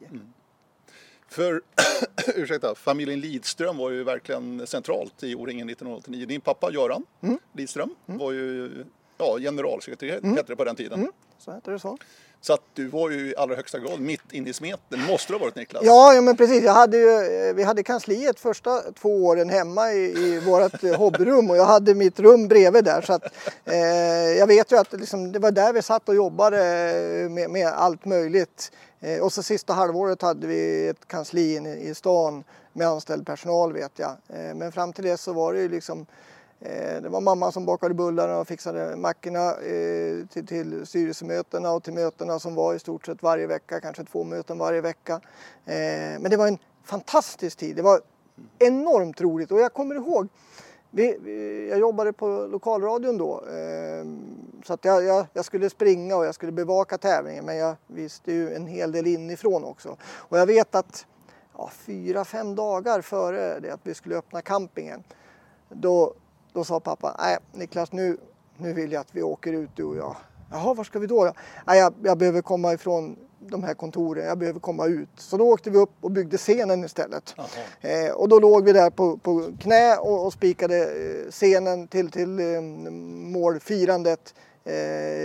För, 1.28 1.62
ursäkta, 2.36 2.76
familjen 2.76 3.20
Lidström 3.20 3.78
var 3.78 3.90
ju 3.90 4.04
verkligen 4.04 4.68
centralt 4.68 5.24
i 5.24 5.36
O-ringen 5.36 5.70
1989. 5.70 6.26
Din 6.26 6.42
pappa 6.42 6.72
Göran 6.72 7.06
Mm. 7.22 7.40
Lidström 7.54 7.96
var 8.06 8.32
ju 8.32 8.72
ja, 9.18 9.38
generalsekreterare 9.40 10.28
hette 10.28 10.52
det 10.52 10.56
på 10.56 10.64
den 10.64 10.76
tiden. 10.76 11.12
Så 11.40 11.52
heter 11.52 11.72
det 11.72 11.80
så. 11.80 11.98
Så 12.42 12.54
att 12.54 12.62
du 12.74 12.88
var 12.88 13.10
ju 13.10 13.30
i 13.30 13.36
allra 13.36 13.56
högsta 13.56 13.80
grad 13.80 14.00
mitt 14.00 14.32
inne 14.32 14.50
i 14.50 14.54
smeten. 14.54 15.02
Måste 15.02 15.34
du 15.34 15.38
ha 15.38 15.46
varit 15.46 15.56
Niklas? 15.56 15.84
Ja, 15.86 16.14
ja 16.14 16.22
men 16.22 16.38
precis. 16.38 16.64
Jag 16.64 16.74
hade 16.74 16.98
ju, 16.98 17.10
eh, 17.10 17.54
vi 17.54 17.64
hade 17.64 17.84
kansliet 17.84 18.40
första 18.40 18.82
två 18.82 19.26
åren 19.26 19.50
hemma 19.50 19.92
i, 19.92 20.26
i 20.26 20.40
vårt 20.40 20.84
eh, 20.84 20.96
hobbyrum 20.96 21.50
och 21.50 21.58
jag 21.58 21.66
hade 21.66 21.96
mitt 21.96 22.20
rum 22.20 22.48
bredvid 22.48 22.84
där. 22.84 23.02
Så 23.02 23.14
att, 23.14 23.24
eh, 23.66 23.76
jag 24.38 24.48
vet 24.48 24.72
ju 24.72 24.78
att 24.78 24.94
liksom, 24.94 25.32
det 25.32 25.40
var 25.40 25.52
där 25.52 25.74
vi 25.74 25.82
satt 25.82 26.10
och 26.10 26.16
jobbade 26.16 26.60
eh, 27.24 27.30
med, 27.30 27.50
med 27.50 27.68
allt 27.68 28.06
möjligt. 28.06 28.72
Eh, 29.00 29.20
och 29.22 29.34
så 29.34 29.44
sista 29.44 29.74
halvåret 29.74 30.22
hade 30.22 30.48
vi 30.48 30.88
ett 30.88 31.08
kansli 31.08 31.56
inne 31.56 31.76
i 31.76 31.96
stan 31.96 32.44
med 32.74 32.88
anställd 32.88 33.26
personal 33.26 33.74
vet 33.74 33.92
jag. 33.96 34.12
Eh, 34.30 34.56
men 34.56 34.72
fram 34.72 34.94
till 34.94 35.04
det 35.04 35.18
så 35.18 35.34
var 35.34 35.54
det 35.54 35.60
ju 35.60 35.70
liksom 35.70 36.06
Eh, 36.60 37.02
det 37.02 37.10
var 37.10 37.22
mamma 37.22 37.52
som 37.52 37.66
bakade 37.66 37.94
bullarna 37.94 38.38
och 38.38 38.48
fixade 38.48 38.96
mackorna 38.96 39.52
eh, 39.52 40.28
till, 40.28 40.48
till 40.48 40.86
styrelsemötena 40.86 41.72
och 41.72 41.84
till 41.84 41.94
mötena 41.94 42.40
som 42.40 42.56
var 42.56 42.74
i 42.74 42.80
stort 42.80 43.06
sett 43.06 43.24
varje 43.24 43.48
vecka, 43.48 43.82
kanske 43.82 44.04
två 44.04 44.24
möten 44.24 44.58
varje 44.58 44.82
vecka. 44.82 45.14
Eh, 45.66 46.20
men 46.20 46.30
det 46.30 46.38
var 46.38 46.48
en 46.48 46.58
fantastisk 46.84 47.58
tid. 47.58 47.76
Det 47.76 47.82
var 47.82 48.02
enormt 48.60 49.22
roligt 49.22 49.52
och 49.52 49.60
jag 49.60 49.74
kommer 49.74 49.96
ihåg 49.96 50.28
vi, 50.96 51.18
vi, 51.22 51.70
jag 51.70 51.80
jobbade 51.80 52.14
på 52.14 52.48
lokalradion 52.52 53.18
då 53.18 53.44
ehm, 53.46 54.20
så 54.66 54.74
att 54.74 54.86
jag, 54.86 55.04
jag, 55.04 55.26
jag 55.34 55.46
skulle 55.46 55.70
springa 55.70 56.16
och 56.16 56.26
jag 56.26 56.36
skulle 56.36 56.52
bevaka 56.52 56.98
tävlingen 56.98 57.46
men 57.46 57.58
jag 57.58 57.76
visste 57.88 58.32
ju 58.32 58.54
en 58.54 58.68
hel 58.68 58.92
del 58.92 59.08
inifrån 59.08 59.64
också. 59.64 59.98
Och 60.04 60.38
jag 60.38 60.46
vet 60.46 60.76
att 60.76 61.06
ja, 61.58 61.70
fyra, 61.74 62.26
fem 62.26 62.56
dagar 62.56 63.02
före 63.02 63.60
det 63.60 63.72
att 63.72 63.80
vi 63.84 63.94
skulle 63.94 64.16
öppna 64.16 64.42
campingen 64.42 65.04
då, 65.70 66.14
då 66.56 66.64
sa 66.64 66.80
pappa, 66.80 67.16
nej 67.20 67.38
Niklas 67.52 67.92
nu, 67.92 68.18
nu 68.58 68.74
vill 68.74 68.92
jag 68.92 69.02
att 69.02 69.16
vi 69.16 69.22
åker 69.22 69.54
ut 69.54 69.70
du 69.76 69.84
och 69.84 69.96
jag. 69.96 70.16
Jaha, 70.52 70.74
var 70.74 70.84
ska 70.84 71.00
vi 71.00 71.08
då? 71.08 71.34
Nej, 71.68 71.80
jag, 71.80 71.94
jag 72.04 72.18
behöver 72.18 72.42
komma 72.42 72.74
ifrån 72.74 73.16
de 73.40 73.64
här 73.64 73.74
kontoren, 73.74 74.26
jag 74.26 74.38
behöver 74.38 74.60
komma 74.60 74.86
ut. 74.86 75.10
Så 75.18 75.38
då 75.38 75.48
åkte 75.50 75.70
vi 75.70 75.78
upp 75.78 75.92
och 76.02 76.12
byggde 76.12 76.38
scenen 76.38 76.84
istället. 76.84 77.36
Eh, 77.82 78.12
och 78.12 78.30
då 78.30 78.40
låg 78.40 78.66
vi 78.66 78.74
där 78.74 78.90
på, 78.90 79.18
på 79.18 79.52
knä 79.60 79.98
och, 79.98 80.26
och 80.26 80.34
spikade 80.34 80.78
eh, 80.78 81.32
scenen 81.32 81.88
till, 81.88 82.12
till 82.12 82.40
eh, 82.40 82.62
målfirandet 82.62 84.34
eh, 84.64 84.76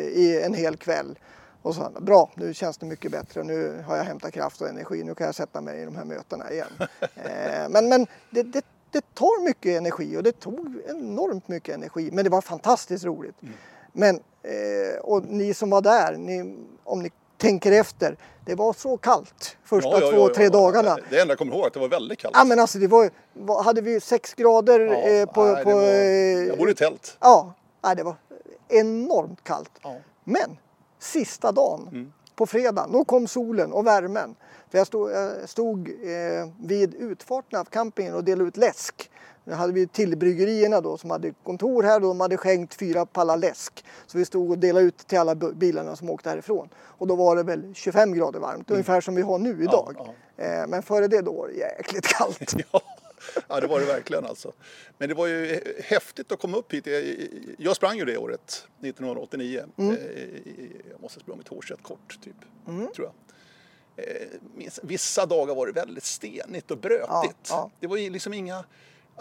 i 0.00 0.42
en 0.44 0.54
hel 0.54 0.76
kväll. 0.76 1.18
Och 1.62 1.74
så 1.74 1.90
bra, 2.00 2.30
nu 2.34 2.54
känns 2.54 2.78
det 2.78 2.86
mycket 2.86 3.12
bättre. 3.12 3.42
Nu 3.42 3.84
har 3.86 3.96
jag 3.96 4.04
hämtat 4.04 4.32
kraft 4.32 4.60
och 4.60 4.68
energi. 4.68 5.04
Nu 5.04 5.14
kan 5.14 5.26
jag 5.26 5.34
sätta 5.34 5.60
mig 5.60 5.82
i 5.82 5.84
de 5.84 5.96
här 5.96 6.04
mötena 6.04 6.52
igen. 6.52 6.72
eh, 7.00 7.68
men 7.68 7.88
men 7.88 8.06
det, 8.30 8.42
det, 8.42 8.64
det 8.92 9.14
tar 9.14 9.44
mycket 9.44 9.78
energi 9.78 10.16
och 10.16 10.22
det 10.22 10.32
tog 10.40 10.76
enormt 10.88 11.48
mycket 11.48 11.74
energi. 11.74 12.10
Men 12.12 12.24
det 12.24 12.30
var 12.30 12.40
fantastiskt 12.40 13.04
roligt. 13.04 13.36
Men, 13.92 14.16
eh, 14.42 15.00
och 15.00 15.24
ni 15.24 15.54
som 15.54 15.70
var 15.70 15.80
där, 15.80 16.16
ni, 16.16 16.56
om 16.84 17.02
ni 17.02 17.10
tänker 17.36 17.72
efter, 17.72 18.16
det 18.46 18.54
var 18.54 18.72
så 18.72 18.96
kallt 18.96 19.56
första 19.64 19.90
Ja, 19.90 20.00
ja, 20.00 20.10
två, 20.10 20.28
ja, 20.28 20.34
tre 20.34 20.48
dagarna. 20.48 20.98
Det 21.10 21.20
enda 21.20 21.32
jag 21.32 21.38
kommer 21.38 21.52
ihåg 21.54 21.62
är 21.62 21.66
att 21.66 21.72
det 21.74 21.80
var 21.80 21.88
väldigt 21.88 22.18
kallt. 22.18 22.36
Ja 22.38 22.44
men 22.44 22.58
alltså 22.58 22.78
det 22.78 22.86
var, 22.86 23.10
hade 23.62 23.80
vi 23.80 24.00
sex 24.00 24.34
grader 24.34 24.80
eh, 24.80 25.26
på... 25.26 25.44
nej, 25.44 25.64
på 25.64 25.70
var, 25.70 25.82
eh, 25.82 25.88
jag 26.46 26.58
bodde 26.58 26.70
i 26.70 26.74
tält. 26.74 27.16
Ja, 27.20 27.54
nej, 27.84 27.96
det 27.96 28.02
var 28.02 28.14
enormt 28.68 29.44
kallt. 29.44 29.70
Men 30.24 30.58
sista 30.98 31.52
dagen, 31.52 31.88
Mm. 31.92 32.12
På 32.40 32.46
fredagen, 32.46 32.92
då 32.92 33.04
kom 33.04 33.26
solen 33.26 33.72
och 33.72 33.86
värmen. 33.86 34.34
För 34.70 34.78
jag 34.78 34.86
stod, 34.86 35.10
jag 35.10 35.48
stod 35.48 35.88
eh, 35.88 36.48
vid 36.60 36.94
utfarten 36.94 37.60
av 37.60 37.64
campingen 37.64 38.14
och 38.14 38.24
delade 38.24 38.48
ut 38.48 38.56
läsk. 38.56 39.10
Då 39.44 39.54
hade 39.54 39.72
vi 39.72 39.86
till 39.86 40.16
bryggerierna 40.16 40.80
då 40.80 40.96
som 40.96 41.10
hade 41.10 41.32
kontor 41.42 41.82
här 41.82 41.94
och 41.94 42.00
de 42.00 42.20
hade 42.20 42.36
skänkt 42.36 42.74
fyra 42.74 43.06
pallar 43.06 43.36
läsk. 43.36 43.84
Så 44.06 44.18
vi 44.18 44.24
stod 44.24 44.50
och 44.50 44.58
delade 44.58 44.86
ut 44.86 44.98
till 44.98 45.18
alla 45.18 45.34
bilarna 45.34 45.96
som 45.96 46.10
åkte 46.10 46.30
härifrån. 46.30 46.68
Och 46.78 47.06
då 47.06 47.16
var 47.16 47.36
det 47.36 47.42
väl 47.42 47.74
25 47.74 48.14
grader 48.14 48.40
varmt, 48.40 48.70
ungefär 48.70 49.00
som 49.00 49.14
vi 49.14 49.22
har 49.22 49.38
nu 49.38 49.64
idag. 49.64 49.96
Mm. 50.00 50.12
ja. 50.36 50.44
Eh, 50.44 50.66
men 50.66 50.82
före 50.82 51.08
det 51.08 51.20
då 51.20 51.32
var 51.32 51.48
det 51.48 51.54
jäkligt 51.54 52.06
kallt. 52.06 52.54
Ja. 52.72 52.80
Ja, 53.48 53.60
det 53.60 53.66
var 53.66 53.80
det 53.80 53.86
verkligen 53.86 54.26
alltså. 54.26 54.52
Men 54.98 55.08
det 55.08 55.14
var 55.14 55.26
ju 55.26 55.60
häftigt 55.84 56.32
att 56.32 56.40
komma 56.40 56.56
upp 56.56 56.72
hit. 56.74 56.86
Jag- 57.58 57.76
sprang 57.76 57.98
ju 57.98 58.04
det 58.04 58.16
året, 58.18 58.66
1989. 58.80 59.64
Mm. 59.78 59.94
Eh, 59.96 59.98
Jag 60.90 61.00
måste 61.00 61.18
ha 61.18 61.22
sprungit 61.22 61.48
hårset 61.48 61.82
kort, 61.82 62.18
typ, 62.24 62.36
tror 62.94 63.06
jag. 63.06 63.12
Eh, 63.96 64.26
Vissa 64.82 65.26
dagar 65.26 65.54
var 65.54 65.66
det 65.66 65.72
väldigt 65.72 66.04
stenigt 66.04 66.70
och 66.70 66.78
brötigt. 66.78 67.48
Ja. 67.48 67.70
Det 67.80 67.86
var 67.86 67.96
ju 67.96 68.10
liksom 68.10 68.34
inga... 68.34 68.64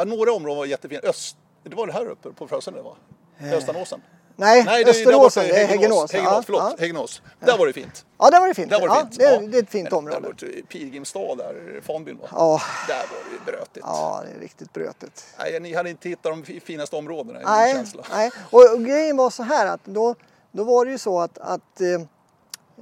Några 0.06 0.32
områden 0.34 0.58
var 0.58 0.66
jättefina. 0.66 1.02
Öst, 1.02 1.38
det 1.64 1.76
var 1.76 1.88
det 1.88 1.94
här 1.94 2.06
uppe 2.06 2.32
på 2.32 2.48
Frösön, 2.48 2.74
va? 2.84 2.96
Östanåsen? 3.42 4.02
Nej, 4.40 4.64
Nej, 4.64 4.84
det 4.84 4.92
i 4.92 5.04
det 5.04 5.62
är 5.62 5.68
Häggenås. 5.68 6.12
Häggenås. 6.12 6.46
Förlåt. 6.46 6.62
ja. 6.64 6.76
Häggenås. 6.80 7.22
Där 7.40 7.58
var 7.58 7.68
det 7.68 7.74
fint. 7.74 8.06
Ja, 8.18 8.30
där 8.30 8.40
var 8.40 8.48
det 8.48 8.54
fint. 8.54 8.70
Där 8.70 8.80
var 8.80 8.88
det 8.88 8.96
fint. 9.02 9.18
Det, 9.20 9.24
Ja. 9.24 9.40
det 9.40 9.58
är 9.58 9.64
ett 9.64 9.70
fint 9.70 9.94
område. 9.94 10.34
Där 10.40 10.48
i 10.50 10.64
Pilgrimstad, 10.64 11.36
där 11.38 11.82
Fanbyn 11.82 12.18
var. 12.18 12.30
Ja. 12.32 12.62
Där 12.88 12.96
var 12.96 13.46
det 13.46 13.52
brötigt. 13.52 13.86
Ja, 13.88 14.24
det 14.26 14.36
är 14.38 14.40
riktigt 14.40 14.74
brötigt. 14.74 15.26
Nej, 15.40 15.60
ni 15.60 15.74
hade 15.74 15.90
inte 15.90 16.10
hittat 16.10 16.24
de 16.24 16.44
fi- 16.44 16.60
finaste 16.60 16.96
områdena 16.96 17.40
i 17.40 17.44
min 17.44 17.52
Nej, 17.54 17.74
känsla. 17.74 18.04
nej. 18.12 18.32
Och, 18.52 18.74
och 18.74 18.86
grejen 18.86 19.18
var 19.18 19.30
så 19.30 19.44
här 19.44 19.66
att 19.68 19.86
då, 19.86 20.16
då 20.52 20.64
var 20.64 20.86
det 20.86 20.92
ju 20.92 20.98
så 20.98 21.20
att, 21.20 21.38
att 21.38 21.82
eh, 21.82 21.88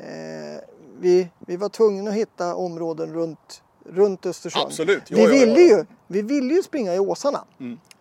eh, 0.08 0.60
vi, 1.00 1.28
vi 1.48 1.58
var 1.58 1.70
tvungna 1.70 2.10
att 2.10 2.16
hitta 2.18 2.56
områden 2.56 3.14
runt, 3.14 3.62
runt 3.86 4.26
Östersund. 4.26 4.66
Absolut. 4.66 5.04
Ja, 5.08 5.18
vi, 5.18 5.28
ville. 5.28 5.62
Ju, 5.62 5.86
vi 6.08 6.22
ville 6.22 6.54
ju 6.54 6.64
springa 6.64 6.96
i 6.96 7.00
Åsarna. 7.00 7.44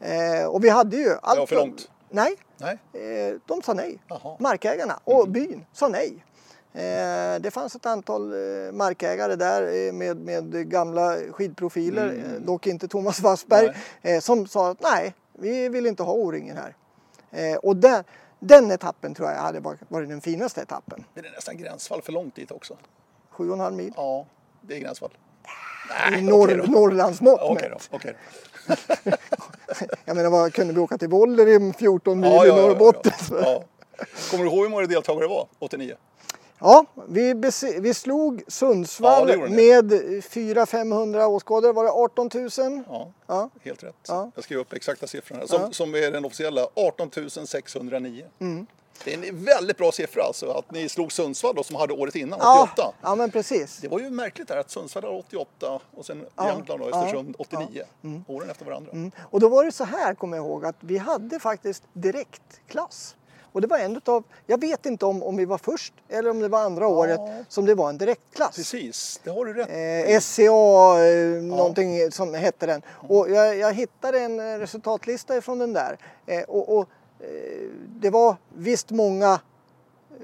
Eh, 0.00 0.46
och 0.46 0.64
vi 0.64 0.68
hade 0.68 0.96
ju... 0.96 1.14
Allt 1.22 1.38
var 1.38 1.46
för 1.46 1.56
långt. 1.56 1.88
Nej, 2.10 2.36
Nej. 2.58 2.78
eh, 2.92 3.34
de 3.46 3.62
sa 3.62 3.72
nej. 3.72 3.98
Jaha. 4.08 4.36
Markägarna 4.40 5.00
och 5.04 5.28
byn 5.28 5.66
sa 5.72 5.88
nej. 5.88 6.24
Eh, 6.76 7.40
det 7.40 7.50
fanns 7.50 7.74
ett 7.74 7.86
antal 7.86 8.32
eh, 8.32 8.72
markägare 8.72 9.36
där 9.36 9.92
med, 9.92 10.16
med 10.16 10.70
gamla 10.70 11.16
skidprofiler, 11.30 12.06
eh, 12.06 12.40
dock 12.40 12.66
inte 12.66 12.88
Thomas 12.88 13.20
Wassberg, 13.20 13.72
som 14.20 14.46
sa 14.46 14.70
att 14.70 14.80
nej, 14.80 15.14
vi 15.32 15.68
vill 15.68 15.86
inte 15.86 16.02
ha 16.02 16.12
O-ringen 16.12 16.56
här. 16.56 16.76
Och 17.62 17.76
där, 17.76 18.04
den 18.38 18.70
etappen 18.70 19.14
tror 19.14 19.30
jag 19.30 19.36
hade 19.36 19.60
varit 19.60 20.08
den 20.08 20.20
finaste 20.20 20.60
etappen. 20.60 21.04
Men 21.14 21.22
det 21.22 21.28
är 21.28 21.32
nästan 21.32 21.56
gränsfall 21.56 22.02
för 22.02 22.12
långt 22.12 22.34
dit 22.34 22.50
också. 22.50 22.76
Sju 23.30 23.48
och 23.48 23.54
en 23.54 23.60
halv 23.60 23.76
mil. 23.76 23.92
Ja, 23.96 24.26
det 24.60 24.76
är 24.76 24.80
gränsfall. 24.80 25.10
Nej, 26.10 26.22
norr, 26.22 26.48
då. 26.56 26.72
Norrlandsmått 26.72 27.62
mätt. 27.62 27.90
då. 27.90 27.98
Jag 30.04 30.16
menar, 30.16 30.30
vad, 30.30 30.54
kunde 30.54 30.74
vi 30.74 30.80
åka 30.80 30.98
till 30.98 31.08
Voller 31.08 31.48
i 31.48 31.72
14 31.78 32.20
mil 32.20 32.30
Ja, 32.32 32.44
i 32.44 32.48
ja, 32.48 32.56
ja, 32.56 32.62
ja, 32.62 32.68
Norrbotten? 32.68 33.12
ja. 33.30 33.36
Ja. 33.42 33.62
Kommer 34.30 34.44
du 34.44 34.50
ihåg 34.50 34.62
hur 34.62 34.68
många 34.70 34.86
deltagare 34.86 35.24
det 35.24 35.28
var 35.28 35.46
89? 35.58 35.94
Ja, 36.58 36.84
vi, 37.08 37.34
vi 37.80 37.94
slog 37.94 38.36
Ja, 38.40 38.44
Sundsvall 38.48 39.26
ni. 39.26 39.36
med 39.36 39.92
400-500 40.22 41.24
åskådare. 41.26 41.72
Var 41.72 41.84
det 41.84 41.90
18 41.90 42.30
000? 42.34 42.82
Ja, 42.88 43.08
Ja. 43.26 43.50
helt 43.62 43.82
rätt. 43.82 43.94
Ja. 44.08 44.30
Jag 44.34 44.44
skrev 44.44 44.58
upp 44.58 44.72
exakta 44.72 45.06
siffrorna 45.06 45.46
som, 45.46 45.60
Ja. 45.62 45.72
som 45.72 45.94
är 45.94 46.10
den 46.10 46.24
officiella 46.24 46.68
18 46.74 47.10
609. 47.46 48.24
Mm. 48.38 48.66
Det 49.04 49.14
är 49.14 49.28
en 49.28 49.44
väldigt 49.44 49.76
bra 49.76 49.92
siffra 49.92 50.22
alltså 50.22 50.50
att 50.50 50.70
ni 50.70 50.88
slog 50.88 51.12
Sundsvall 51.12 51.54
då, 51.54 51.62
som 51.62 51.76
hade 51.76 51.92
året 51.92 52.14
innan, 52.14 52.40
88. 52.40 52.72
Ja, 52.76 52.94
ja, 53.02 53.14
men 53.14 53.30
precis. 53.30 53.78
Det 53.78 53.88
var 53.88 53.98
ju 53.98 54.10
märkligt 54.10 54.48
där 54.48 54.56
att 54.56 54.70
Sundsvall 54.70 55.04
hade 55.04 55.16
88 55.16 55.80
och 55.96 56.06
sen 56.06 56.26
Ja, 56.36 56.48
Jämtland 56.48 56.82
och 56.82 56.90
ja, 56.90 57.04
Östersund 57.04 57.34
89. 57.38 57.84
Åren 58.26 58.50
efter 58.50 58.64
varandra. 58.64 58.92
Mm. 58.92 59.10
Och 59.30 59.40
då 59.40 59.48
var 59.48 59.64
det 59.64 59.72
så 59.72 59.84
här, 59.84 60.14
kommer 60.14 60.36
jag 60.36 60.46
ihåg, 60.46 60.64
att 60.64 60.76
vi 60.80 60.98
hade 60.98 61.40
faktiskt 61.40 61.82
direktklass. 61.92 63.16
Och 63.56 63.62
det 63.62 63.66
var 63.66 63.78
en 63.78 63.96
utav, 63.96 64.24
jag 64.46 64.60
vet 64.60 64.86
inte 64.86 65.06
om, 65.06 65.22
om 65.22 65.36
vi 65.36 65.44
var 65.44 65.58
först 65.58 65.92
eller 66.08 66.30
om 66.30 66.40
det 66.40 66.48
var 66.48 66.60
andra 66.60 66.86
året 66.86 67.20
som 67.48 67.64
det 67.64 67.74
var 67.74 67.88
en 67.88 67.98
direktklass. 67.98 68.56
Precis, 68.56 69.20
det 69.24 69.30
har 69.30 69.44
du 69.44 69.52
rätt 69.52 69.68
Eh, 69.70 70.20
SCA, 70.20 70.42
eh, 70.42 71.42
någonting 71.42 72.10
som 72.10 72.34
hette 72.34 72.66
den. 72.66 72.82
Och 73.08 73.30
jag, 73.30 73.56
jag 73.56 73.72
hittade 73.72 74.20
en 74.20 74.40
eh, 74.40 74.58
resultatlista 74.58 75.40
från 75.40 75.58
den 75.58 75.72
där. 75.72 75.98
Eh, 76.26 76.42
och, 76.42 76.78
och 76.78 76.88
det 78.00 78.10
var 78.10 78.36
visst 78.54 78.90
många 78.90 79.40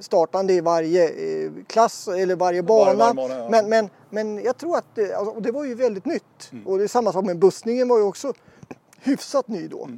startande 0.01 0.53
i 0.53 0.61
varje 0.61 1.09
eh, 1.09 1.51
klass 1.67 2.09
eller 2.09 2.37
varje 2.37 2.63
bana. 2.63 2.95
varje 2.95 3.15
bana, 3.15 3.35
ja. 3.35 3.49
men, 3.51 3.69
men, 3.69 3.91
men 4.11 4.45
jag 4.45 4.59
tror 4.59 4.77
att 4.77 4.95
det, 4.95 5.15
alltså, 5.15 5.41
det 5.41 5.51
var 5.51 5.65
ju 5.65 5.75
väldigt 5.75 6.05
nytt. 6.05 6.53
Och 6.67 6.79
det 6.79 6.85
är 6.85 6.89
samma 6.89 7.13
sak 7.13 7.25
med 7.25 7.39
bussningen 7.39 7.89
var 7.89 7.99
ju 7.99 8.05
också 8.05 8.33
hyfsat 9.01 9.49
ny 9.49 9.69
då. 9.69 9.89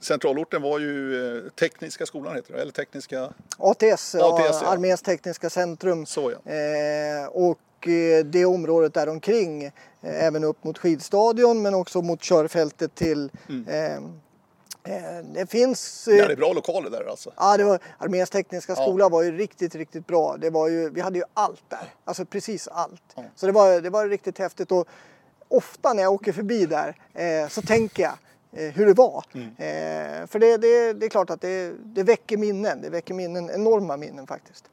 Centralorten 0.00 0.62
var 0.62 0.78
ju 0.78 1.26
eh, 1.36 1.50
Tekniska 1.50 2.06
skolan 2.06 2.36
heter 2.36 2.52
det, 2.52 2.62
eller 2.62 2.72
Tekniska... 2.72 3.32
ATS, 3.58 4.14
ATS, 4.14 4.14
ja. 4.14 4.66
Arméns 4.66 5.02
tekniska 5.02 5.50
centrum. 5.50 6.06
Så 6.06 6.30
ja. 6.30 6.52
Eh, 6.52 7.26
och 7.26 7.88
eh, 7.88 8.24
det 8.24 8.44
området 8.44 8.94
där 8.94 9.08
omkring, 9.08 9.64
eh, 9.64 9.72
även 10.00 10.44
upp 10.44 10.64
mot 10.64 10.78
skidstadion 10.78 11.62
men 11.62 11.74
också 11.74 12.02
mot 12.02 12.20
körfältet 12.22 12.94
till 12.94 13.30
eh, 13.68 13.94
eh, 13.94 14.00
det 15.34 15.50
finns... 15.50 16.08
eh, 16.08 16.16
Ja, 16.16 16.26
det 16.26 16.32
är 16.32 16.36
bra 16.36 16.52
lokaler 16.52 16.90
där 16.90 17.10
alltså. 17.10 17.32
Ja, 17.36 17.56
det 17.56 17.64
var, 17.64 17.78
Arméns 17.98 18.30
tekniska 18.30 18.72
Ja. 18.76 18.82
skola 18.82 19.08
var 19.08 19.22
ju 19.22 19.36
riktigt, 19.36 19.74
riktigt 19.74 20.06
bra. 20.06 20.36
Det 20.36 20.50
var 20.50 20.68
ju, 20.68 20.90
vi 20.90 21.00
hade 21.00 21.18
ju 21.18 21.24
allt 21.34 21.62
där. 21.68 21.94
Alltså 22.04 22.24
precis 22.24 22.68
allt. 22.68 23.16
Så 23.36 23.46
det 23.46 23.52
var, 23.52 23.80
det 23.80 23.90
var 23.90 24.08
riktigt 24.08 24.38
häftigt. 24.38 24.72
Och 24.72 24.88
ofta 25.48 25.92
när 25.92 26.02
jag 26.02 26.12
åker 26.12 26.32
förbi 26.32 26.66
där 26.66 26.96
eh, 27.14 27.48
så 27.48 27.62
tänker 27.62 28.02
jag 28.02 28.12
eh, 28.52 28.72
hur 28.72 28.86
det 28.86 28.92
var. 28.94 29.24
Mm. 29.34 29.46
Eh, 29.48 30.26
för 30.26 30.38
det, 30.38 30.56
det, 30.56 30.92
det 30.92 31.06
är 31.06 31.10
klart 31.10 31.30
att 31.30 31.40
det, 31.40 31.72
det 31.84 32.02
väcker 32.02 32.36
minnen. 32.36 32.80
Det 32.82 32.90
väcker 32.90 33.14
minnen, 33.14 33.50
enorma 33.50 33.96
minnen 33.96 34.26
faktiskt. 34.26 34.64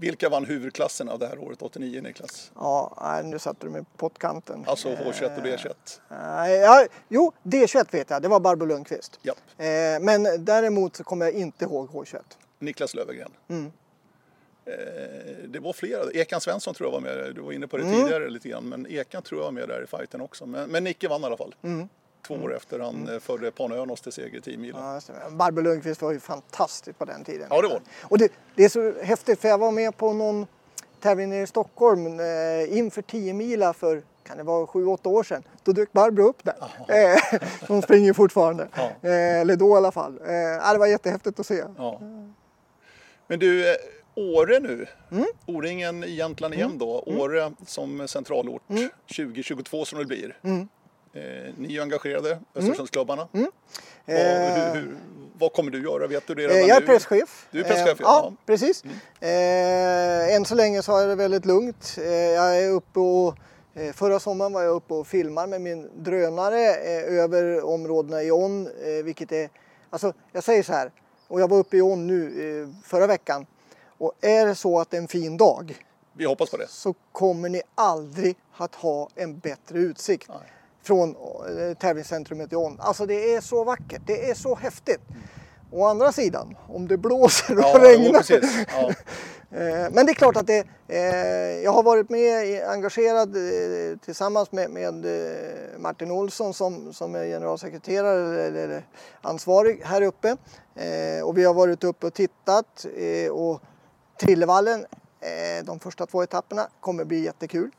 Vilka 0.00 0.28
vann 0.28 0.44
huvudklasserna 0.44 1.16
det 1.16 1.26
här 1.26 1.38
året, 1.38 1.62
89 1.62 2.00
Niklas? 2.02 2.52
Ja, 2.54 3.20
nu 3.24 3.38
satte 3.38 3.66
du 3.66 3.70
mig 3.70 3.80
på 3.82 3.96
pottkanten. 3.96 4.64
Alltså 4.66 4.88
H21 4.88 5.36
och 5.38 5.44
B21. 5.46 5.74
Nej, 6.08 6.56
ja, 6.58 6.86
jo, 7.08 7.32
D21 7.42 7.86
vet 7.92 8.10
jag. 8.10 8.22
Det 8.22 8.28
var 8.28 8.40
Barbro 8.40 8.66
Lundqvist. 8.66 9.18
Japp. 9.22 9.38
Eh, 9.56 9.66
men 10.00 10.44
däremot 10.44 10.96
så 10.96 11.04
kommer 11.04 11.26
jag 11.26 11.34
inte 11.34 11.64
ihåg 11.64 11.88
H21. 11.90 12.18
Niklas 12.58 12.94
Löfgren. 12.94 13.30
Mm. 13.48 13.72
Eh, 14.64 14.72
det 15.48 15.58
var 15.58 15.72
flera. 15.72 16.10
Ekan 16.14 16.40
Svensson 16.40 16.74
tror 16.74 16.86
jag 16.86 16.92
var 16.92 17.00
med. 17.00 17.34
Du 17.34 17.40
var 17.40 17.52
inne 17.52 17.66
på 17.66 17.76
det 17.76 17.82
Mm. 17.82 17.94
tidigare 18.00 18.30
lite 18.30 18.48
grann. 18.48 18.68
Men 18.68 18.86
Ekan 18.90 19.22
tror 19.22 19.40
jag 19.40 19.44
var 19.44 19.52
med 19.52 19.68
där 19.68 19.82
i 19.84 19.86
fighten 19.86 20.20
också. 20.20 20.46
Men, 20.46 20.70
men 20.70 20.84
Nicke 20.84 21.08
vann 21.08 21.22
i 21.22 21.24
alla 21.24 21.36
fall. 21.36 21.54
Mm. 21.62 21.88
Två 22.26 22.34
år 22.34 22.56
efter 22.56 22.78
han 22.78 23.08
mm. 23.08 23.20
förde 23.20 23.50
Panönos 23.50 24.00
till 24.00 24.12
seger 24.12 24.38
i 24.38 24.40
10 24.40 24.58
milen. 24.58 24.80
Ja. 24.80 25.30
Barbro 25.30 25.62
Lundqvist 25.62 26.02
var 26.02 26.12
ju 26.12 26.20
fantastisk 26.20 26.98
på 26.98 27.04
den 27.04 27.24
tiden. 27.24 27.46
Ja, 27.50 27.62
det 27.62 27.68
var. 27.68 27.80
Och 28.02 28.18
det, 28.18 28.32
det 28.54 28.64
är 28.64 28.68
så 28.68 28.92
häftigt 29.02 29.40
för 29.40 29.48
jag 29.48 29.58
var 29.58 29.72
med 29.72 29.96
på 29.96 30.12
någon 30.12 30.46
tävling 31.00 31.34
i 31.34 31.46
Stockholm 31.46 32.20
eh, 32.20 32.78
inför 32.78 33.02
10 33.02 33.34
mila 33.34 33.72
för 33.72 34.02
kan 34.24 34.36
det 34.36 34.42
vara 34.42 34.66
7-8 34.66 35.08
år 35.08 35.22
sedan. 35.22 35.42
Då 35.62 35.72
dök 35.72 35.92
Barbro 35.92 36.28
upp 36.28 36.44
där. 36.44 36.54
Eh, 36.88 37.40
hon 37.68 37.82
springer 37.82 38.12
fortfarande. 38.12 38.68
Ja. 38.74 39.08
Eh, 39.08 39.40
eller 39.40 39.56
då 39.56 39.68
i 39.68 39.76
alla 39.76 39.92
fall. 39.92 40.18
Eh, 40.20 40.72
det 40.72 40.78
var 40.78 40.86
jättehäftigt 40.86 41.40
att 41.40 41.46
se. 41.46 41.64
Ja. 41.76 42.00
Men 43.26 43.38
du, 43.38 43.70
eh, 43.70 43.76
Åre 44.14 44.60
nu. 44.60 44.86
Mm. 45.10 45.24
O-ringen 45.46 46.04
i 46.04 46.14
Jämtland 46.14 46.54
igen 46.54 46.78
då. 46.78 47.02
Åre 47.06 47.52
som 47.66 48.08
centralort 48.08 48.62
Mm. 48.68 48.90
2022 49.16 49.84
som 49.84 49.98
det 49.98 50.04
blir. 50.04 50.36
Eh, 51.18 51.52
ni 51.56 51.76
är 51.76 51.82
engagerade, 51.82 52.38
Östersundsklubbarna. 52.54 53.28
Mm. 53.32 53.50
Vad, 54.06 54.16
hur, 54.16 54.80
hur, 54.80 54.96
vad 55.38 55.52
kommer 55.52 55.70
du 55.70 55.82
göra? 55.82 56.06
Vet 56.06 56.26
du 56.26 56.34
det 56.34 56.44
Eh, 56.44 56.48
redan 56.48 56.68
Jag 56.68 56.82
är 56.82 56.86
presschef. 56.86 57.46
Du 57.50 57.60
är 57.60 57.64
presschef, 57.64 57.88
Eh, 57.88 57.96
ja. 58.00 58.20
ja. 58.24 58.32
precis. 58.46 58.84
Eh, 59.20 60.34
än 60.34 60.44
så 60.44 60.54
länge 60.54 60.82
så 60.82 60.92
har 60.92 61.00
jag 61.00 61.08
det 61.08 61.14
väldigt 61.14 61.46
lugnt. 61.46 61.94
Eh, 61.98 62.04
jag 62.12 62.62
är 62.62 62.70
uppe 62.70 63.00
och 63.00 63.36
eh, 63.74 63.92
Förra 63.92 64.20
sommaren 64.20 64.52
var 64.52 64.62
jag 64.62 64.74
uppe 64.74 64.94
och 64.94 65.06
filmar 65.06 65.46
med 65.46 65.60
min 65.60 65.90
drönare 65.96 66.74
eh, 66.74 67.18
över 67.18 67.64
områdena 67.64 68.22
i 68.22 68.28
eh, 68.28 69.04
vilket 69.04 69.32
är... 69.32 69.50
Alltså, 69.90 70.12
jag 70.32 70.44
säger 70.44 70.62
så 70.62 70.72
här, 70.72 70.90
och 71.28 71.40
jag 71.40 71.48
var 71.48 71.58
uppe 71.58 71.76
i 71.76 71.82
On 71.82 72.06
nu 72.06 72.22
eh, 72.62 72.68
förra 72.88 73.06
veckan. 73.06 73.46
Och 73.98 74.12
är 74.20 74.46
det 74.46 74.54
så 74.54 74.80
att 74.80 74.90
det 74.90 74.96
är 74.96 75.00
en 75.00 75.08
fin 75.08 75.36
dag 75.36 75.86
Vi 76.12 76.24
hoppas 76.24 76.50
på 76.50 76.56
det. 76.56 76.68
så 76.68 76.94
kommer 77.12 77.48
ni 77.48 77.62
aldrig 77.74 78.36
att 78.56 78.74
ha 78.74 79.08
en 79.14 79.38
bättre 79.38 79.78
utsikt 79.78 80.28
Nej. 80.28 80.38
Från 80.88 81.10
eh, 81.10 81.74
tävlingscentrumet 81.74 82.52
i 82.52 82.56
On. 82.56 82.76
Alltså 82.80 83.06
det 83.06 83.34
är 83.34 83.40
så 83.40 83.64
vackert, 83.64 84.02
det 84.06 84.30
är 84.30 84.34
så 84.34 84.54
häftigt. 84.54 85.00
Å 85.70 85.84
andra 85.84 86.12
sidan, 86.12 86.56
om 86.68 86.88
det 86.88 86.96
blåser 86.96 87.54
och 87.58 87.62
Ja, 87.64 87.72
jo, 87.74 87.80
regnar. 87.84 88.18
precis. 88.18 88.66
Ja. 88.68 88.90
Eh, 89.50 89.88
Men 89.92 90.06
det 90.06 90.12
är 90.12 90.14
klart 90.14 90.36
att 90.36 90.46
det, 90.46 90.66
eh, 90.88 91.62
jag 91.64 91.72
har 91.72 91.82
varit 91.82 92.10
med, 92.10 92.64
engagerad 92.68 93.36
tillsammans 94.04 94.52
med, 94.52 94.70
med 94.70 95.06
Martin 95.78 96.10
Olsson 96.10 96.54
som, 96.54 96.92
som 96.92 97.14
är 97.14 97.24
generalsekreterare 97.24 98.42
eller, 98.44 98.86
ansvarig 99.20 99.80
här 99.84 100.02
uppe. 100.02 100.36
Och 101.24 101.38
vi 101.38 101.44
har 101.44 101.54
varit 101.54 101.84
uppe 101.84 102.06
och 102.06 102.14
tittat 102.14 102.86
och 103.32 103.60
Trillevallen, 104.20 104.86
de 105.64 105.80
första 105.80 106.06
två 106.06 106.22
etapperna 106.22 106.68
kommer 106.80 107.04
bli 107.04 107.20
jättekul. 107.24 107.70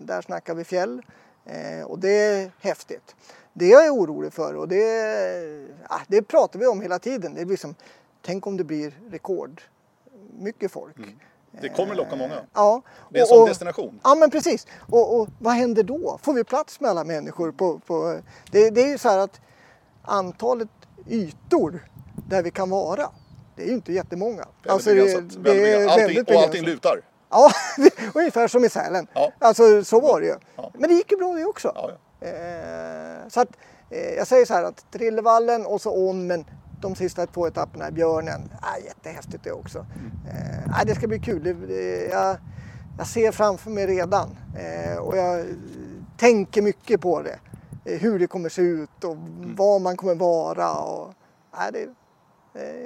Där 0.00 0.22
snackar 0.22 0.54
vi 0.54 0.64
fjäll 0.64 1.02
eh, 1.46 1.84
och 1.86 1.98
det 1.98 2.10
är 2.10 2.50
häftigt. 2.60 3.14
Det 3.52 3.66
jag 3.68 3.86
är 3.86 3.90
orolig 3.90 4.32
för 4.32 4.54
och 4.56 4.68
det, 4.68 5.68
ah, 5.88 6.00
det 6.08 6.22
pratar 6.22 6.58
vi 6.58 6.66
om 6.66 6.80
hela 6.80 6.98
tiden. 6.98 7.34
Det 7.34 7.40
är 7.40 7.44
liksom, 7.46 7.74
tänk 8.22 8.46
om 8.46 8.56
det 8.56 8.64
blir 8.64 8.92
rekord. 9.10 9.62
Mycket 10.38 10.72
folk. 10.72 10.96
Det 11.60 11.68
kommer 11.68 11.94
locka 11.94 12.16
många. 12.16 12.40
Ja. 12.54 12.82
Det 13.10 13.18
är 13.18 13.22
en 13.22 13.26
sån 13.26 13.42
och- 13.42 13.48
destination. 13.48 14.00
Ja 14.04 14.14
men 14.14 14.30
precis. 14.30 14.66
Och, 14.90 15.20
och 15.20 15.28
vad 15.38 15.52
händer 15.54 15.82
då? 15.82 16.18
Får 16.22 16.32
vi 16.32 16.44
plats 16.44 16.80
med 16.80 16.90
alla 16.90 17.04
människor? 17.04 17.52
På, 17.52 17.78
på, 17.78 18.18
det, 18.50 18.70
det 18.70 18.82
är 18.82 18.88
ju 18.88 18.98
så 18.98 19.08
här 19.08 19.18
att 19.18 19.40
antalet 20.02 20.68
ytor 21.08 21.88
där 22.28 22.42
vi 22.42 22.50
kan 22.50 22.70
vara, 22.70 23.10
det 23.56 23.62
är 23.62 23.66
ju 23.66 23.74
inte 23.74 23.92
jättemånga. 23.92 24.44
Väldigt 24.62 24.84
det, 24.86 24.94
begränsat. 24.94 25.30
det 25.30 25.50
Väldigt 25.50 25.66
är 25.66 25.78
begränsat. 25.78 25.92
Allting, 25.92 26.06
väldigt 26.16 26.28
och 26.36 26.42
allting 26.42 26.64
begränsat. 26.64 26.84
lutar. 26.84 27.00
Ja, 27.34 27.50
ungefär 28.14 28.48
som 28.48 28.64
i 28.64 28.68
Sälen. 28.68 29.06
Ja. 29.14 29.32
Alltså 29.38 29.84
så 29.84 30.00
var 30.00 30.20
det 30.20 30.26
ju. 30.26 30.34
Ja. 30.56 30.70
Men 30.74 30.88
det 30.88 30.94
gick 30.94 31.10
ju 31.10 31.16
bra 31.16 31.34
det 31.34 31.44
också. 31.44 31.72
Ja, 31.74 31.90
ja. 32.20 32.26
Eh, 32.28 33.28
så 33.28 33.40
att, 33.40 33.48
eh, 33.90 34.14
jag 34.14 34.26
säger 34.26 34.46
så 34.46 34.54
här 34.54 34.62
att 34.62 34.92
Trillevallen 34.92 35.66
och 35.66 35.80
så 35.80 36.08
On, 36.08 36.26
men 36.26 36.44
de 36.80 36.94
sista 36.94 37.26
två 37.26 37.46
etapperna 37.46 37.90
Björnen, 37.90 38.52
ah, 38.60 38.78
jättehäftigt 38.84 39.44
det 39.44 39.52
också. 39.52 39.78
Eh, 40.28 40.80
ah, 40.80 40.84
det 40.84 40.94
ska 40.94 41.06
bli 41.06 41.18
kul. 41.18 41.42
Det, 41.68 42.08
jag, 42.10 42.36
jag 42.98 43.06
ser 43.06 43.32
framför 43.32 43.70
mig 43.70 43.86
redan 43.86 44.36
eh, 44.58 44.98
och 44.98 45.16
jag 45.16 45.46
tänker 46.18 46.62
mycket 46.62 47.00
på 47.00 47.22
det. 47.22 47.38
Eh, 47.84 48.00
hur 48.00 48.18
det 48.18 48.26
kommer 48.26 48.48
se 48.48 48.62
ut 48.62 49.04
och 49.04 49.16
var 49.56 49.78
man 49.78 49.96
kommer 49.96 50.14
vara. 50.14 50.74
Och, 50.74 51.14
ah, 51.50 51.70
det, 51.70 51.88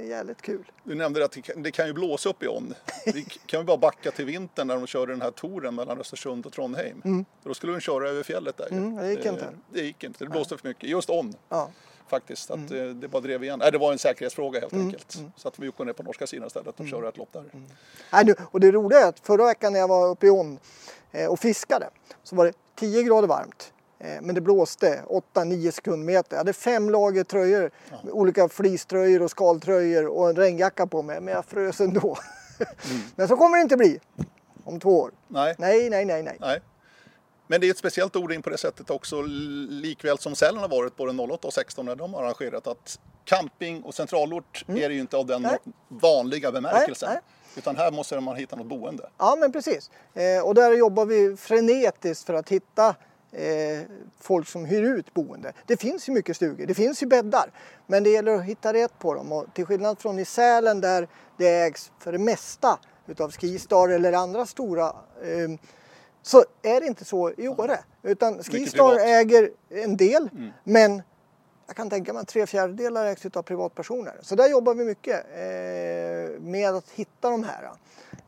jävligt 0.08 0.42
kul. 0.42 0.70
Du 0.84 0.94
nämnde 0.94 1.24
att 1.24 1.36
det 1.56 1.70
kan, 1.70 1.86
ju 1.86 1.92
blåsa 1.92 2.28
upp 2.28 2.42
i 2.42 2.48
On. 2.48 2.74
Vi 3.06 3.22
kan 3.46 3.60
ju 3.60 3.64
bara 3.66 3.76
backa 3.76 4.10
till 4.10 4.24
vintern 4.24 4.66
när 4.66 4.74
de 4.76 4.86
körde 4.86 5.12
den 5.12 5.22
här 5.22 5.30
touren 5.30 5.74
mellan 5.74 6.00
Östersund 6.00 6.46
och 6.46 6.52
Trondheim. 6.52 7.24
Då 7.42 7.54
skulle 7.54 7.72
de 7.72 7.80
köra 7.80 8.08
över 8.08 8.22
fjället 8.22 8.56
där. 8.56 8.68
Mm, 8.72 8.96
det 8.96 9.10
gick 9.10 9.24
inte. 9.24 9.48
Det 9.72 9.80
gick 9.80 10.04
inte. 10.04 10.24
Det 10.24 10.30
blåste 10.30 10.56
för 10.58 10.68
mycket. 10.68 10.88
Just 10.90 11.10
On 11.10 11.34
Ja. 11.48 11.70
faktiskt. 12.08 12.50
Mm. 12.50 12.64
Att 12.64 12.70
eh, 12.72 12.84
det 12.86 13.08
bara 13.08 13.22
drev 13.22 13.44
igen. 13.44 13.58
Nej, 13.58 13.72
det 13.72 13.78
var 13.78 13.92
en 13.92 13.98
säkerhetsfråga 13.98 14.60
helt 14.60 14.72
enkelt. 14.72 15.18
Så 15.36 15.48
att 15.48 15.58
vi 15.58 15.66
gick 15.66 15.78
ner 15.78 15.92
på 15.92 16.02
norska 16.02 16.26
sidan 16.26 16.46
istället 16.46 16.68
och 16.68 16.80
Mm. 16.80 16.90
körde 16.90 17.08
ett 17.08 17.16
lopp 17.16 17.32
där. 17.32 17.44
Nej, 18.12 18.24
nu, 18.24 18.34
och 18.50 18.60
det 18.60 18.70
roliga 18.72 19.00
är 19.00 19.08
att 19.08 19.20
förra 19.20 19.44
veckan 19.46 19.72
när 19.72 19.80
jag 19.80 19.88
var 19.88 20.08
uppe 20.08 20.26
i 20.26 20.30
On 20.30 20.58
eh, 21.12 21.26
och 21.26 21.38
fiskade 21.40 21.90
så 22.22 22.36
var 22.36 22.44
det 22.46 22.52
10 22.74 23.02
grader 23.02 23.28
varmt. 23.28 23.72
Eh, 24.00 24.20
men 24.22 24.34
det 24.34 24.40
blåste 24.40 25.02
8-9 25.34 25.70
sekundmeter. 25.70 26.32
Jag 26.32 26.38
hade 26.38 26.52
fem 26.52 26.90
lager 26.90 27.24
tröjor, 27.24 27.70
med 28.04 28.12
olika 28.12 28.48
fleecetröjor 28.48 29.22
och 29.22 29.30
skaltröjor 29.30 30.06
och 30.06 30.30
en 30.30 30.36
regnjacka 30.36 30.86
på 30.86 31.02
mig. 31.02 31.20
Men 31.20 31.34
jag 31.34 31.44
frös 31.44 31.80
ändå. 31.80 32.18
men 33.16 33.28
så 33.28 33.36
kommer 33.36 33.56
det 33.56 33.62
inte 33.62 33.76
bli 33.76 34.00
om 34.64 34.80
två 34.80 35.00
år. 35.00 35.10
Nej. 35.28 35.54
Nej, 35.58 35.90
nej, 35.90 36.04
nej, 36.04 36.22
nej. 36.22 36.36
Nej. 36.40 36.60
Men 37.46 37.60
det 37.60 37.66
är 37.66 37.70
ett 37.70 37.78
speciellt 37.78 38.16
ord 38.16 38.32
in 38.32 38.42
på 38.42 38.50
det 38.50 38.58
sättet 38.58 38.90
också, 38.90 39.22
likväl 39.68 40.18
som 40.18 40.34
Sälen 40.34 40.58
har 40.60 40.68
varit 40.68 40.96
både 40.96 41.22
08 41.22 41.46
och 41.48 41.54
16 41.54 41.86
när 41.86 41.96
de 41.96 42.14
har 42.14 42.22
arrangerat 42.22 42.66
att 42.66 42.98
camping 43.24 43.82
och 43.82 43.94
centralort 43.94 44.64
är 44.68 44.88
det 44.88 44.94
ju 44.94 45.00
inte 45.00 45.16
av 45.16 45.26
den 45.26 45.44
Mm. 45.44 45.50
Nej. 45.64 45.74
vanliga 45.88 46.52
bemärkelsen. 46.52 47.08
Nej, 47.12 47.20
Utan 47.56 47.76
här 47.76 47.90
måste 47.90 48.20
man 48.20 48.36
hitta 48.36 48.56
något 48.56 48.66
boende. 48.66 49.08
Ja, 49.18 49.36
men 49.40 49.52
precis. 49.52 49.90
Eh, 50.14 50.46
och 50.46 50.54
där 50.54 50.72
jobbar 50.72 51.04
vi 51.06 51.36
frenetiskt 51.36 52.26
för 52.26 52.34
att 52.34 52.48
hitta 52.48 52.94
eh, 53.32 53.80
folk 54.20 54.48
som 54.48 54.64
hyr 54.64 54.82
ut 54.82 55.14
boende. 55.14 55.52
Det 55.66 55.76
finns 55.76 56.08
ju 56.08 56.12
mycket 56.12 56.36
stugor, 56.36 56.66
det 56.66 56.74
finns 56.74 57.02
ju 57.02 57.06
bäddar. 57.06 57.50
Men 57.86 58.04
det 58.04 58.10
gäller 58.10 58.34
att 58.34 58.44
hitta 58.44 58.72
rätt 58.72 58.98
på 58.98 59.14
dem. 59.14 59.32
Och 59.32 59.46
till 59.54 59.66
skillnad 59.66 59.98
från 59.98 60.18
i 60.18 60.24
Sälen 60.24 60.80
där 60.80 61.08
det 61.36 61.48
ägs 61.48 61.92
för 61.98 62.12
det 62.12 62.18
mesta 62.18 62.78
utav 63.06 63.32
Skistar 63.32 63.88
eller 63.88 64.12
andra 64.12 64.46
stora 64.46 64.86
eh, 65.22 65.60
så 66.22 66.44
är 66.62 66.80
det 66.80 66.86
inte 66.86 67.04
så 67.04 67.30
i 67.30 67.48
Åre. 67.48 67.78
Utan 68.02 68.42
Skistar. 68.42 68.92
Mm. 68.92 69.08
äger 69.08 69.50
en 69.68 69.96
del 69.96 70.30
men 70.64 71.02
jag 71.66 71.76
kan 71.76 71.90
tänka 71.90 72.12
mig 72.12 72.22
att 72.22 72.28
tre 72.28 72.46
fjärdedelar 72.46 73.06
ägs 73.06 73.26
av 73.26 73.42
privatpersoner. 73.42 74.14
Så 74.22 74.34
där 74.34 74.48
jobbar 74.48 74.74
vi 74.74 74.84
mycket 74.84 75.24
eh, 75.32 76.40
med 76.40 76.74
att 76.74 76.90
hitta 76.90 77.30
de 77.30 77.44
här. 77.44 77.70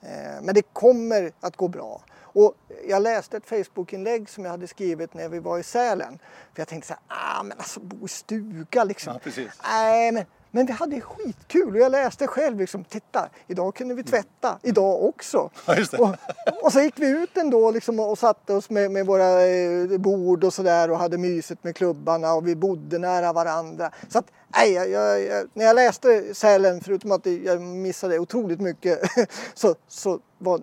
Eh, 0.00 0.42
men 0.42 0.54
det 0.54 0.62
kommer 0.62 1.32
att 1.40 1.56
gå 1.56 1.68
bra. 1.68 2.02
Och 2.32 2.54
jag 2.88 3.02
läste 3.02 3.36
ett 3.36 3.46
Facebook-inlägg 3.46 4.28
som 4.28 4.44
jag 4.44 4.50
hade 4.50 4.66
skrivit 4.66 5.14
när 5.14 5.28
vi 5.28 5.38
var 5.38 5.58
i 5.58 5.62
Sälen. 5.62 6.18
För 6.54 6.60
jag 6.60 6.68
tänkte 6.68 6.88
så 6.88 6.94
här, 6.94 7.02
ah 7.08 7.42
men 7.42 7.58
alltså 7.58 7.80
bo 7.80 8.06
i 8.06 8.08
stuga 8.08 8.84
liksom. 8.84 9.18
Ja. 9.24 9.42
Nej 9.62 10.12
men, 10.12 10.24
men 10.50 10.66
vi 10.66 10.72
hade 10.72 11.00
skitkul 11.00 11.74
och 11.74 11.80
jag 11.80 11.92
läste 11.92 12.26
själv 12.26 12.58
liksom, 12.58 12.84
titta 12.84 13.28
idag 13.46 13.74
kunde 13.74 13.94
vi 13.94 14.02
tvätta, 14.02 14.58
idag 14.62 15.04
också. 15.04 15.50
Ja. 15.66 15.76
Och, 15.98 16.64
och 16.64 16.72
så 16.72 16.80
gick 16.80 16.98
vi 16.98 17.08
ut 17.08 17.36
ändå 17.36 17.70
liksom 17.70 18.00
och 18.00 18.18
satte 18.18 18.52
oss 18.54 18.70
med, 18.70 18.90
med 18.90 19.06
våra 19.06 19.46
eh, 19.46 19.98
bord 19.98 20.44
och 20.44 20.54
sådär 20.54 20.90
och 20.90 20.98
hade 20.98 21.18
mysigt 21.18 21.64
med 21.64 21.76
klubbarna 21.76 22.34
och 22.34 22.48
vi 22.48 22.56
bodde 22.56 22.98
nära 22.98 23.32
varandra. 23.32 23.90
Så 24.08 24.18
att, 24.18 24.26
nej, 24.56 24.72
jag, 24.72 24.88
jag, 25.22 25.46
när 25.54 25.64
jag 25.64 25.76
läste 25.76 26.34
Sälen, 26.34 26.80
förutom 26.80 27.12
att 27.12 27.26
jag 27.26 27.60
missade 27.60 28.18
otroligt 28.18 28.60
mycket, 28.60 29.00
så, 29.54 29.74
så 29.88 30.20
var 30.38 30.60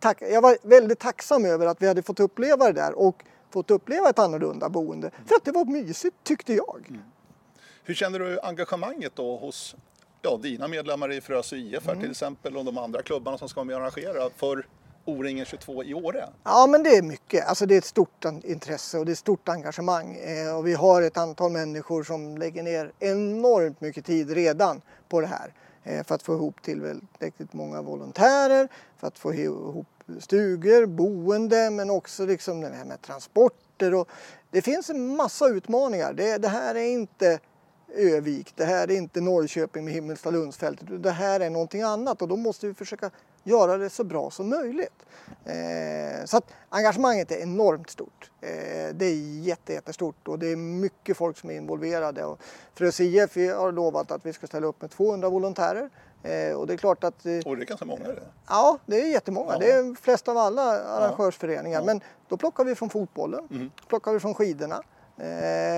tack, 0.00 0.22
jag 0.22 0.42
var 0.42 0.56
väldigt 0.62 0.98
tacksam 0.98 1.44
över 1.44 1.66
att 1.66 1.82
vi 1.82 1.86
hade 1.88 2.02
fått 2.02 2.20
uppleva 2.20 2.66
det 2.66 2.72
där 2.72 2.98
och 2.98 3.24
fått 3.50 3.70
uppleva 3.70 4.10
ett 4.10 4.18
annorlunda 4.18 4.68
boende. 4.68 5.10
För 5.26 5.34
att 5.34 5.44
det 5.44 5.52
var 5.52 5.64
mysigt 5.64 6.16
tyckte 6.22 6.54
jag. 6.54 7.00
Hur 7.84 7.94
känner 7.94 8.18
du 8.18 8.40
engagemanget 8.40 9.12
då 9.16 9.36
hos 9.36 9.76
ja, 10.22 10.38
dina 10.42 10.68
medlemmar 10.68 11.12
i 11.12 11.20
Frösö 11.20 11.56
IF 11.56 11.88
Mm. 11.88 12.00
till 12.00 12.10
exempel 12.10 12.56
och 12.56 12.64
de 12.64 12.78
andra 12.78 13.02
klubbarna 13.02 13.38
som 13.38 13.48
ska 13.48 13.58
vara 13.60 13.64
med 13.64 13.76
och 13.76 13.82
arrangera 13.82 14.30
för 14.36 14.66
O-ringen 15.04 15.44
22 15.44 15.84
i 15.84 15.94
Åre? 15.94 16.28
Ja, 16.44 16.66
men 16.66 16.82
det 16.82 16.96
är 16.96 17.02
mycket. 17.02 17.46
Alltså 17.48 17.66
det 17.66 17.74
är 17.74 17.78
ett 17.78 17.84
stort 17.84 18.24
intresse 18.44 18.98
och 18.98 19.04
det 19.04 19.10
är 19.10 19.12
ett 19.12 19.18
stort 19.18 19.48
engagemang. 19.48 20.16
Eh, 20.16 20.56
och 20.56 20.66
vi 20.66 20.74
har 20.74 21.02
ett 21.02 21.16
antal 21.16 21.52
människor 21.52 22.02
som 22.02 22.38
lägger 22.38 22.62
ner 22.62 22.92
enormt 22.98 23.80
mycket 23.80 24.04
tid 24.04 24.30
redan 24.30 24.80
på 25.08 25.20
det 25.20 25.26
här. 25.26 25.52
Eh, 25.86 26.04
för 26.04 26.14
att 26.14 26.22
få 26.22 26.34
ihop 26.34 26.62
tillräckligt 26.62 27.52
många 27.52 27.82
volontärer, 27.82 28.68
för 28.96 29.06
att 29.06 29.18
få 29.18 29.34
ihop 29.34 29.86
stugor, 30.20 30.86
boende, 30.86 31.70
men 31.70 31.90
också 31.90 32.26
liksom 32.26 32.60
det 32.60 32.68
här 32.68 32.84
med 32.84 33.02
transporter. 33.02 33.94
Och 33.94 34.08
det 34.50 34.62
finns 34.62 34.90
en 34.90 35.16
massa 35.16 35.48
utmaningar. 35.48 36.12
Det, 36.12 36.38
det 36.38 36.48
här 36.48 36.74
är 36.74 36.88
inte 36.88 37.40
Övik, 37.94 38.52
det 38.56 38.64
här 38.64 38.90
är 38.90 38.96
inte 38.96 39.20
Norrköping 39.20 39.84
med 39.84 39.94
Himmelstalundsfältet. 39.94 41.02
Det 41.02 41.10
här 41.10 41.40
är 41.40 41.50
någonting 41.50 41.82
annat 41.82 42.22
och 42.22 42.28
då 42.28 42.36
måste 42.36 42.66
vi 42.66 42.74
försöka 42.74 43.10
göra 43.46 43.76
det 43.78 43.90
så 43.90 44.04
bra 44.04 44.30
som 44.30 44.48
möjligt. 44.48 45.02
Eh, 45.44 46.24
så 46.24 46.36
att 46.36 46.44
engagemanget 46.68 47.30
är 47.30 47.36
enormt 47.36 47.90
stort. 47.90 48.30
Eh, 48.40 48.48
det 48.94 49.06
är 49.06 49.40
jätte, 49.42 49.72
jättestort 49.72 50.28
och 50.28 50.38
det 50.38 50.46
är 50.52 50.56
mycket 50.56 51.16
folk 51.16 51.38
som 51.38 51.50
är 51.50 51.54
involverade. 51.54 52.24
Och 52.24 52.38
Frös 52.74 53.00
IF 53.00 53.36
har 53.36 53.72
lovat 53.72 54.10
att 54.10 54.26
vi 54.26 54.32
ska 54.32 54.46
ställa 54.46 54.66
upp 54.66 54.80
med 54.82 54.90
200 54.90 55.28
volontärer. 55.28 55.90
Eh, 56.22 56.52
och 56.56 56.66
det 56.66 56.72
är 56.72 56.76
klart 56.76 57.04
att 57.04 57.26
eh, 57.26 57.32
Och 57.46 57.56
det 57.56 57.62
är 57.62 57.66
ganska 57.66 57.84
många 57.84 58.04
det. 58.04 58.22
Ja, 58.48 58.78
det 58.86 59.00
är 59.00 59.06
jättemånga. 59.06 59.52
Ja. 59.52 59.58
Det 59.58 59.70
är 59.72 59.94
flest 60.02 60.28
av 60.28 60.36
alla 60.38 60.62
arrangörsföreningar. 60.82 61.82
Men 61.82 62.00
då 62.28 62.36
plockar 62.36 62.64
vi 62.64 62.74
från 62.74 62.90
fotbollen, 62.90 63.48
Mm. 63.50 63.70
plockar 63.88 64.12
vi 64.12 64.20
från 64.20 64.34
skidorna 64.34 64.74
eh, 64.76 64.80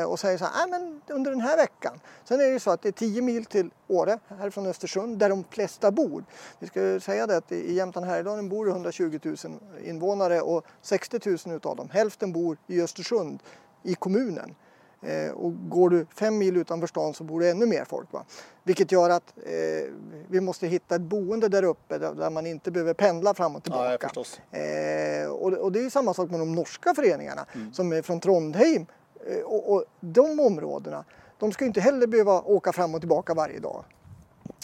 och 0.08 0.20
säger 0.20 0.38
så 0.38 0.44
här, 0.44 0.66
"Nej, 0.66 0.80
men 0.80 1.00
under 1.16 1.30
den 1.30 1.40
här 1.40 1.56
veckan. 1.56 2.00
Sen 2.24 2.40
är 2.40 2.44
det 2.44 2.50
ju 2.50 2.60
så 2.60 2.70
att 2.70 2.82
det 2.82 2.88
är 2.88 2.92
10 2.92 3.22
mil 3.22 3.44
till 3.44 3.70
Åre, 3.88 4.18
härifrån 4.28 4.66
Östersund, 4.66 5.18
där 5.18 5.28
de 5.28 5.44
flesta 5.50 5.90
bor. 5.90 6.24
Vi 6.58 6.66
ska 6.66 6.82
ju 6.82 7.00
säga 7.00 7.26
det 7.26 7.36
att 7.36 7.52
i 7.52 7.74
Jämtland 7.74 8.06
Härjedalen 8.06 8.48
bor 8.48 8.66
det 8.66 8.72
120 8.72 9.18
000 9.22 9.36
invånare 9.84 10.40
och 10.40 10.64
60 10.82 11.20
000 11.46 11.56
utav 11.56 11.76
dem, 11.76 11.88
hälften 11.90 12.32
bor 12.32 12.56
i 12.66 12.82
Östersund, 12.82 13.42
i 13.82 13.94
kommunen. 13.94 14.54
Eh, 15.02 15.30
och 15.30 15.68
går 15.68 15.90
du 15.90 16.06
fem 16.14 16.38
mil 16.38 16.56
utanför 16.56 16.86
stan 16.86 17.14
så 17.14 17.24
bor 17.24 17.40
det 17.40 17.50
ännu 17.50 17.66
mer 17.66 17.84
folk. 17.84 18.12
Va? 18.12 18.24
Vilket 18.64 18.92
gör 18.92 19.10
att 19.10 19.34
eh, 19.36 19.92
vi 20.28 20.40
måste 20.40 20.66
hitta 20.66 20.94
ett 20.94 21.00
boende 21.00 21.48
där 21.48 21.62
uppe 21.62 21.98
där, 21.98 22.14
där 22.14 22.30
man 22.30 22.46
inte 22.46 22.70
behöver 22.70 22.94
pendla 22.94 23.34
fram 23.34 23.56
och 23.56 23.62
tillbaka. 23.62 24.10
Ja, 24.14 24.58
eh, 24.58 25.28
och, 25.28 25.52
och, 25.52 25.72
det 25.72 25.80
är 25.80 25.90
samma 25.90 26.14
sak 26.14 26.30
med 26.30 26.40
de 26.40 26.52
norska 26.52 26.94
föreningarna 26.94 27.46
mm. 27.54 27.72
som 27.72 27.92
är 27.92 28.02
från 28.02 28.20
Trondheim. 28.20 28.86
Eh, 29.26 29.40
och, 29.40 29.72
och, 29.72 29.84
de 30.00 30.40
områdena, 30.40 31.04
de 31.38 31.52
ska 31.52 31.64
inte 31.64 31.80
heller 31.80 32.06
behöva 32.06 32.40
åka 32.40 32.72
fram 32.72 32.94
och 32.94 33.00
tillbaka 33.00 33.34
varje 33.34 33.58
dag. 33.58 33.84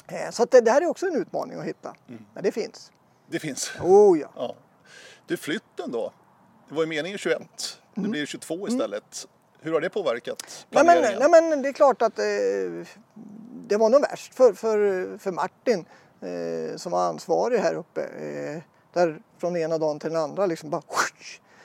Eh, 0.09 0.31
så 0.31 0.45
det, 0.45 0.61
det, 0.61 0.71
här 0.71 0.83
är 0.83 0.87
också 0.87 1.07
en 1.07 1.17
utmaning 1.17 1.59
att 1.59 1.65
hitta. 1.65 1.95
Mm. 2.09 2.25
Men 2.35 2.43
det 2.43 2.53
finns. 2.53 2.93
Det 3.27 3.39
finns? 3.39 3.73
Oh 3.81 4.19
ja. 4.19 4.29
ja. 4.37 4.55
Du, 5.27 5.37
flytten 5.37 5.91
då? 5.93 6.13
Det 6.69 6.75
var 6.75 6.83
ju 6.83 6.89
meningen 6.89 7.19
21. 7.19 7.41
Nu 7.95 8.01
mm. 8.01 8.11
blir 8.11 8.21
det 8.21 8.27
22 8.27 8.55
mm. 8.55 8.69
istället. 8.69 9.29
Hur 9.61 9.73
har 9.73 9.81
det 9.81 9.91
påverkat 9.91 10.67
planeringen? 10.71 11.03
Nej 11.03 11.31
men, 11.31 11.31
nej, 11.31 11.51
men 11.51 11.63
det 11.63 11.69
är 11.69 11.73
klart 11.73 12.03
att 12.03 12.19
eh, 12.19 12.25
det 13.69 13.77
var 13.77 13.91
nog 13.91 14.01
värst 14.01 14.35
för, 14.35 14.53
för, 14.53 15.19
för 15.19 15.33
Martin 15.33 15.85
eh, 16.21 16.77
som 16.77 16.93
var 16.93 17.09
ansvarig 17.09 17.59
här 17.59 17.75
uppe. 17.75 18.03
Eh, 18.03 18.63
där 18.93 19.23
från 19.39 19.57
ena 19.57 19.79
dagen 19.79 19.99
till 19.99 20.11
den 20.11 20.23
andra 20.23 20.47
liksom 20.47 20.71
bara 20.71 20.83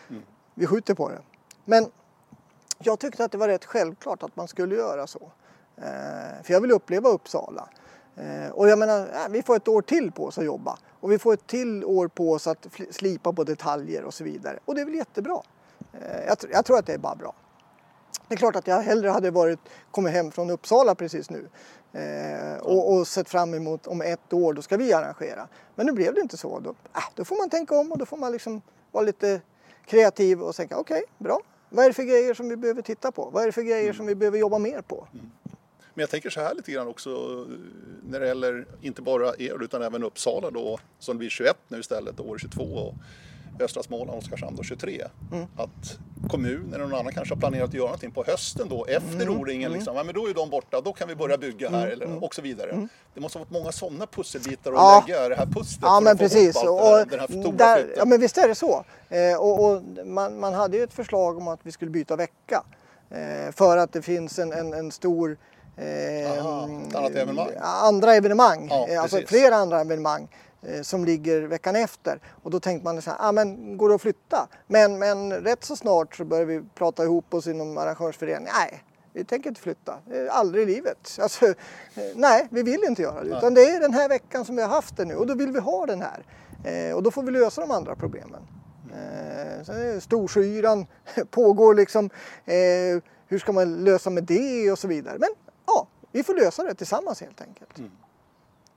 mm. 0.10 0.24
vi 0.54 0.68
skjuter 0.68 0.94
på 0.94 1.10
det. 1.10 1.22
Men 1.66 1.92
jag 2.84 3.00
tyckte 3.00 3.26
att 3.26 3.32
det 3.32 3.38
var 3.38 3.48
rätt 3.48 3.66
självklart 3.66 4.24
att 4.24 4.36
man 4.36 4.48
skulle 4.48 4.76
göra 4.76 5.08
så. 5.08 5.32
Eh, 5.78 6.44
för 6.44 6.54
jag 6.54 6.62
vill 6.62 6.72
uppleva 6.72 7.10
Uppsala. 7.10 7.70
Eh, 8.16 8.52
och 8.52 8.70
jag 8.70 8.80
menar, 8.80 9.00
äh, 9.00 9.30
vi 9.30 9.44
får 9.44 9.56
ett 9.56 9.68
år 9.68 9.82
till 9.82 10.12
på 10.12 10.26
oss 10.26 10.38
att 10.38 10.46
jobba. 10.46 10.78
Och 11.00 11.12
vi 11.12 11.20
får 11.20 11.34
ett 11.34 11.48
till 11.48 11.86
år 11.86 12.08
på 12.08 12.32
oss 12.32 12.48
att 12.48 12.68
slipa 12.92 13.34
på 13.34 13.44
detaljer 13.44 14.04
och 14.04 14.14
så 14.14 14.24
vidare. 14.24 14.60
Och 14.66 14.76
det 14.76 14.82
är 14.82 14.86
väl 14.86 14.96
jättebra. 14.96 15.42
Eh, 15.94 16.26
jag, 16.28 16.38
jag 16.52 16.66
tror 16.66 16.78
att 16.78 16.86
det 16.86 16.94
är 16.94 16.98
bara 16.98 17.16
bra. 17.16 17.34
Det 18.28 18.36
är 18.36 18.38
klart 18.38 18.56
att 18.56 18.68
jag 18.68 18.82
hellre 18.82 19.10
hade 19.10 19.32
varit, 19.32 19.60
kommit 19.92 20.14
hem 20.14 20.32
från 20.32 20.50
Uppsala 20.50 20.96
precis 20.96 21.30
nu 21.30 21.50
eh, 21.94 22.58
och, 22.58 22.94
och, 22.94 23.08
sett 23.08 23.30
fram 23.30 23.54
emot 23.54 23.88
om 23.88 24.02
ett 24.02 24.34
år, 24.34 24.54
då 24.54 24.62
ska 24.62 24.78
vi 24.78 24.94
arrangera. 24.94 25.48
Men 25.76 25.86
nu 25.86 25.92
blev 25.92 26.14
det 26.14 26.22
inte 26.22 26.38
så. 26.38 26.60
Då, 26.60 26.70
äh, 26.70 27.04
då 27.16 27.26
får 27.26 27.36
man 27.36 27.50
tänka 27.50 27.80
om 27.80 27.92
och 27.92 27.98
då 27.98 28.06
får 28.06 28.18
man 28.18 28.32
liksom 28.32 28.62
vara 28.92 29.04
lite 29.04 29.42
kreativ 29.86 30.42
och 30.42 30.56
tänka 30.56 30.78
okej, 30.78 31.04
okay, 31.04 31.06
bra. 31.18 31.40
Vad 31.70 31.86
är 31.86 31.90
det 31.90 31.94
för 31.94 32.04
grejer 32.04 32.34
som 32.34 32.50
vi 32.50 32.56
behöver 32.56 32.82
titta 32.82 33.12
på? 33.12 33.30
Vad 33.30 33.44
är 33.44 33.48
det 33.48 33.52
för 33.52 33.62
grejer 33.62 33.84
mm. 33.84 33.96
som 33.96 34.06
vi 34.06 34.16
behöver 34.16 34.38
jobba 34.38 34.60
mer 34.60 34.82
på? 34.82 35.08
Mm. 35.14 35.32
Men 35.94 36.02
jag 36.02 36.10
tänker 36.10 36.30
så 36.30 36.42
här 36.42 36.56
lite 36.56 36.72
grann 36.72 36.88
också 36.88 37.10
när 38.04 38.20
det 38.20 38.28
gäller 38.28 38.66
inte 38.82 39.02
bara 39.02 39.34
er 39.38 39.64
utan 39.64 39.82
även 39.82 40.04
Uppsala 40.04 40.52
då 40.52 40.80
som 41.00 41.18
blir 41.18 41.30
21 41.30 41.58
nu 41.68 41.80
istället, 41.80 42.20
år 42.20 42.38
22 42.38 42.64
och 42.64 42.94
östra 43.62 43.84
Småland, 43.84 44.18
Oskarshamn 44.18 44.56
då 44.56 44.64
23. 44.64 45.04
Mm. 45.32 45.46
Att 45.58 45.98
kommunen 46.30 46.74
eller 46.74 46.84
någon 46.84 47.00
annan 47.00 47.14
kanske 47.14 47.34
har 47.34 47.40
planerat 47.40 47.70
att 47.70 47.74
göra 47.74 47.86
någonting 47.86 48.12
på 48.12 48.24
hösten 48.24 48.70
då 48.70 48.86
efter 48.86 49.22
mm. 49.22 49.40
O-ringen. 49.40 49.66
Mm. 49.66 49.78
Liksom. 49.78 49.96
Ja, 49.96 50.04
men 50.04 50.16
då 50.16 50.30
är 50.30 50.34
de 50.34 50.50
borta, 50.50 50.82
då 50.82 50.94
kan 50.94 51.08
vi 51.08 51.16
börja 51.16 51.38
bygga 51.38 51.70
här 51.70 51.78
mm. 51.78 51.92
eller, 51.92 52.06
mm. 52.06 52.24
och 52.24 52.36
så 52.36 52.42
vidare. 52.42 52.88
Det 53.14 53.20
måste 53.20 53.38
ha 53.38 53.46
varit 53.46 53.52
många 53.52 53.72
sådana 53.72 54.06
pusselbitar 54.06 54.72
att 54.72 54.78
ja. 54.78 55.04
lägga 55.08 55.30
det 55.30 55.36
här 55.36 55.46
pusslet 55.46 55.80
ja, 55.82 56.00
men 56.00 56.18
precis. 56.18 56.56
och, 56.56 56.64
här, 56.64 57.06
den 57.06 57.20
här 57.20 57.52
där, 57.52 57.94
Ja 57.98 58.06
men 58.06 58.22
visst 58.22 58.38
är 58.38 58.48
det 58.48 58.56
så. 58.56 58.86
Eh, 59.10 59.40
och, 59.40 59.66
och 59.66 59.82
man, 60.06 60.40
man, 60.40 60.54
hade 60.54 60.78
ju 60.78 60.84
ett 60.84 60.94
förslag 60.94 61.38
om 61.38 61.48
att 61.48 61.60
vi 61.64 61.72
skulle 61.72 61.92
byta 61.92 62.16
vecka. 62.16 62.64
Eh, 63.10 63.52
för 63.52 63.78
att 63.78 63.94
det 63.94 64.02
finns 64.02 64.40
en, 64.40 64.54
en, 64.54 64.74
en 64.74 64.92
stor 64.92 65.38
Eh, 65.80 66.32
Aha, 66.32 66.70
evenemang. 67.08 67.50
andra 67.62 68.16
evenemang, 68.16 68.68
ja, 68.70 68.88
eh, 68.88 69.02
alltså 69.02 69.22
flera 69.28 69.56
andra 69.56 69.82
evenemang 69.82 70.28
som 70.82 71.06
ligger 71.06 71.42
veckan 71.42 71.76
efter. 71.76 72.20
Och 72.44 72.52
då 72.52 72.60
tänkte 72.60 72.84
man 72.84 73.02
så 73.02 73.10
här, 73.10 73.18
ah, 73.22 73.32
men 73.32 73.78
går 73.78 73.90
det 73.90 73.96
att 73.96 74.02
flytta? 74.02 74.48
Men, 74.68 75.00
men 75.00 75.34
rätt 75.34 75.64
så 75.64 75.76
snart 75.76 76.16
så 76.16 76.26
började 76.26 76.46
vi 76.46 76.64
prata 76.76 77.04
ihop 77.04 77.34
oss 77.34 77.48
inom 77.48 77.78
arrangörsföreningen. 77.78 78.54
Nej, 78.54 78.84
vi 79.14 79.24
tänker 79.24 79.50
inte 79.50 79.62
flytta. 79.62 80.00
Aldrig 80.30 80.70
i 80.70 80.74
livet. 80.74 81.18
Alltså, 81.22 81.46
eh, 81.46 81.54
nej, 82.16 82.48
vi 82.52 82.64
vill 82.64 82.84
inte 82.84 83.02
göra 83.02 83.24
det. 83.24 83.38
Utan 83.38 83.54
det 83.54 83.66
är 83.70 83.80
den 83.80 83.94
här 83.94 84.10
veckan 84.10 84.46
som 84.46 84.56
vi 84.56 84.62
har 84.62 84.70
haft 84.70 84.98
det 84.98 85.06
nu 85.06 85.16
och 85.16 85.28
då 85.28 85.36
vill 85.36 85.52
vi 85.52 85.60
ha 85.60 85.86
den 85.86 86.02
här. 86.02 86.26
Eh, 86.64 86.96
och 86.96 87.04
då 87.04 87.12
får 87.12 87.24
vi 87.24 87.32
lösa 87.32 87.62
de 87.62 87.72
andra 87.72 87.96
problemen. 87.96 88.42
Eh, 88.94 90.00
Storskyran 90.00 90.86
pågår 91.32 91.76
liksom. 91.76 92.10
Eh, 92.46 93.04
hur 93.28 93.40
ska 93.40 93.52
man 93.52 93.84
lösa 93.84 94.10
med 94.10 94.24
det 94.24 94.72
och 94.72 94.80
så 94.80 94.88
vidare. 94.88 95.18
Men 95.20 95.30
vi 96.12 96.24
får 96.24 96.34
lösa 96.34 96.64
det 96.64 96.74
tillsammans 96.74 97.22
helt 97.22 97.42
enkelt. 97.42 97.78
Mm. 97.78 97.92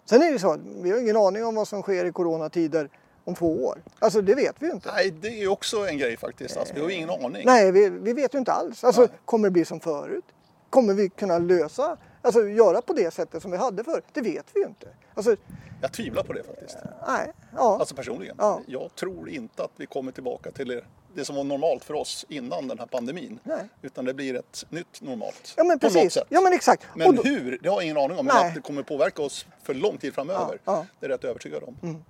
Sen 0.04 0.22
är 0.22 0.32
det 0.32 0.38
så 0.38 0.52
att 0.52 0.60
vi 0.82 0.90
har 0.90 0.98
ingen 0.98 1.16
aning 1.16 1.44
om 1.44 1.54
vad 1.54 1.68
som 1.68 1.82
sker 1.82 2.04
i 2.04 2.12
coronatider 2.12 2.88
om 3.24 3.34
två 3.34 3.64
år. 3.64 3.82
Alltså 3.98 4.20
det 4.22 4.34
vet 4.34 4.56
vi 4.58 4.66
ju 4.66 4.72
inte. 4.72 4.92
Nej, 4.92 5.10
det 5.10 5.42
är 5.42 5.48
också 5.48 5.88
en 5.88 5.98
grej 5.98 6.16
faktiskt. 6.16 6.56
Alltså, 6.56 6.74
vi 6.74 6.80
har 6.80 6.90
ingen 6.90 7.10
aning. 7.10 7.42
Nej, 7.46 7.72
vi, 7.72 7.88
vi 7.88 8.12
vet 8.12 8.34
ju 8.34 8.38
inte 8.38 8.52
alls. 8.52 8.84
Alltså, 8.84 9.08
kommer 9.24 9.48
det 9.48 9.52
bli 9.52 9.64
som 9.64 9.80
förut? 9.80 10.24
Kommer 10.70 10.94
vi 10.94 11.08
kunna 11.08 11.38
lösa, 11.38 11.96
alltså 12.22 12.48
göra 12.48 12.82
på 12.82 12.92
det 12.92 13.14
sättet 13.14 13.42
som 13.42 13.50
vi 13.50 13.56
hade 13.56 13.84
förut? 13.84 14.04
Det 14.12 14.20
vet 14.20 14.46
vi 14.54 14.60
ju 14.60 14.66
inte. 14.66 14.88
Alltså, 15.14 15.36
jag 15.80 15.92
tvivlar 15.92 16.22
på 16.22 16.32
det 16.32 16.42
faktiskt. 16.42 16.78
Nej, 17.08 17.32
ja. 17.56 17.76
Alltså 17.80 17.94
personligen. 17.94 18.36
Ja. 18.38 18.60
Jag 18.66 18.94
tror 18.94 19.28
inte 19.28 19.64
att 19.64 19.70
vi 19.76 19.86
kommer 19.86 20.12
tillbaka 20.12 20.50
till 20.50 20.68
det 20.68 20.84
det 21.14 21.24
som 21.24 21.36
var 21.36 21.44
normalt 21.44 21.84
för 21.84 21.94
oss 21.94 22.26
innan 22.28 22.68
den 22.68 22.78
här 22.78 22.86
pandemin. 22.86 23.38
Nej. 23.42 23.68
Utan 23.82 24.04
det 24.04 24.14
blir 24.14 24.34
ett 24.34 24.64
nytt 24.68 25.00
normalt. 25.00 25.54
Ja 25.56 25.64
men 25.64 25.78
precis. 25.78 26.18
Ja 26.28 26.40
men 26.40 26.52
exakt. 26.52 26.86
Men 26.94 27.16
då... 27.16 27.22
hur, 27.22 27.58
det 27.62 27.68
har 27.68 27.76
jag 27.76 27.84
ingen 27.84 27.96
aning 27.96 28.18
om. 28.18 28.26
Men 28.26 28.36
att 28.36 28.54
det 28.54 28.60
kommer 28.60 28.82
påverka 28.82 29.22
oss 29.22 29.46
för 29.62 29.74
lång 29.74 29.98
tid 29.98 30.14
framöver. 30.14 30.58
Ja, 30.64 30.72
ja. 30.72 30.86
Det 31.00 31.06
är 31.06 31.10
jag 31.10 31.16
rätt 31.16 31.24
övertygad 31.24 31.62
om. 31.62 31.76
Mm. 31.82 32.04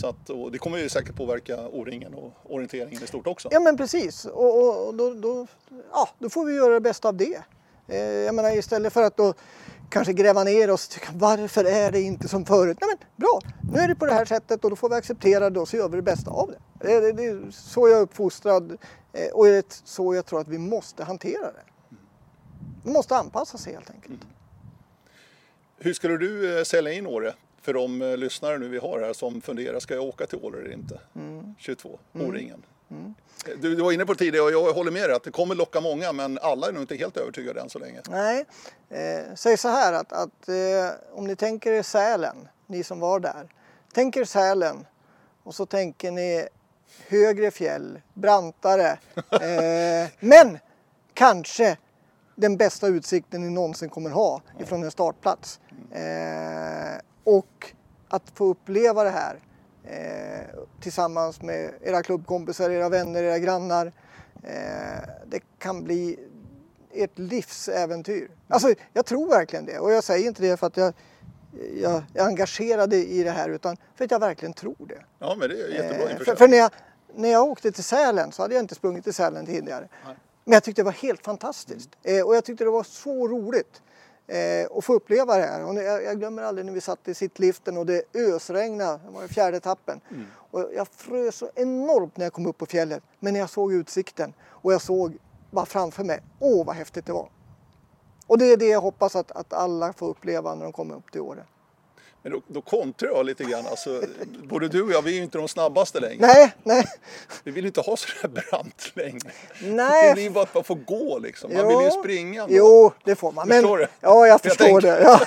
Så 0.00 0.06
att, 0.06 0.30
och 0.30 0.52
det 0.52 0.58
kommer 0.58 0.78
ju 0.78 0.88
säkert 0.88 1.16
påverka 1.16 1.68
O-ringen 1.68 2.14
och 2.14 2.32
orienteringen 2.54 3.02
i 3.02 3.06
stort 3.06 3.26
också. 3.26 3.48
Ja 3.52 3.60
men 3.60 3.76
precis. 3.76 4.24
Och, 4.24 4.58
och, 4.58 4.86
och 4.86 4.94
då, 4.94 5.14
då, 5.14 5.46
ja, 5.92 6.08
då 6.18 6.30
får 6.30 6.44
vi 6.44 6.54
göra 6.54 6.74
det 6.74 6.80
bästa 6.80 7.08
av 7.08 7.14
det. 7.16 7.42
Eh, 7.88 7.98
jag 7.98 8.34
menar 8.34 8.56
istället 8.56 8.92
för 8.92 9.02
att 9.02 9.16
då 9.16 9.34
kanske 9.88 10.12
gräva 10.12 10.44
ner 10.44 10.70
oss. 10.70 10.88
Tycka, 10.88 11.08
varför 11.14 11.64
är 11.64 11.92
det 11.92 12.00
inte 12.00 12.28
som 12.28 12.46
förut? 12.46 12.78
Nej, 12.80 12.90
men 12.90 13.08
bra, 13.16 13.40
nu 13.72 13.80
är 13.80 13.88
det 13.88 13.94
på 13.94 14.06
det 14.06 14.12
här 14.12 14.24
sättet 14.24 14.64
och 14.64 14.70
då 14.70 14.76
får 14.76 14.88
vi 14.88 14.94
acceptera 14.94 15.50
det 15.50 15.60
och 15.60 15.68
så 15.68 15.76
gör 15.76 15.88
vi 15.88 15.96
det 15.96 16.02
bästa 16.02 16.30
av 16.30 16.50
det. 16.50 16.86
Det 16.86 16.92
är, 16.92 17.12
det 17.12 17.24
är 17.24 17.50
så 17.50 17.88
jag 17.88 17.98
är 17.98 18.02
uppfostrad 18.02 18.76
eh, 19.12 19.28
och 19.32 19.46
det 19.46 19.56
är 19.56 19.64
så 19.68 20.14
jag 20.14 20.26
tror 20.26 20.40
att 20.40 20.48
vi 20.48 20.58
måste 20.58 21.04
hantera 21.04 21.52
det. 21.52 21.64
Vi 22.84 22.92
måste 22.92 23.16
anpassa 23.16 23.58
sig 23.58 23.72
helt 23.72 23.90
enkelt. 23.90 24.22
Mm. 24.22 24.34
Hur 25.78 25.94
skulle 25.94 26.16
du 26.16 26.58
eh, 26.58 26.64
sälja 26.64 26.92
in 26.92 27.06
Åre 27.06 27.34
för 27.62 27.74
de 27.74 28.02
eh, 28.02 28.16
lyssnare 28.16 28.58
nu 28.58 28.68
vi 28.68 28.78
har 28.78 29.00
här 29.00 29.12
som 29.12 29.40
funderar, 29.40 29.80
ska 29.80 29.94
jag 29.94 30.04
åka 30.04 30.26
till 30.26 30.38
Åre 30.42 30.60
eller 30.60 30.72
inte? 30.72 31.00
Mm. 31.14 31.54
22, 31.58 31.98
O-ringen. 32.12 32.48
Mm. 32.48 32.62
Du, 33.60 33.74
du, 33.74 33.82
var 33.82 33.92
inne 33.92 34.06
på 34.06 34.12
det 34.12 34.18
tidigare 34.18 34.44
och 34.44 34.52
jag 34.52 34.72
håller 34.72 34.90
med 34.90 35.02
dig 35.02 35.16
att 35.16 35.22
det 35.22 35.30
kommer 35.30 35.54
locka 35.54 35.80
många 35.80 36.12
men 36.12 36.38
alla 36.42 36.68
är 36.68 36.72
nog 36.72 36.82
inte 36.82 36.96
helt 36.96 37.16
övertygade 37.16 37.60
än 37.60 37.70
så 37.70 37.78
länge. 37.78 38.00
Nej, 38.08 38.44
eh, 38.88 39.34
säg 39.34 39.56
så 39.56 39.68
här 39.68 39.92
att, 39.92 40.12
att 40.12 40.48
eh, 40.48 40.90
om 41.12 41.26
ni 41.26 41.36
tänker 41.36 41.72
er 41.72 41.82
Sälen, 41.82 42.48
ni 42.66 42.84
som 42.84 43.00
var 43.00 43.20
där. 43.20 43.48
Tänk 43.94 44.16
er 44.16 44.24
Sälen 44.24 44.86
och 45.42 45.54
så 45.54 45.66
tänker 45.66 46.10
ni 46.10 46.48
högre 47.08 47.50
fjäll, 47.50 48.00
brantare. 48.14 48.98
Eh, 49.30 50.08
men 50.20 50.58
kanske 51.14 51.76
den 52.34 52.56
bästa 52.56 52.86
utsikten 52.86 53.40
ni 53.40 53.50
någonsin 53.50 53.88
kommer 53.88 54.10
ha 54.10 54.42
ifrån 54.60 54.82
en 54.82 54.90
startplats. 54.90 55.60
Eh, 55.90 57.00
och 57.24 57.72
att 58.08 58.22
få 58.34 58.44
uppleva 58.44 59.04
det 59.04 59.10
här 59.10 59.38
eh, 59.86 60.46
tillsammans 60.80 61.42
med 61.42 61.74
era 61.82 62.02
klubbkompisar, 62.02 62.70
era 62.70 62.88
vänner, 62.88 63.22
era 63.22 63.38
grannar. 63.38 63.92
Eh, 64.42 65.08
det 65.26 65.40
kan 65.58 65.84
bli 65.84 66.18
ett 66.92 67.18
livsäventyr. 67.18 68.30
Alltså, 68.48 68.74
jag 68.92 69.06
tror 69.06 69.28
verkligen 69.28 69.66
det 69.66 69.78
och 69.78 69.92
jag 69.92 70.04
säger 70.04 70.26
inte 70.28 70.42
det 70.42 70.56
för 70.56 70.66
att 70.66 70.76
jag, 70.76 70.92
jag 71.82 72.02
är 72.14 72.24
engagerad 72.24 72.94
i 72.94 73.22
det 73.22 73.30
här 73.30 73.48
utan 73.48 73.76
för 73.94 74.04
att 74.04 74.10
jag 74.10 74.20
verkligen 74.20 74.52
tror 74.52 74.86
det. 74.88 75.02
Ja, 75.18 75.36
men 75.38 75.48
det 75.48 75.62
är 75.62 75.68
jättebra 75.68 76.10
eh, 76.10 76.18
för, 76.18 76.36
för 76.36 76.48
när, 76.48 76.56
jag, 76.56 76.70
när 77.14 77.28
jag 77.28 77.46
åkte 77.46 77.72
till 77.72 77.84
Sälen 77.84 78.32
så 78.32 78.42
hade 78.42 78.54
jag 78.54 78.62
inte 78.62 78.74
sprungit 78.74 79.04
till 79.04 79.14
Sälen 79.14 79.46
tidigare. 79.46 79.88
Nej. 80.06 80.16
Men 80.44 80.52
jag 80.52 80.62
tyckte 80.62 80.82
det 80.82 80.86
var 80.86 80.92
helt 80.92 81.24
fantastiskt 81.24 81.90
mm. 82.02 82.18
eh, 82.18 82.26
och 82.26 82.36
jag 82.36 82.44
tyckte 82.44 82.64
det 82.64 82.70
var 82.70 82.82
så 82.82 83.28
roligt 83.28 83.82
eh, 84.26 84.66
och 84.70 84.84
få 84.84 84.94
uppleva 84.94 85.36
det 85.36 85.42
här. 85.42 85.64
Och 85.64 85.74
jag, 85.74 86.04
jag, 86.04 86.18
glömmer 86.18 86.42
aldrig 86.42 86.66
när 86.66 86.72
vi 86.72 86.80
satt 86.80 87.08
i 87.08 87.14
sittliften 87.14 87.76
och 87.76 87.86
det 87.86 88.02
ösregnade, 88.14 89.00
det 89.06 89.10
var 89.10 89.28
fjärde 89.28 89.56
etappen. 89.56 90.00
Mm. 90.10 90.26
Och 90.50 90.70
jag 90.74 90.88
frös 90.88 91.36
så 91.36 91.50
enormt 91.54 92.16
när 92.16 92.24
jag 92.24 92.32
kom 92.32 92.46
upp 92.46 92.58
på 92.58 92.66
fjället. 92.66 93.02
Men 93.18 93.32
när 93.32 93.40
jag 93.40 93.50
såg 93.50 93.72
utsikten 93.72 94.34
och 94.44 94.72
jag 94.72 94.82
såg 94.82 95.18
bara 95.50 95.66
framför 95.66 96.04
mig, 96.04 96.22
åh 96.38 96.66
vad 96.66 96.76
häftigt 96.76 97.06
det 97.06 97.12
var. 97.12 97.28
Och 98.26 98.38
det 98.38 98.52
är 98.52 98.56
det 98.56 98.68
jag 98.68 98.80
hoppas 98.80 99.16
att, 99.16 99.30
att 99.30 99.52
alla 99.52 99.92
får 99.92 100.08
uppleva 100.08 100.54
när 100.54 100.62
de 100.62 100.72
kommer 100.72 100.94
upp 100.94 101.12
till 101.12 101.20
Åre. 101.20 101.44
Men 102.26 102.32
då, 102.32 102.42
då 102.46 102.60
kontrar 102.60 103.08
jag 103.08 103.26
lite 103.26 103.44
grann. 103.44 103.66
Alltså, 103.66 104.02
både 104.44 104.68
du 104.68 104.82
och 104.82 104.92
jag, 104.92 105.02
vi 105.02 105.10
är 105.10 105.16
ju 105.16 105.22
inte 105.22 105.38
de 105.38 105.48
snabbaste 105.48 106.00
längre. 106.00 106.26
Nej, 106.26 106.52
nej. 106.62 106.84
Vi 107.44 107.50
vill 107.50 107.66
inte 107.66 107.80
ha 107.80 107.96
så 107.96 108.08
där 108.22 108.28
brant 108.28 108.92
längre. 108.94 109.30
Nej. 109.60 110.08
Det 110.08 110.14
blir 110.14 110.30
bara 110.30 110.44
att 110.44 110.54
man 110.54 110.64
får 110.64 110.74
gå 110.74 111.18
liksom. 111.18 111.54
Man 111.54 111.62
jo. 111.70 111.78
vill 111.78 111.86
ju 111.86 111.90
springa. 112.02 112.42
Ändå. 112.42 112.54
Jo, 112.56 112.92
det 113.04 113.14
får 113.14 113.32
man. 113.32 113.48
Men? 113.48 113.86
Ja, 114.00 114.26
jag 114.26 114.40
förstår 114.40 114.68
jag 114.68 114.82
det. 114.82 115.02
Ja. 115.02 115.20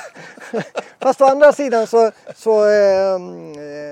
Fast 1.00 1.22
å 1.22 1.26
andra 1.26 1.54
sidan 1.54 1.88
så, 1.88 2.12
så 2.36 2.66
eh, 2.68 3.20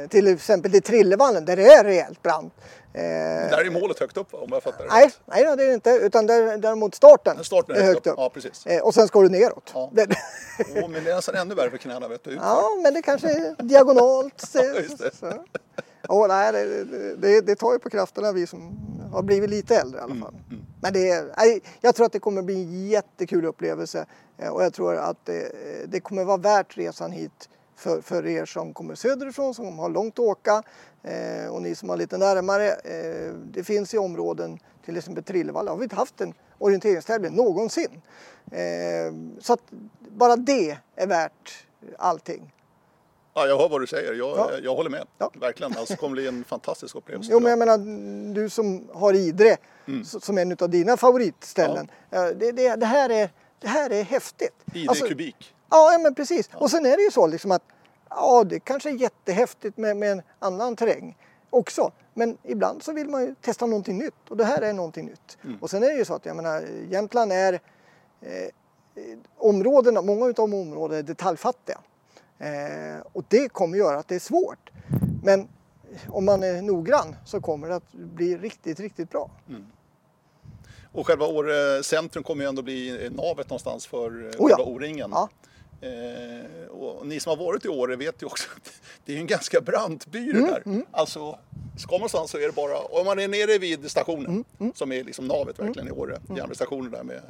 till 0.09 0.27
exempel 0.27 0.75
i 0.75 0.81
Trillevallen 0.81 1.45
där 1.45 1.55
det 1.55 1.73
är 1.73 1.83
rejält 1.83 2.21
brant. 2.23 2.53
Eh, 2.93 3.01
Där 3.49 3.65
är 3.65 3.69
målet 3.81 3.99
högt 3.99 4.17
upp 4.17 4.33
om 4.33 4.49
jag 4.51 4.63
fattar 4.63 4.83
det 4.83 4.89
nej, 4.93 5.05
rätt. 5.05 5.19
nej 5.25 5.43
det 5.43 5.49
är 5.49 5.57
det 5.67 5.73
inte. 5.73 5.89
Utan 5.89 6.27
där, 6.27 6.57
däremot 6.57 6.95
starten, 6.95 7.43
Starten 7.43 7.75
är 7.75 7.81
högt 7.83 8.07
upp. 8.07 8.13
Ja, 8.17 8.29
precis. 8.33 8.65
Eh, 8.65 8.81
och 8.81 8.93
sen 8.93 9.07
ska 9.07 9.21
du 9.21 9.29
neråt. 9.29 9.71
Ja. 9.73 9.91
Åh, 10.75 10.89
men 10.89 11.03
det 11.03 11.11
är 11.11 11.15
nästan 11.15 11.35
ännu 11.35 11.55
värre 11.55 11.69
för 11.69 11.77
knäna 11.77 12.07
vet 12.07 12.23
du. 12.23 12.33
ja, 12.33 12.63
men 12.83 12.93
det 12.93 13.01
kanske 13.01 13.29
är 13.29 13.63
diagonalt. 13.63 14.33
Så, 14.51 14.63
just 14.63 14.97
det. 14.97 15.15
Så. 15.15 15.33
Åh, 16.09 16.27
nej, 16.27 16.51
det, 16.51 16.83
det, 17.15 17.41
det 17.41 17.55
tar 17.55 17.73
ju 17.73 17.79
på 17.79 17.89
krafterna 17.89 18.31
vi 18.31 18.47
som 18.47 18.79
har 19.13 19.21
blivit 19.23 19.49
lite 19.49 19.75
äldre 19.75 19.99
i 19.99 20.03
alla 20.03 20.15
fall. 20.15 20.35
Men 20.81 20.93
det 20.93 21.25
nej, 21.37 21.61
jag 21.81 21.95
tror 21.95 22.05
att 22.05 22.11
det 22.11 22.19
kommer 22.19 22.41
bli 22.41 22.55
en 22.63 22.87
jättekul 22.89 23.45
upplevelse 23.45 24.05
och 24.51 24.63
jag 24.63 24.73
tror 24.73 24.95
att 24.95 25.25
det, 25.25 25.51
det 25.91 25.99
kommer 25.99 26.23
vara 26.23 26.37
värt 26.37 26.77
resan 26.77 27.11
hit 27.11 27.49
för, 27.75 28.01
för 28.01 28.25
er 28.27 28.45
som 28.45 28.73
kommer 28.73 28.95
söderifrån, 28.95 29.53
som 29.53 29.79
har 29.79 29.89
långt 29.89 30.13
att 30.13 30.25
åka 30.25 30.63
eh, 31.03 31.47
och 31.49 31.61
ni 31.61 31.75
som 31.75 31.89
har 31.89 31.97
lite 31.97 32.17
närmare. 32.17 32.67
Eh, 32.71 33.33
det 33.51 33.63
finns 33.63 33.93
i 33.93 33.97
områden, 33.97 34.59
till 34.85 34.97
exempel 34.97 35.23
Trillevalla 35.23 35.71
har 35.71 35.77
vi 35.77 35.83
inte 35.83 35.95
haft 35.95 36.21
en 36.21 36.33
orienteringstävling 36.57 37.35
någonsin. 37.35 38.01
Eh, 38.51 39.13
så 39.39 39.53
att 39.53 39.61
bara 39.99 40.35
det 40.35 40.77
är 40.95 41.07
värt 41.07 41.65
allting. 41.97 42.53
Ja, 43.33 43.45
jag 43.47 43.57
hör 43.59 43.69
vad 43.69 43.81
du 43.81 43.87
säger. 43.87 44.13
Jag, 44.13 44.37
Ja. 44.37 44.51
jag 44.63 44.75
håller 44.75 44.89
med. 44.89 45.07
Ja. 45.17 45.31
Verkligen. 45.41 45.77
Alltså, 45.77 45.93
det 45.93 45.97
kommer 45.97 46.13
bli 46.13 46.27
en 46.27 46.43
fantastisk 46.43 46.95
upplevelse. 46.95 47.29
Jo, 47.31 47.39
men 47.39 47.49
jag. 47.49 47.59
menar, 47.59 47.77
du 48.33 48.49
som 48.49 48.87
har 48.93 49.13
Idre 49.13 49.57
s- 50.01 50.25
som 50.25 50.37
en 50.37 50.57
av 50.59 50.69
dina 50.69 50.97
favoritställen. 50.97 51.91
Eh, 52.11 52.25
Det, 52.25 52.51
det, 52.51 52.75
det, 52.75 52.85
här, 52.85 53.09
är, 53.09 53.29
det 53.59 53.67
här 53.67 53.89
är 53.89 54.03
häftigt. 54.03 54.55
Idre 54.73 54.89
Alltså, 54.89 55.07
kubik. 55.07 55.55
Ja, 55.69 55.91
ja, 55.93 55.99
men 55.99 56.15
precis. 56.15 56.49
Och 56.53 56.71
sen 56.71 56.85
är 56.85 56.97
det 56.97 57.03
ju 57.03 57.11
så 57.11 57.27
liksom 57.27 57.51
att 57.51 57.63
ja, 58.09 58.43
det 58.43 58.59
kanske 58.59 58.89
är 58.89 58.93
jättehäftigt 58.93 59.77
med, 59.77 59.97
med 59.97 60.11
en 60.11 60.21
annan 60.39 60.75
terräng 60.75 61.17
också. 61.49 61.91
Men 62.13 62.37
ibland 62.43 62.83
så 62.83 62.93
vill 62.93 63.09
man 63.09 63.21
ju 63.21 63.35
testa 63.41 63.65
någonting 63.65 63.97
nytt 63.97 64.29
och 64.29 64.37
det 64.37 64.45
här 64.45 64.61
är 64.61 64.73
någonting 64.73 65.05
nytt. 65.05 65.37
Och 65.61 65.69
sen 65.69 65.83
är 65.83 65.87
det 65.87 65.95
ju 65.95 66.05
så 66.05 66.13
att 66.13 66.25
jag 66.25 66.35
menar, 66.35 66.61
Jämtland 66.89 67.31
är 67.33 67.53
eh, 68.21 68.49
områdena, 69.37 70.01
många 70.01 70.25
av 70.25 70.39
områdena 70.39 70.99
är 70.99 71.03
detaljfattiga. 71.03 71.79
Eh, 72.39 73.01
och 73.13 73.25
det 73.27 73.49
kommer 73.49 73.77
göra 73.77 73.99
att 73.99 74.07
det 74.07 74.15
är 74.15 74.19
svårt. 74.19 74.69
Men 75.23 75.47
om 76.07 76.25
man 76.25 76.43
är 76.43 76.61
noggrann 76.61 77.15
så 77.25 77.41
kommer 77.41 77.67
det 77.67 77.75
att 77.75 77.93
bli 77.93 78.37
riktigt, 78.37 78.79
riktigt 78.79 79.09
bra. 79.09 79.29
Och 80.97 81.07
själva 81.07 81.25
Åre 81.25 81.83
centrum 81.83 82.23
kommer 82.23 82.43
ju 82.43 82.49
ändå 82.49 82.61
bli 82.61 83.09
navet 83.11 83.49
någonstans 83.49 83.87
för 83.87 84.25
eh, 84.25 84.41
Oh 84.41 84.51
ja. 84.51 84.63
O-ringen. 84.63 85.09
Ja. 85.11 85.29
Eh, 85.81 87.03
ni 87.03 87.19
som 87.19 87.29
har 87.29 87.45
varit 87.45 87.65
i 87.65 87.67
Åre 87.67 87.95
vet 87.95 88.21
ju 88.21 88.25
också 88.25 88.49
att 88.55 88.71
det 89.05 89.13
är 89.13 89.17
en 89.17 89.27
ganska 89.27 89.61
brant 89.61 90.05
by 90.07 90.29
Mm, 90.29 90.43
det 90.43 90.51
där. 90.65 90.83
Alltså, 90.91 91.39
ska 91.77 91.91
man 91.91 91.99
någonstans 91.99 92.31
så 92.31 92.37
är 92.37 92.41
det 92.41 92.51
bara, 92.51 92.79
om 92.79 93.05
man 93.05 93.19
är 93.19 93.27
nere 93.27 93.57
vid 93.57 93.91
stationen, 93.91 94.43
Mm, 94.59 94.73
som 94.75 94.91
är 94.91 95.03
liksom 95.03 95.27
navet 95.27 95.59
verkligen 95.59 95.87
i 95.87 95.91
Åre, 95.91 96.21
järnvägsstationen 96.35 96.91
där 96.91 97.03
med 97.03 97.21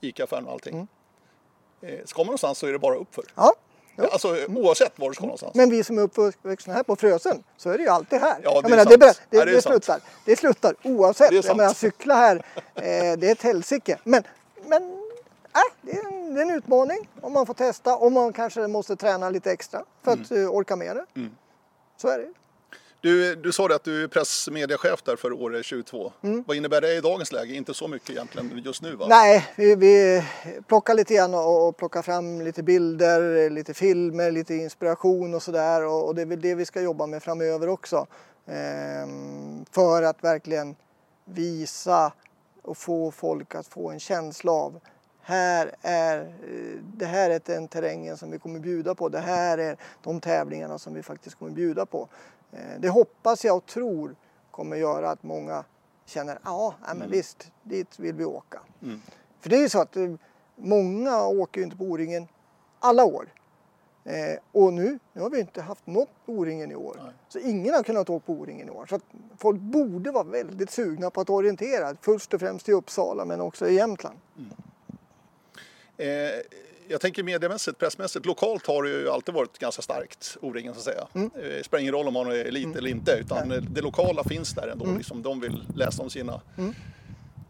ICA-affären 0.00 0.46
och 0.46 0.52
allting. 0.52 0.88
Eh, 1.82 1.98
ska 2.04 2.18
man 2.20 2.26
någonstans 2.26 2.58
så 2.58 2.66
är 2.66 2.72
det 2.72 2.78
bara 2.78 2.96
uppför. 2.96 3.24
Ja. 3.34 3.54
Jo. 3.96 4.04
Alltså 4.12 4.36
oavsett 4.48 4.92
var 4.98 5.08
du 5.08 5.14
ska 5.14 5.24
någonstans. 5.24 5.54
Men 5.54 5.70
vi 5.70 5.84
som 5.84 5.98
är 5.98 6.02
uppvuxna 6.02 6.74
här 6.74 6.82
på 6.82 6.96
Frösen 6.96 7.42
så 7.56 7.70
är 7.70 7.76
det 7.78 7.82
ju 7.84 7.88
alltid 7.90 8.20
här. 8.20 8.36
Ja, 8.42 8.50
jag 8.54 8.62
det 8.62 8.66
är 8.66 8.70
menar, 8.70 8.84
det, 8.84 8.98
bör- 8.98 9.16
det, 9.30 9.36
Ja, 9.36 9.44
det 9.44 9.50
är 9.50 9.60
sant. 9.60 9.62
slutar, 9.84 10.00
det 10.24 10.36
slutar 10.36 10.74
oavsett. 10.82 11.30
Det 11.30 11.36
är 11.36 11.46
jag 11.46 11.56
menar, 11.56 11.72
cykla 11.74 12.14
här, 12.14 12.36
eh, 12.74 12.82
det 13.18 13.28
är 13.28 13.32
ett 13.32 13.42
helsike. 13.42 13.98
Men, 14.04 14.22
men 14.66 14.82
äh, 14.82 15.60
det, 15.82 15.92
är 15.92 16.04
en, 16.06 16.34
det 16.34 16.40
är 16.40 16.42
en 16.44 16.50
utmaning 16.50 17.08
om 17.20 17.32
man 17.32 17.46
får 17.46 17.54
testa. 17.54 17.96
Om 17.96 18.12
man 18.12 18.32
kanske 18.32 18.66
måste 18.66 18.96
träna 18.96 19.30
lite 19.30 19.52
extra 19.52 19.84
för 20.02 20.12
att 20.12 20.30
Mm. 20.30 20.44
eh, 20.44 20.50
orka 20.54 20.76
med 20.76 20.96
det. 20.96 21.04
Så 21.96 22.08
är 22.08 22.18
det. 22.18 22.28
Du, 23.04 23.34
du 23.34 23.52
sa 23.52 23.68
det 23.68 23.74
att 23.74 23.84
du 23.84 24.04
är 24.04 24.08
pressmediachef 24.08 25.02
där 25.02 25.16
för 25.16 25.32
Åre 25.32 25.62
22. 25.62 26.12
Vad 26.46 26.56
innebär 26.56 26.80
det 26.80 26.94
i 26.94 27.00
dagens 27.00 27.32
läge? 27.32 27.54
Inte 27.54 27.74
så 27.74 27.88
mycket 27.88 28.10
egentligen 28.10 28.62
just 28.64 28.82
nu 28.82 28.96
va? 28.96 29.04
Mm. 29.04 29.08
Nej, 29.08 29.48
vi, 29.56 29.74
vi 29.74 30.24
plockar 30.68 30.94
lite 30.94 31.14
grann 31.14 31.34
och, 31.34 31.68
och 31.68 31.76
plockar 31.76 32.02
fram 32.02 32.40
lite 32.40 32.62
bilder, 32.62 33.50
lite 33.50 33.74
filmer, 33.74 34.30
lite 34.30 34.54
inspiration 34.54 35.34
och 35.34 35.42
sådär. 35.42 35.84
Och, 35.84 36.06
och 36.06 36.14
det 36.14 36.22
är 36.22 36.26
väl 36.26 36.40
det 36.40 36.54
vi 36.54 36.64
ska 36.64 36.80
jobba 36.80 37.06
med 37.06 37.22
framöver 37.22 37.68
också. 37.68 38.06
Ehm, 38.46 39.64
för 39.70 40.02
att 40.02 40.24
verkligen 40.24 40.76
visa 41.24 42.12
och 42.62 42.76
få 42.76 43.10
folk 43.10 43.54
att 43.54 43.66
få 43.66 43.90
en 43.90 44.00
känsla 44.00 44.52
av 44.52 44.80
här 45.26 45.70
är, 45.82 46.34
det 46.96 47.06
här 47.06 47.30
är 47.30 47.40
den 47.44 47.68
terrängen 47.68 48.16
som 48.16 48.30
vi 48.30 48.38
kommer 48.38 48.60
bjuda 48.60 48.94
på. 48.94 49.08
Det 49.08 49.20
här 49.20 49.58
är 49.58 49.76
de 50.02 50.20
tävlingarna 50.20 50.78
som 50.78 50.94
vi 50.94 51.02
faktiskt 51.02 51.38
kommer 51.38 51.52
bjuda 51.52 51.86
på. 51.86 52.08
Eh, 52.54 52.80
Det 52.80 52.88
hoppas 52.88 53.44
jag 53.44 53.56
och 53.56 53.66
tror 53.66 54.16
kommer 54.50 54.76
göra 54.76 55.10
att 55.10 55.22
många 55.22 55.64
känner 56.06 56.38
ja, 56.44 56.74
nej, 56.86 56.96
men 56.96 57.10
visst, 57.10 57.50
dit 57.62 57.98
vill 57.98 58.14
vi 58.14 58.24
åka. 58.24 58.60
För 59.40 59.50
det 59.50 59.56
är 59.56 59.60
ju 59.60 59.68
så 59.68 59.80
att 59.80 59.96
eh, 59.96 60.14
många 60.56 61.26
åker 61.26 61.60
ju 61.60 61.64
inte 61.64 61.76
på 61.76 61.84
O-ringen 61.84 62.28
alla 62.78 63.04
år. 63.04 63.28
Eh, 64.04 64.38
och 64.52 64.72
nu, 64.72 64.98
nu 65.12 65.22
har 65.22 65.30
vi 65.30 65.40
inte 65.40 65.62
haft 65.62 65.86
något 65.86 66.08
O-ringen 66.26 66.70
i 66.70 66.74
år. 66.74 66.96
Så 67.28 67.38
ingen 67.38 67.74
har 67.74 67.82
kunnat 67.82 68.10
åka 68.10 68.26
på 68.26 68.32
O-ringen 68.32 68.68
i 68.68 68.70
år. 68.70 68.86
Så 68.86 69.00
folk 69.36 69.60
borde 69.60 70.10
vara 70.10 70.24
väldigt 70.24 70.70
sugna 70.70 71.10
på 71.10 71.20
att 71.20 71.30
orientera. 71.30 71.96
Först 72.00 72.34
och 72.34 72.40
främst 72.40 72.68
i 72.68 72.72
Uppsala 72.72 73.24
men 73.24 73.40
också 73.40 73.68
i 73.68 73.74
Jämtland. 73.74 74.18
Eh, 75.96 76.06
jag 76.88 77.00
tänker 77.00 77.22
mediemässigt, 77.22 77.78
pressmässigt, 77.78 78.26
lokalt 78.26 78.66
har 78.66 78.82
det 78.82 78.90
ju 78.90 79.10
alltid 79.10 79.34
varit 79.34 79.58
ganska 79.58 79.82
starkt, 79.82 80.36
O-ringen 80.40 80.74
så 80.74 80.78
att 80.78 80.84
säga. 80.84 81.08
Mm. 81.14 81.30
Eh, 81.42 81.62
spelar 81.62 81.80
ingen 81.80 81.94
roll 81.94 82.08
om 82.08 82.14
man 82.14 82.26
är 82.26 82.44
elit 82.44 82.76
eller 82.76 82.90
inte, 82.90 83.12
utan 83.12 83.52
eh, 83.52 83.60
det 83.60 83.80
lokala 83.80 84.24
finns 84.24 84.54
där 84.54 84.68
ändå. 84.68 84.84
Mm. 84.84 84.96
Liksom, 84.96 85.22
de 85.22 85.40
vill 85.40 85.62
läsa 85.76 86.02
om 86.02 86.10
sina 86.10 86.40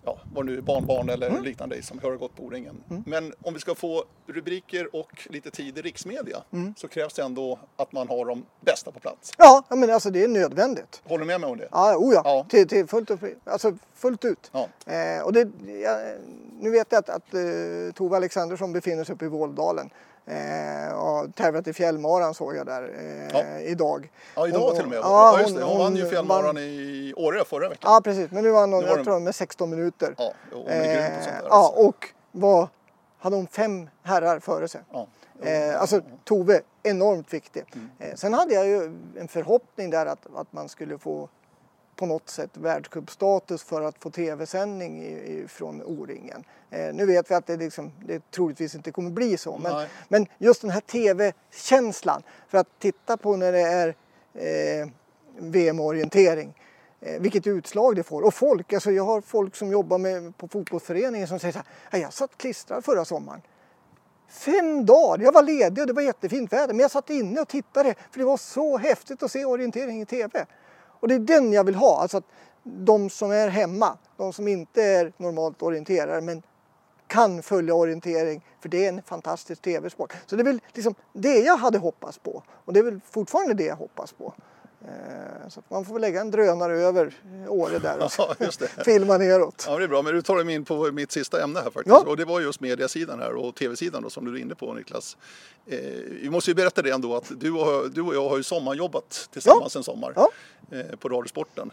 ja, 0.04 0.18
vad 0.34 0.46
nu 0.46 0.60
barnbarn 0.60 1.08
eller 1.10 1.30
Mm. 1.30 1.42
liknande 1.42 1.82
som 1.82 1.98
har 1.98 2.16
gått 2.16 2.36
på 2.36 2.42
O-ringen. 2.42 2.82
Men 3.06 3.32
om 3.42 3.54
vi 3.54 3.60
ska 3.60 3.74
få 3.74 4.04
rubriker 4.26 4.96
och 4.96 5.26
lite 5.30 5.50
tid 5.50 5.78
i 5.78 5.82
riksmedia 5.82 6.36
Mm. 6.52 6.74
så 6.76 6.88
krävs 6.88 7.14
det 7.14 7.22
ändå 7.22 7.58
att 7.76 7.92
man 7.92 8.08
har 8.08 8.24
de 8.24 8.44
bästa 8.60 8.90
på 8.90 9.00
plats. 9.00 9.32
Ja, 9.38 9.64
men 9.68 9.90
alltså 9.90 10.10
det 10.10 10.24
är 10.24 10.28
nödvändigt. 10.28 11.02
Håller 11.04 11.20
du 11.20 11.26
med 11.26 11.40
mig 11.40 11.50
om 11.50 11.58
det? 11.58 11.68
Ja, 11.70 11.96
oh 11.96 12.14
ja. 12.14 12.22
Ja. 12.24 12.46
Till, 12.48 12.68
till 12.68 12.86
fullt, 12.86 13.10
upp, 13.10 13.20
alltså 13.44 13.72
fullt 13.94 14.24
ut. 14.24 14.50
Ja. 14.52 14.68
Eh, 14.92 15.22
och 15.24 15.32
det, 15.32 15.48
ja, 15.82 15.98
nu 16.60 16.70
vet 16.70 16.86
jag 16.90 16.98
att, 16.98 17.08
att 17.10 17.34
eh, 17.34 17.40
Tove 17.94 18.16
Alexandersson 18.16 18.72
befinner 18.72 19.04
sig 19.04 19.14
uppe 19.14 19.24
i 19.24 19.28
Våldalen. 19.28 19.90
Eh, 20.26 20.94
och 20.94 21.34
tävlat 21.34 21.68
i 21.68 21.72
fjällmaran 21.72 22.34
såg 22.34 22.56
jag 22.56 22.66
där 22.66 22.82
eh, 22.98 23.38
Ja. 23.40 23.58
idag. 23.60 24.10
Ja, 24.36 24.48
idag 24.48 24.58
Hon- 24.60 24.74
till 24.74 24.84
och 24.84 24.90
med. 24.90 24.98
Ja, 24.98 25.32
Ja, 25.36 25.40
just 25.40 25.56
det. 25.56 25.62
Hon, 25.64 25.78
vann 25.78 25.96
ju 25.96 26.08
fjällmaran 26.08 26.58
i 26.58 27.03
Åre 27.24 27.44
förra 27.44 27.68
veckan. 27.68 27.92
Ja, 27.92 28.00
precis. 28.04 28.30
Men 28.30 28.44
nu 28.44 28.50
vann 28.50 28.72
hon, 28.72 28.84
jag 28.84 29.04
tror 29.04 29.20
med 29.20 29.34
16 29.34 29.70
minuter. 29.70 30.14
Ja, 30.18 30.32
hon 30.52 30.66
är 30.66 30.94
grym 30.94 31.18
på 31.18 31.24
sånt 31.24 31.36
där. 31.36 31.42
Eh, 31.42 31.46
ja, 31.48 31.56
alltså. 31.56 31.82
och 31.82 32.08
var, 32.32 32.68
hade 33.18 33.36
hon 33.36 33.46
fem 33.46 33.88
herrar 34.02 34.38
före 34.38 34.68
sig. 34.68 34.80
Ja. 34.92 35.06
Eh, 35.42 35.80
alltså 35.80 36.00
Tove, 36.24 36.60
enormt 36.82 37.34
viktig. 37.34 37.64
Mm. 37.74 37.90
Eh, 37.98 38.14
sen 38.14 38.34
hade 38.34 38.54
jag 38.54 38.66
ju 38.66 38.82
en 39.18 39.28
förhoppning 39.28 39.90
där 39.90 40.06
att, 40.06 40.26
att 40.36 40.52
man 40.52 40.68
skulle 40.68 40.98
få 40.98 41.28
på 41.96 42.06
något 42.06 42.28
sätt 42.28 42.50
världscupstatus 42.52 43.62
för 43.62 43.82
att 43.82 43.98
få 43.98 44.10
tv-sändning 44.10 45.18
från 45.48 45.82
O-ringen. 45.82 46.44
Eh, 46.70 46.94
nu 46.94 47.06
vet 47.06 47.30
vi 47.30 47.34
att 47.34 47.46
det, 47.46 47.56
liksom, 47.56 47.92
det 48.06 48.30
troligtvis 48.30 48.74
inte 48.74 48.92
kommer 48.92 49.10
bli 49.10 49.36
så. 49.36 49.58
Men, 49.58 49.86
men 50.08 50.26
just 50.38 50.60
den 50.60 50.70
här 50.70 50.80
tv-känslan. 50.80 52.22
För 52.48 52.58
att 52.58 52.68
titta 52.78 53.16
på 53.16 53.36
när 53.36 53.52
det 53.52 53.60
är 53.60 53.88
eh, 54.34 54.88
VM-orientering. 55.38 56.54
Eh, 57.06 57.20
vilket 57.20 57.46
utslag 57.46 57.96
det 57.96 58.02
får. 58.02 58.22
Och 58.22 58.34
folk, 58.34 58.72
alltså 58.72 58.90
jag 58.90 59.04
har 59.04 59.20
folk 59.20 59.56
som 59.56 59.70
jobbar 59.70 59.98
med, 59.98 60.36
på 60.36 60.48
fotbollsföreningen 60.48 61.28
som 61.28 61.38
säger 61.38 61.52
så 61.52 61.60
här. 61.90 62.00
Jag 62.00 62.12
satt 62.12 62.38
klistrad 62.38 62.84
förra 62.84 63.04
sommaren. 63.04 63.42
Fem 64.28 64.86
dagar! 64.86 65.24
Jag 65.24 65.32
var 65.32 65.42
ledig 65.42 65.82
och 65.82 65.86
det 65.86 65.92
var 65.92 66.02
jättefint 66.02 66.52
väder 66.52 66.74
men 66.74 66.78
jag 66.78 66.90
satt 66.90 67.10
inne 67.10 67.40
och 67.40 67.48
tittade 67.48 67.94
för 68.10 68.18
det 68.18 68.24
var 68.24 68.36
så 68.36 68.78
häftigt 68.78 69.22
att 69.22 69.30
se 69.30 69.44
orientering 69.44 70.02
i 70.02 70.06
TV. 70.06 70.46
Och 71.00 71.08
det 71.08 71.14
är 71.14 71.18
den 71.18 71.52
jag 71.52 71.64
vill 71.64 71.74
ha, 71.74 72.00
alltså 72.00 72.16
att 72.16 72.24
de 72.62 73.10
som 73.10 73.30
är 73.30 73.48
hemma, 73.48 73.98
de 74.16 74.32
som 74.32 74.48
inte 74.48 74.82
är 74.82 75.12
normalt 75.16 75.62
orienterare 75.62 76.20
men 76.20 76.42
kan 77.06 77.42
följa 77.42 77.74
orientering 77.74 78.44
för 78.60 78.68
det 78.68 78.84
är 78.84 78.88
en 78.88 79.02
fantastisk 79.02 79.62
TV-sport. 79.62 80.12
Så 80.26 80.36
det 80.36 80.42
är 80.42 80.44
väl 80.44 80.60
liksom 80.72 80.94
det 81.12 81.38
jag 81.38 81.56
hade 81.56 81.78
hoppats 81.78 82.18
på 82.18 82.42
och 82.48 82.72
det 82.72 82.80
är 82.80 82.84
väl 82.84 83.00
fortfarande 83.10 83.54
det 83.54 83.64
jag 83.64 83.76
hoppas 83.76 84.12
på. 84.12 84.34
Eh, 84.84 85.48
Så 85.48 85.62
man 85.68 85.84
får 85.84 85.92
väl 85.92 86.00
lägga 86.00 86.20
en 86.20 86.30
drönare 86.30 86.80
över 86.80 87.14
Åre 87.48 87.78
där 87.78 87.98
och 87.98 88.10
Ja, 88.50 88.84
filma 88.84 89.18
neråt. 89.18 89.64
Ja, 89.68 89.78
det 89.78 89.84
är 89.84 89.88
bra. 89.88 90.02
Men 90.02 90.14
du 90.14 90.22
tar 90.22 90.44
mig 90.44 90.54
in 90.54 90.64
på 90.64 90.92
mitt 90.92 91.12
sista 91.12 91.42
ämne 91.42 91.58
här 91.60 91.64
faktiskt. 91.70 91.86
Ja. 91.86 92.04
Och 92.06 92.16
det 92.16 92.24
var 92.24 92.40
just 92.40 92.60
mediasidan 92.60 93.18
här 93.20 93.34
och 93.34 93.54
tv-sidan 93.54 94.02
då, 94.02 94.10
som 94.10 94.24
du 94.24 94.36
är 94.38 94.40
inne 94.42 94.54
på 94.54 94.74
Niklas. 94.74 95.16
Eh, 95.66 95.78
vi 96.22 96.30
måste 96.30 96.50
ju 96.50 96.54
berätta 96.54 96.82
det 96.82 96.90
ändå 96.90 97.16
att 97.16 97.32
du 97.40 97.52
och, 97.52 97.90
du 97.90 98.00
och 98.02 98.14
jag 98.14 98.28
har 98.28 98.36
ju 98.36 98.42
sommarjobbat 98.42 99.28
tillsammans 99.32 99.76
en 99.76 99.82
sommar 99.82 100.12
Ja. 100.16 100.28
eh, 100.70 100.96
på 100.96 101.08
Radiosporten. 101.08 101.70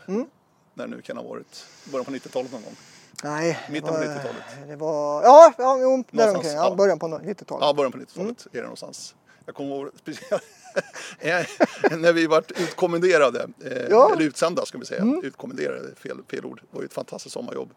När 0.74 0.88
det 0.88 0.96
nu 0.96 1.02
kan 1.02 1.18
ha 1.18 1.24
varit 1.24 1.66
början 1.92 2.06
på 2.06 2.12
90-talet 2.12 2.52
någon 2.52 2.62
gång. 2.64 2.76
Nej, 3.24 3.60
Mitten 3.70 3.88
på 3.90 3.94
var- 3.96 4.04
90-talet. 4.04 4.68
Det 4.68 4.76
var, 4.76 5.24
ja, 5.24 5.54
ja 5.58 5.78
jo, 5.80 5.90
Någonstans, 5.90 6.06
däromkring. 6.12 6.52
Ja, 6.54 6.70
ja. 6.70 6.76
början 6.76 7.00
på 7.00 7.08
90-talet. 7.08 7.66
Ja, 7.68 7.74
början 7.74 7.92
på 7.92 7.98
90-talet 7.98 8.48
är 8.52 8.58
det 8.58 8.62
någonstans. 8.62 9.16
Jag 9.46 9.56
kommer 9.56 9.76
ihåg 9.76 9.90
speciellt 9.96 10.44
när 12.02 12.14
vi 12.14 12.28
vart 12.28 12.52
utkommenderade, 12.52 13.48
eh, 13.66 13.88
Ja. 13.90 14.14
eller 14.14 14.24
utsända 14.26 14.66
ska 14.66 14.78
vi 14.78 14.86
säga, 14.86 15.04
utkommenderade, 15.24 15.96
fel, 15.96 16.18
fel 16.32 16.46
ord, 16.46 16.62
det 16.62 16.76
var 16.76 16.82
ju 16.82 16.86
ett 16.86 16.94
fantastiskt 16.94 17.34
sommarjobb, 17.34 17.70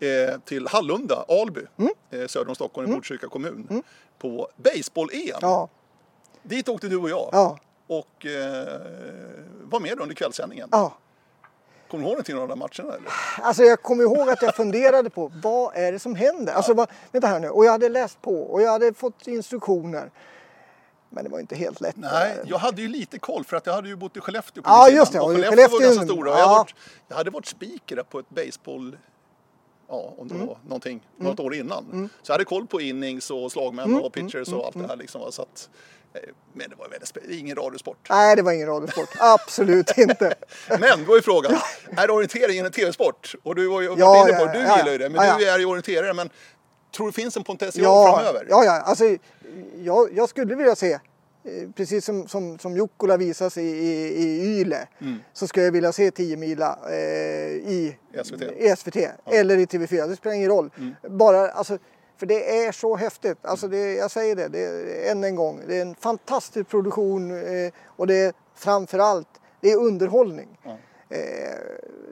eh, 0.00 0.38
till 0.44 0.66
Hallunda, 0.68 1.24
Alby, 1.28 1.60
eh, 2.10 2.26
söder 2.26 2.48
om 2.48 2.54
Stockholm 2.54 2.90
i 2.90 2.94
Botkyrka 2.94 3.28
kommun, 3.28 3.82
på 4.18 4.48
baseball-EM. 4.56 5.38
Ja, 5.40 5.68
Dit 6.42 6.68
åkte 6.68 6.88
du 6.88 6.96
och 6.96 7.10
jag 7.10 7.28
ja, 7.32 7.58
och 7.86 8.26
eh, 8.26 8.80
var 9.62 9.80
med 9.80 10.00
under 10.00 10.14
kvällssändningen. 10.14 10.68
ja. 10.72 10.98
Kommer 11.90 12.04
du 12.04 12.08
ihåg 12.08 12.14
någonting 12.14 12.34
av 12.36 12.40
de 12.40 12.48
där 12.48 12.56
matcherna? 12.56 12.96
Eller? 12.98 13.10
Alltså 13.42 13.62
jag 13.62 13.82
kommer 13.82 14.04
ihåg 14.04 14.30
att 14.30 14.42
jag 14.42 14.56
funderade 14.56 15.10
på 15.10 15.32
vad 15.42 15.76
är 15.76 15.92
det 15.92 15.98
som 15.98 16.14
händer? 16.14 16.52
Alltså 16.52 16.74
vad, 16.74 16.90
vänta 17.12 17.28
här 17.28 17.40
nu. 17.40 17.48
Och 17.48 17.64
jag 17.64 17.70
hade 17.72 17.88
läst 17.88 18.22
på 18.22 18.42
och 18.42 18.62
jag 18.62 18.70
hade 18.70 18.94
fått 18.94 19.26
instruktioner. 19.26 20.10
Men 21.14 21.24
det 21.24 21.30
var 21.30 21.40
inte 21.40 21.56
helt 21.56 21.80
lätt. 21.80 21.96
Nej, 21.96 22.36
jag 22.46 22.58
hade 22.58 22.82
ju 22.82 22.88
lite 22.88 23.18
koll 23.18 23.44
för 23.44 23.56
att 23.56 23.66
jag 23.66 23.72
hade 23.74 23.88
ju 23.88 23.96
bott 23.96 24.16
i 24.16 24.20
Skellefteå 24.20 24.62
på 24.62 24.70
Ja, 24.70 24.88
just 24.90 25.12
det. 25.12 25.20
Och 25.20 25.26
Och 25.26 25.32
Skellefteå 25.34 25.68
var 25.68 25.68
Skellefteå- 25.78 25.82
ganska 25.82 26.04
stora. 26.04 26.30
Jag, 26.30 26.38
ja. 26.40 26.44
har 26.46 26.56
varit, 26.58 26.74
jag 27.08 27.16
hade 27.16 27.30
varit 27.30 27.46
speaker 27.46 28.02
på 28.10 28.18
ett 28.18 28.28
baseball, 28.30 28.96
ja 29.88 30.14
om 30.18 30.28
det 30.28 30.34
Mm. 30.34 30.46
var 30.46 30.58
någonting, 30.64 31.00
något 31.16 31.40
år 31.40 31.54
innan. 31.54 32.08
Så 32.22 32.30
jag 32.30 32.34
hade 32.34 32.44
koll 32.44 32.66
på 32.66 32.80
innings 32.80 33.30
och 33.30 33.52
slagmän 33.52 33.94
och 33.94 34.12
pitchers 34.12 34.48
Mm. 34.48 34.60
och 34.60 34.66
allt 34.66 34.78
det 34.78 34.86
här 34.88 34.96
liksom. 34.96 35.32
Så 35.32 35.42
att, 35.42 35.68
eh, 36.14 36.20
men 36.52 36.70
det 36.70 36.76
var 36.76 36.88
väldigt 36.88 37.16
ingen 37.40 37.56
radiosport. 37.56 38.06
Nej, 38.10 38.36
det 38.36 38.42
var 38.42 38.52
ingen 38.52 38.66
radiosport. 38.68 39.08
Absolut 39.18 39.90
inte. 39.98 40.34
Men 40.68 41.04
då 41.06 41.14
är 41.16 41.20
frågan, 41.20 41.52
är 41.96 42.10
orientering 42.10 42.58
en 42.58 42.72
tv-sport? 42.72 43.34
Och 43.42 43.54
du 43.54 43.66
var 43.68 43.80
ju 43.80 43.94
Ja, 43.98 44.28
inne 44.28 44.38
på 44.38 44.44
ja, 44.44 44.52
du 44.52 44.58
ja, 44.58 44.76
gillar 44.78 44.92
ju 44.92 44.98
det. 44.98 45.08
Men 45.08 45.38
du 45.38 45.48
är 45.48 45.58
ju 45.58 45.64
orienterare. 45.64 46.12
Men 46.14 46.30
tror 46.96 47.06
du 47.06 47.12
finns 47.12 47.36
en 47.36 47.44
potential 47.44 47.84
Ja, 47.84 48.14
framöver? 48.16 48.46
ja, 48.50 48.64
ja. 48.64 48.80
Alltså, 48.80 49.04
jag, 49.82 50.12
jag 50.12 50.28
skulle 50.28 50.54
vilja 50.54 50.76
se, 50.76 50.92
eh, 50.92 51.00
precis 51.76 52.04
som, 52.04 52.28
som, 52.28 52.58
som 52.58 52.76
Jukkola 52.76 53.16
visas 53.16 53.56
i, 53.58 53.62
i, 53.62 54.22
i 54.24 54.60
Yle, 54.60 54.88
Mm. 55.00 55.18
så 55.32 55.46
skulle 55.46 55.64
jag 55.64 55.72
vilja 55.72 55.92
se 55.92 56.10
10 56.10 56.36
mila 56.36 56.78
eh, 56.90 56.94
i 57.52 57.96
SVT. 58.24 58.78
SVT 58.78 58.96
eller 59.26 59.56
i 59.58 59.64
TV4. 59.66 60.08
Det 60.08 60.16
spelar 60.16 60.36
ingen 60.36 60.50
roll. 60.50 60.70
Mm. 60.78 60.94
Bara, 61.18 61.50
alltså, 61.50 61.78
för 62.16 62.26
det 62.26 62.64
är 62.66 62.72
så 62.72 62.96
häftigt. 62.96 63.38
Alltså 63.42 63.68
det, 63.68 63.94
jag 63.94 64.10
säger 64.10 64.36
det, 64.36 64.48
det 64.48 65.08
än 65.10 65.24
en 65.24 65.34
gång. 65.36 65.60
Det 65.68 65.76
är 65.78 65.82
en 65.82 65.94
fantastisk 65.94 66.68
produktion 66.68 67.30
eh, 67.30 67.72
och 67.86 68.06
det 68.06 68.14
är 68.14 68.32
framförallt 68.54 69.28
det 69.60 69.70
är 69.72 69.76
underhållning. 69.76 70.58
Ja. 70.62 70.70
Eh, 71.08 71.18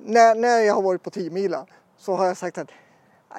när, 0.04 0.34
när 0.34 0.58
jag 0.60 0.74
har 0.74 0.82
varit 0.82 1.02
på 1.02 1.10
10 1.10 1.30
mila 1.30 1.66
så 1.98 2.14
har 2.14 2.26
jag 2.26 2.36
sagt 2.36 2.58
att 2.58 2.68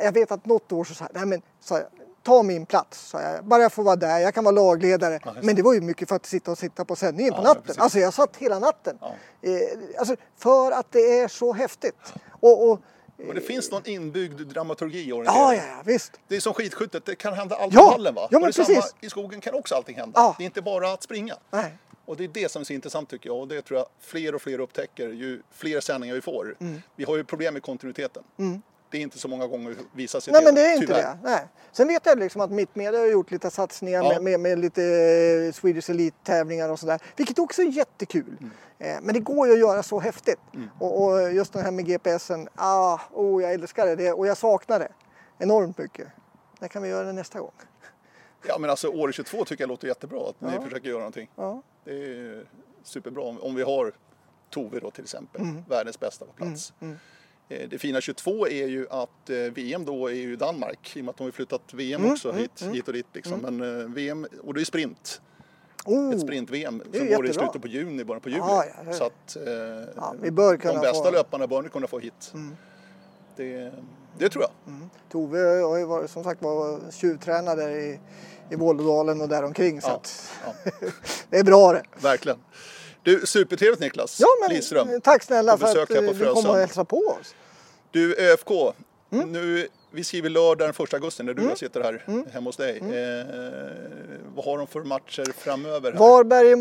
jag 0.02 0.12
vet 0.12 0.32
att 0.32 0.46
något 0.46 0.72
år 0.72 0.84
så 0.84 0.94
sa 0.94 1.08
nej 1.14 1.26
men 1.26 1.42
sa 1.60 1.78
jag, 1.78 1.88
ta 2.24 2.44
min 2.44 2.66
plats. 2.66 3.08
Sa 3.10 3.22
jag. 3.22 3.46
Bara 3.46 3.62
jag 3.62 3.74
får 3.74 3.84
vara 3.84 3.96
där, 3.96 4.20
jag 4.20 4.34
kan 4.34 4.44
vara 4.44 4.56
lagledare. 4.56 5.20
Ja, 5.26 5.34
men 5.42 5.56
det 5.56 5.62
var 5.62 5.74
ju 5.74 5.82
mycket 5.82 6.10
för 6.10 6.16
att 6.16 6.26
sitta 6.26 6.52
och 6.52 6.58
sitta 6.58 6.86
på 6.86 6.96
sändningen 6.96 7.34
Ja, 7.34 7.38
på 7.42 7.44
natten. 7.48 7.64
precis. 7.64 7.82
alltså 7.82 8.00
jag 8.00 8.14
satt 8.14 8.36
hela 8.38 8.60
natten. 8.60 8.98
Ja. 9.02 9.16
Eh, 9.42 9.54
alltså, 10.00 10.16
för 10.38 10.72
att 10.72 10.92
det 10.92 11.20
är 11.20 11.28
så 11.28 11.54
häftigt. 11.54 12.14
Och, 12.30 12.70
och, 12.72 12.80
Men 13.18 13.36
det 13.36 13.42
finns 13.42 13.72
någon 13.72 13.86
inbyggd 13.86 14.42
dramaturgi 14.42 15.00
i 15.00 15.10
ja, 15.10 15.56
ja, 15.56 15.62
visst. 15.86 16.12
Det 16.28 16.36
är 16.36 16.40
som 16.40 16.54
skidskyttet, 16.54 17.06
det 17.06 17.16
kan 17.16 17.34
hända 17.34 17.56
allt 17.56 17.74
Ja, 17.74 17.82
på 17.82 17.92
hallen 17.92 18.16
va? 18.16 18.28
ja, 18.32 18.40
men 18.40 18.48
är 18.48 18.52
samma, 18.52 18.66
precis. 18.68 18.96
I 19.02 19.10
skogen 19.10 19.42
kan 19.42 19.54
också 19.54 19.76
allting 19.76 19.96
hända. 19.96 20.20
Ja. 20.20 20.36
Det 20.38 20.44
är 20.44 20.46
inte 20.46 20.62
bara 20.62 20.94
att 20.94 21.04
springa. 21.04 21.36
Nej. 21.52 21.78
Och 22.06 22.18
det 22.18 22.24
är 22.24 22.28
det 22.28 22.52
som 22.52 22.60
är 22.60 22.64
så 22.66 22.74
intressant 22.74 23.10
tycker 23.10 23.30
jag 23.30 23.38
och 23.40 23.48
det 23.48 23.62
tror 23.62 23.80
jag 23.80 23.88
fler 24.00 24.36
och 24.36 24.42
fler 24.42 24.60
upptäcker 24.60 25.08
ju 25.10 25.42
fler 25.52 25.80
sändningar 25.80 26.16
vi 26.16 26.22
får. 26.22 26.56
Mm. 26.60 26.82
Vi 26.96 27.04
har 27.04 27.16
ju 27.18 27.24
problem 27.24 27.54
med 27.54 27.64
kontinuiteten. 27.64 28.24
Det 28.94 28.98
är 29.00 29.02
inte 29.02 29.18
så 29.20 29.28
många 29.28 29.48
gånger 29.48 29.76
visas 29.94 30.28
i 30.28 30.32
Nej 30.32 30.42
TV, 30.42 30.46
men 30.52 30.56
det 30.56 30.62
är 30.72 30.74
inte 30.76 30.88
tyvärr. 30.88 31.02
det. 31.02 31.18
Nej. 31.24 31.48
Sen 31.72 31.88
vet 31.88 32.06
jag 32.06 32.20
liksom 32.20 32.42
att 32.42 32.52
Mittmedia 32.52 33.00
har 33.00 33.08
gjort 33.08 33.32
lite 33.32 33.50
satsningar 33.50 34.04
Ja. 34.04 34.10
med, 34.10 34.22
med, 34.24 34.40
med 34.40 34.60
lite 34.60 34.84
eh, 34.84 35.54
Swedish 35.54 35.90
Elite-tävlingar 35.90 36.70
och 36.70 36.80
sådär. 36.80 37.00
Vilket 37.16 37.40
också 37.40 37.62
är 37.62 37.66
jättekul. 37.66 38.38
Mm. 38.40 38.52
Eh, 38.80 39.02
men 39.02 39.14
det 39.14 39.20
går 39.20 39.48
ju 39.48 39.54
att 39.54 39.60
göra 39.60 39.84
så 39.84 40.00
häftigt. 40.00 40.40
Och, 40.80 41.04
och 41.04 41.32
just 41.34 41.54
den 41.54 41.64
här 41.64 41.72
med 41.72 41.86
GPSen, 41.86 42.48
ah, 42.56 43.00
oh, 43.12 43.44
jag 43.44 43.54
älskar 43.54 43.86
det. 43.86 43.96
det 43.96 44.12
och 44.14 44.28
jag 44.28 44.38
saknar 44.38 44.80
det 44.80 44.92
enormt 45.40 45.78
mycket. 45.78 46.08
När 46.60 46.68
kan 46.68 46.82
vi 46.84 46.90
göra 46.90 47.06
det 47.06 47.14
nästa 47.14 47.40
gång? 47.40 47.52
Ja 48.48 48.58
men 48.60 48.70
alltså 48.70 48.88
år 48.88 49.12
22 49.12 49.46
tycker 49.46 49.64
jag 49.64 49.70
låter 49.70 49.88
jättebra 49.88 50.30
att 50.30 50.42
ni 50.42 50.50
Ja. 50.56 50.62
försöker 50.62 50.90
göra 50.90 51.00
någonting. 51.00 51.30
Ja. 51.36 51.62
Det 51.84 51.92
är 51.92 52.46
superbra 52.84 53.24
om, 53.24 53.56
vi 53.56 53.64
har 53.64 53.92
Tove 54.50 54.80
då 54.80 54.92
till 54.92 55.04
exempel, 55.04 55.42
Mm. 55.42 55.64
världens 55.70 56.00
bästa 56.00 56.26
på 56.26 56.32
plats. 56.34 56.74
Eh, 56.82 56.90
Det 57.70 57.78
fina 57.80 58.02
22 58.02 58.48
är 58.48 58.68
ju 58.68 58.88
att 58.90 59.30
eh, 59.30 59.36
VM 59.38 59.86
då 59.86 60.08
är 60.08 60.14
ju 60.14 60.36
Danmark 60.36 60.92
i 60.96 61.02
och 61.02 61.06
med 61.06 61.10
att 61.12 61.18
de 61.18 61.24
har 61.24 61.32
flyttat 61.32 61.62
VM 61.74 62.02
Mm, 62.02 62.14
också 62.14 62.32
hit, 62.32 62.64
hit 62.74 62.88
och 62.88 62.94
dit. 62.94 63.06
Liksom. 63.14 63.40
Men 63.40 63.80
eh, 63.82 63.88
VM, 63.90 64.28
och 64.44 64.54
det 64.54 64.62
är 64.62 64.66
sprint. 64.66 65.22
Oh, 65.86 66.14
Ett 66.14 66.22
sprint-VM 66.22 66.82
som 66.94 67.08
går 67.08 67.28
i 67.30 67.34
slutet 67.34 67.62
på 67.62 67.68
juni, 67.68 68.04
början 68.04 68.22
på 68.22 68.30
juli. 68.30 68.42
Ja, 68.42 68.66
ja, 68.86 68.94
Så 68.94 69.04
att 69.04 69.36
eh, 69.36 69.44
Ja, 69.96 70.16
vi 70.22 70.32
bör 70.32 70.58
kunna 70.58 70.74
de 70.74 70.80
bästa 70.80 70.94
få- 70.94 71.02
Mm. 71.08 71.14
löparna 71.14 71.48
bör 71.48 71.62
ni 71.62 71.70
kunna 71.70 71.88
få 71.88 72.00
hit. 72.00 72.34
Det, 73.36 73.72
det 74.18 74.30
tror 74.30 74.44
jag. 74.44 74.52
Tove 75.12 75.40
har 75.40 75.78
ju 75.78 75.86
varit, 75.86 76.10
som 76.12 76.24
sagt 76.24 76.42
var 76.42 76.92
tjuvtränad 76.92 77.58
där 77.58 77.70
i, 77.70 78.00
i 78.50 78.56
Vålådalen 78.56 79.22
och 79.22 79.30
däromkring. 79.30 79.82
Så 79.82 79.88
Ja, 79.90 79.94
att, 79.96 80.34
det 81.30 81.38
är 81.38 81.44
bra 81.44 81.74
det. 81.74 81.84
Verkligen. 82.02 82.38
Du, 83.04 83.26
supertrevligt 83.26 83.82
Niklas 83.82 84.20
Ja, 84.20 84.28
men, 84.42 84.56
Lidström. 84.56 85.02
tack 85.02 85.24
snälla 85.24 85.58
för 85.58 85.66
att 85.82 85.92
eh, 85.92 86.02
du 86.02 86.34
kom 86.34 86.46
och 86.50 86.56
hälsade 86.58 86.86
på 86.86 86.98
oss. 86.98 87.36
Du, 87.94 88.16
ÖFK. 88.16 88.52
Mm. 89.12 89.32
Nu, 89.32 89.68
vi 89.92 90.04
skriver 90.04 90.30
lördag 90.30 90.74
den 90.76 90.86
1 90.86 90.94
augusti 90.94 91.24
när 91.24 91.34
du 91.34 91.44
jag 91.44 91.58
sitter 91.58 91.82
här 91.82 92.04
hemma 92.32 92.48
hos 92.48 92.58
dig. 92.58 92.78
Eh, 92.78 93.26
vad 94.36 94.46
har 94.46 94.58
de 94.58 94.68
för 94.68 94.84
matcher 94.84 95.32
framöver? 95.38 95.92
Här? 95.92 96.00
Varberg 96.00 96.56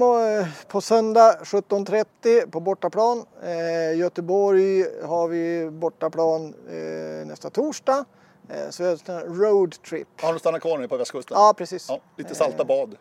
på 0.68 0.80
söndag 0.80 1.38
17.30 1.44 2.50
på 2.50 2.60
bortaplan. 2.60 3.24
Eh, 3.44 3.98
Göteborg 3.98 4.84
har 5.04 5.28
vi 5.28 5.70
bortaplan 5.70 6.54
eh, 6.68 7.26
nästa 7.26 7.50
torsdag. 7.50 8.04
Eh, 8.48 8.70
så 8.70 8.84
här 8.84 9.40
road 9.40 9.82
trip. 9.82 10.08
Har 10.20 10.32
de 10.32 10.38
stannat 10.38 10.60
kvar 10.60 10.78
nu 10.78 10.88
på 10.88 10.96
västkusten? 10.96 11.34
Ja, 11.34 11.54
precis. 11.56 11.86
Ja, 11.88 12.00
lite 12.16 12.34
salta 12.34 12.64
bad. 12.64 12.96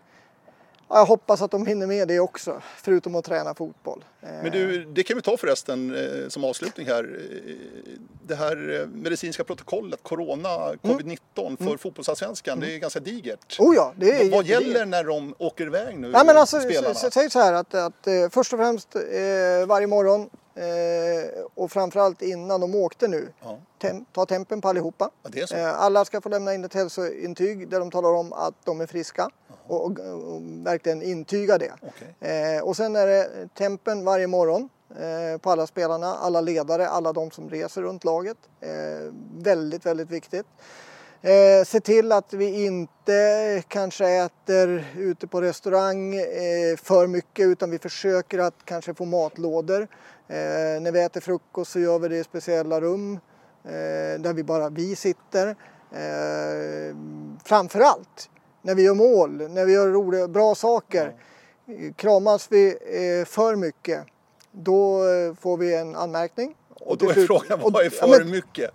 Ja, 0.91 0.97
Jag 0.97 1.05
hoppas 1.05 1.41
att 1.41 1.51
de 1.51 1.65
hinner 1.65 1.87
med 1.87 2.07
det 2.07 2.19
också, 2.19 2.61
förutom 2.77 3.15
att 3.15 3.25
träna 3.25 3.53
fotboll. 3.55 4.03
Eh, 4.21 4.29
Men 4.43 4.51
du, 4.51 4.85
det 4.85 5.03
kan 5.03 5.15
vi 5.15 5.21
ta 5.21 5.37
förresten 5.37 5.95
eh, 5.95 6.27
som 6.29 6.43
avslutning 6.43 6.87
här. 6.87 7.19
Eh, 7.47 7.55
Det 8.27 8.35
här 8.35 8.79
eh, 8.81 8.87
medicinska 8.87 9.43
protokollet, 9.43 9.99
Corona, 10.03 10.49
Covid-19 10.83 11.17
för 11.69 11.77
fotbollsallsvenskan, 11.77 12.59
det 12.59 12.75
är 12.75 12.77
ganska 12.79 12.99
digert. 12.99 13.59
Mm. 13.59 13.69
Oh 13.69 13.75
ja, 13.75 13.93
det 13.97 14.21
är 14.21 14.31
vad 14.31 14.45
gäller 14.45 14.85
när 14.85 15.03
de 15.03 15.35
åker 15.37 15.65
iväg 15.65 15.99
nu, 15.99 16.11
Ja, 16.13 16.23
men 16.23 16.37
alltså, 16.37 16.59
spelarna? 16.59 16.93
säg 16.95 17.29
så 17.29 17.39
här 17.39 17.53
att, 17.53 17.73
att 17.73 18.07
eh, 18.07 18.13
först 18.31 18.53
och 18.53 18.59
främst 18.59 18.95
eh, 18.95 19.01
varje 19.67 19.87
morgon 19.87 20.29
eh, 20.55 21.43
och 21.55 21.71
framförallt 21.71 22.21
innan 22.21 22.61
de 22.61 22.75
åkte 22.75 23.07
nu, 23.07 23.33
Ja. 23.43 23.57
tem, 23.77 24.05
ta 24.05 24.25
tempen 24.25 24.61
på 24.61 24.67
allihopa. 24.69 25.09
Ja. 25.33 25.57
Eh, 25.57 25.81
alla 25.81 26.05
ska 26.05 26.21
få 26.21 26.29
lämna 26.29 26.53
in 26.53 26.65
ett 26.65 26.73
hälsointyg 26.73 27.69
där 27.69 27.79
de 27.79 27.91
talar 27.91 28.13
om 28.13 28.33
att 28.33 28.53
de 28.63 28.81
är 28.81 28.85
friska 28.87 29.29
och, 29.67 29.85
och, 29.85 29.99
och 29.99 30.41
verkligen 30.43 31.01
intyga 31.01 31.57
det. 31.57 31.71
Okej. 31.81 32.31
Eh, 32.55 32.63
och 32.63 32.75
sen 32.77 32.95
är 32.95 33.07
det 33.07 33.47
tempen 33.57 34.05
varje 34.05 34.27
morgon 34.27 34.69
eh, 34.99 35.37
på 35.37 35.51
alla 35.51 35.67
spelarna, 35.67 36.15
alla 36.15 36.41
ledare, 36.41 36.87
alla 36.89 37.13
de 37.13 37.31
som 37.31 37.49
reser 37.49 37.81
runt 37.81 38.03
laget. 38.03 38.37
Eh, 38.59 38.69
väldigt, 39.37 39.85
väldigt 39.85 40.09
viktigt. 40.09 40.45
Eh, 41.23 41.63
se 41.65 41.79
till 41.79 42.11
att 42.11 42.33
vi 42.33 42.65
inte 42.65 43.63
kanske 43.67 44.07
äter 44.09 44.85
ute 44.97 45.27
på 45.27 45.41
restaurang 45.41 46.15
eh, 46.15 46.77
för 46.77 47.07
mycket 47.07 47.45
utan 47.47 47.69
vi 47.71 47.79
försöker 47.79 48.39
att 48.39 48.55
kanske 48.65 48.93
få 48.93 49.05
matlådor. 49.05 49.87
Eh, 50.31 50.81
när 50.81 50.91
vi 50.91 51.01
äter 51.01 51.21
frukost 51.21 51.71
så 51.71 51.79
gör 51.79 51.99
vi 51.99 52.07
det 52.07 52.17
i 52.17 52.23
speciella 52.23 52.81
rum 52.81 53.13
eh, 53.65 53.71
där 54.19 54.33
vi 54.33 54.43
bara 54.43 54.69
vi 54.69 54.95
sitter. 54.95 55.47
Eh, 55.91 56.95
framförallt 57.43 58.29
när 58.61 58.75
vi 58.75 58.83
gör 58.83 58.93
mål, 58.93 59.49
när 59.49 59.65
vi 59.65 59.73
gör 59.73 59.87
roliga, 59.87 60.27
bra 60.27 60.55
saker. 60.55 61.05
Eh, 61.67 61.93
Kramas 61.95 62.47
vi 62.51 62.67
eh, 62.69 63.25
för 63.25 63.55
mycket 63.55 64.05
då 64.51 64.97
eh, 65.09 65.33
får 65.35 65.57
vi 65.57 65.75
en 65.75 65.95
anmärkning. 65.95 66.55
Och 66.79 66.97
då 66.97 67.09
är 67.09 67.13
slut- 67.13 67.27
frågan, 67.27 67.59
vad 67.63 67.75
är 67.75 67.83
ja, 67.83 67.89
för 68.07 68.19
men- 68.19 68.29
mycket? 68.31 68.71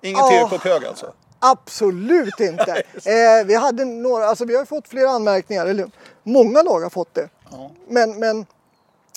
Ingen 0.00 0.18
Ja. 0.18 0.48
TK 0.52 0.64
hög 0.64 0.84
alltså? 0.84 1.12
Absolut 1.38 2.40
inte. 2.40 2.72
eh, 3.04 3.44
vi, 3.46 3.54
hade 3.54 3.84
några, 3.84 4.24
alltså 4.26 4.44
vi 4.44 4.56
har 4.56 4.64
fått 4.64 4.88
flera 4.88 5.10
anmärkningar, 5.10 5.66
eller 5.66 5.90
många 6.22 6.62
lag 6.62 6.80
har 6.80 6.90
fått 6.90 7.14
det. 7.14 7.28
Ja. 7.50 7.70
Men, 7.88 8.18
men 8.18 8.46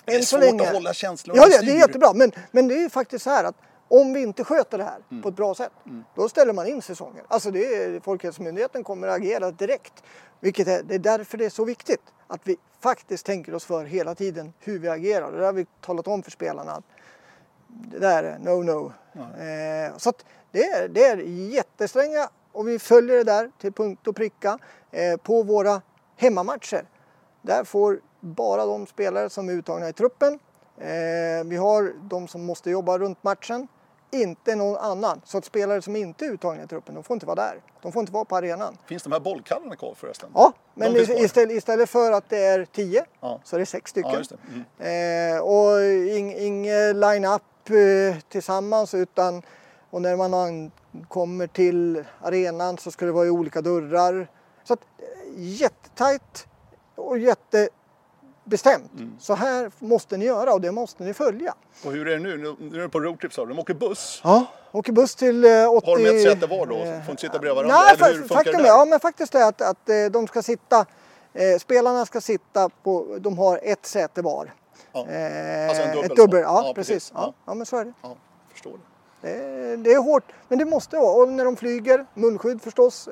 Det 0.06 0.16
är 0.16 0.22
svårt 0.22 0.40
länge... 0.40 0.68
att 0.68 0.74
hålla 0.74 0.94
känslorna 0.94 1.42
Ja, 1.42 1.62
i 1.62 1.66
det, 1.66 1.72
är 1.72 1.78
jättebra. 1.78 2.14
Men, 2.14 2.32
men 2.52 2.68
det 2.68 2.84
är 2.84 2.90
faktiskt 2.90 3.24
så 3.24 3.30
här 3.30 3.44
att 3.44 3.56
om 3.88 4.14
vi 4.14 4.22
inte 4.22 4.44
sköter 4.44 4.78
det 4.78 4.84
här 4.84 5.00
Mm. 5.12 5.24
på 5.24 5.30
ett 5.30 5.36
bra 5.36 5.56
sätt, 5.56 5.72
då 6.16 6.30
ställer 6.30 6.54
man 6.54 6.68
in 6.68 6.82
säsongen. 6.82 7.26
Alltså 7.28 7.52
det 7.52 7.66
är, 7.76 8.00
Folkhälsomyndigheten 8.00 8.84
kommer 8.84 9.08
att 9.08 9.16
agera 9.16 9.52
direkt. 9.52 9.94
Vilket 10.40 10.68
är, 10.68 10.84
det 10.84 10.96
är 10.96 11.00
därför 11.00 11.38
det 11.38 11.46
är 11.46 11.50
så 11.50 11.66
viktigt 11.66 12.02
att 12.28 12.42
vi 12.44 12.58
faktiskt 12.80 13.26
tänker 13.26 13.56
oss 13.56 13.66
för 13.66 13.86
hela 13.86 14.16
tiden 14.16 14.54
hur 14.60 14.80
vi 14.80 14.90
agerar. 14.90 15.32
Det 15.32 15.46
har 15.46 15.54
vi 15.54 15.66
talat 15.82 16.08
om 16.08 16.24
för 16.24 16.32
spelarna. 16.32 16.82
Det 17.68 18.00
där 18.00 18.24
är 18.24 18.38
no-no. 18.38 18.92
Eh, 19.16 19.98
så 19.98 20.14
det, 20.52 20.64
är, 20.64 20.88
det 20.88 21.06
är 21.06 21.18
jättestränga 21.28 22.30
och 22.52 22.68
vi 22.68 22.80
följer 22.80 23.18
det 23.18 23.24
där 23.24 23.52
till 23.60 23.72
punkt 23.74 24.08
och 24.08 24.16
pricka 24.16 24.60
eh, 24.92 25.18
på 25.18 25.44
våra 25.44 25.82
hemmamatcher. 26.18 26.86
Där 27.42 27.64
får 27.64 28.00
bara 28.26 28.66
de 28.66 28.88
spelare 28.88 29.30
som 29.30 29.50
är 29.50 29.54
uttagna 29.54 29.90
i 29.90 29.94
truppen. 29.94 30.40
Eh, 30.78 30.88
vi 31.46 31.56
har 31.58 31.94
de 32.10 32.28
som 32.28 32.46
måste 32.46 32.70
jobba 32.70 32.98
runt 32.98 33.24
matchen. 33.24 33.68
Inte 34.12 34.56
någon 34.56 34.78
annan. 34.78 35.22
Så 35.26 35.38
att 35.38 35.46
spelare 35.46 35.82
som 35.82 35.96
inte 35.96 36.26
är 36.26 36.30
uttagna 36.30 36.64
i 36.64 36.68
truppen, 36.68 36.96
de 36.96 37.04
får 37.04 37.14
inte 37.14 37.26
vara 37.26 37.36
där. 37.36 37.62
De 37.82 37.92
får 37.92 38.00
inte 38.00 38.12
vara 38.12 38.26
på 38.26 38.36
arenan. 38.38 38.78
Finns 38.86 39.04
de 39.04 39.12
här 39.12 39.20
bollkallarna 39.20 39.76
kvar 39.76 39.94
förresten? 39.98 40.30
Ja, 40.34 40.54
men 40.74 40.96
istället, 40.96 41.52
istället 41.58 41.90
för 41.90 42.12
att 42.12 42.30
det 42.30 42.38
är 42.46 42.66
tio 42.66 43.06
Ja. 43.20 43.40
så 43.44 43.56
är 43.56 43.60
det 43.60 43.66
sex 43.66 43.92
stycken. 43.92 44.12
Ja, 44.30 44.38
det. 44.78 44.84
Mm. 44.84 45.36
Eh, 45.36 45.42
och 45.42 45.82
ing, 46.18 46.34
ingen 46.38 47.00
line-up 47.00 47.42
eh, 47.70 48.20
tillsammans 48.30 48.94
utan 48.94 49.42
och 49.90 50.02
när 50.02 50.16
man 50.16 50.34
an- 50.34 50.72
kommer 51.08 51.48
till 51.48 52.04
arenan 52.22 52.78
så 52.78 52.92
ska 52.92 53.06
det 53.06 53.12
vara 53.12 53.26
i 53.26 53.30
olika 53.30 53.62
dörrar. 53.62 54.28
Så 54.64 54.74
att, 54.74 54.80
jättetajt 55.36 56.48
och 56.96 57.18
jättebestämt. 58.50 58.92
Mm. 58.94 59.16
Så 59.20 59.34
här 59.34 59.72
måste 59.80 60.18
ni 60.18 60.26
göra 60.26 60.54
och 60.54 60.62
det 60.62 60.72
måste 60.72 61.04
ni 61.04 61.14
följa. 61.14 61.54
Och 61.86 61.92
hur 61.92 62.08
är 62.08 62.12
det 62.12 62.20
nu? 62.24 62.56
Nu 62.60 62.78
är 62.78 62.82
det 62.82 62.90
på 62.90 63.00
roadtrip 63.00 63.34
sa 63.34 63.46
du. 63.46 63.50
De 63.54 63.60
åker 63.60 63.74
buss. 63.74 64.22
Ja, 64.24 64.46
åker 64.72 64.92
buss 64.92 65.16
till 65.16 65.46
eh, 65.46 65.74
80... 65.74 65.88
Har 65.92 65.98
de 65.98 66.06
ett 66.06 66.24
säte 66.24 66.48
var 66.48 66.66
då? 66.66 66.76
eh, 66.76 67.02
Får 67.04 67.12
inte 67.12 67.22
sitta 67.22 67.40
bredvid 67.40 67.56
varandra? 67.56 67.76
Nej, 67.78 67.96
Eller 67.96 68.08
hur 68.08 68.20
funkar 68.22 68.36
faktum 68.36 68.54
det 68.54 68.60
är, 68.60 68.62
där? 68.64 68.70
ja, 68.70 68.86
men 68.86 69.00
faktiskt 69.00 69.36
är 69.36 69.44
att, 69.48 69.62
att 69.62 69.90
eh, 69.90 70.06
de 70.12 70.28
ska 70.28 70.42
sitta, 70.42 70.86
eh, 71.34 71.58
spelarna 71.60 72.06
ska 72.06 72.22
sitta 72.22 72.70
på, 72.84 73.18
de 73.20 73.38
har 73.38 73.60
ett 73.64 73.86
säte 73.86 74.22
var. 74.22 74.54
Ja. 74.94 75.08
Eh, 75.08 75.70
Alltså 75.70 75.84
en 75.84 75.92
dubbel 75.96 76.12
ett 76.12 76.16
dubbel, 76.18 76.42
ja, 76.42 76.64
Ja, 76.68 76.74
precis. 76.74 76.94
precis. 76.94 77.12
Ja. 77.16 77.34
Ja. 77.46 77.54
Men 77.54 77.66
så 77.66 77.78
är 77.78 77.86
det. 77.86 77.94
Ja, 78.02 78.16
förstår 78.54 78.72
det. 78.72 78.78
Det 79.22 79.32
är, 79.32 79.78
det 79.78 79.94
är 79.94 79.98
hårt, 80.04 80.24
men 80.48 80.60
det 80.60 80.66
måste 80.66 80.98
vara. 80.98 81.22
Och 81.24 81.30
när 81.30 81.46
de 81.46 81.56
flyger, 81.56 82.06
munskydd 82.14 82.62
förstås. 82.62 83.10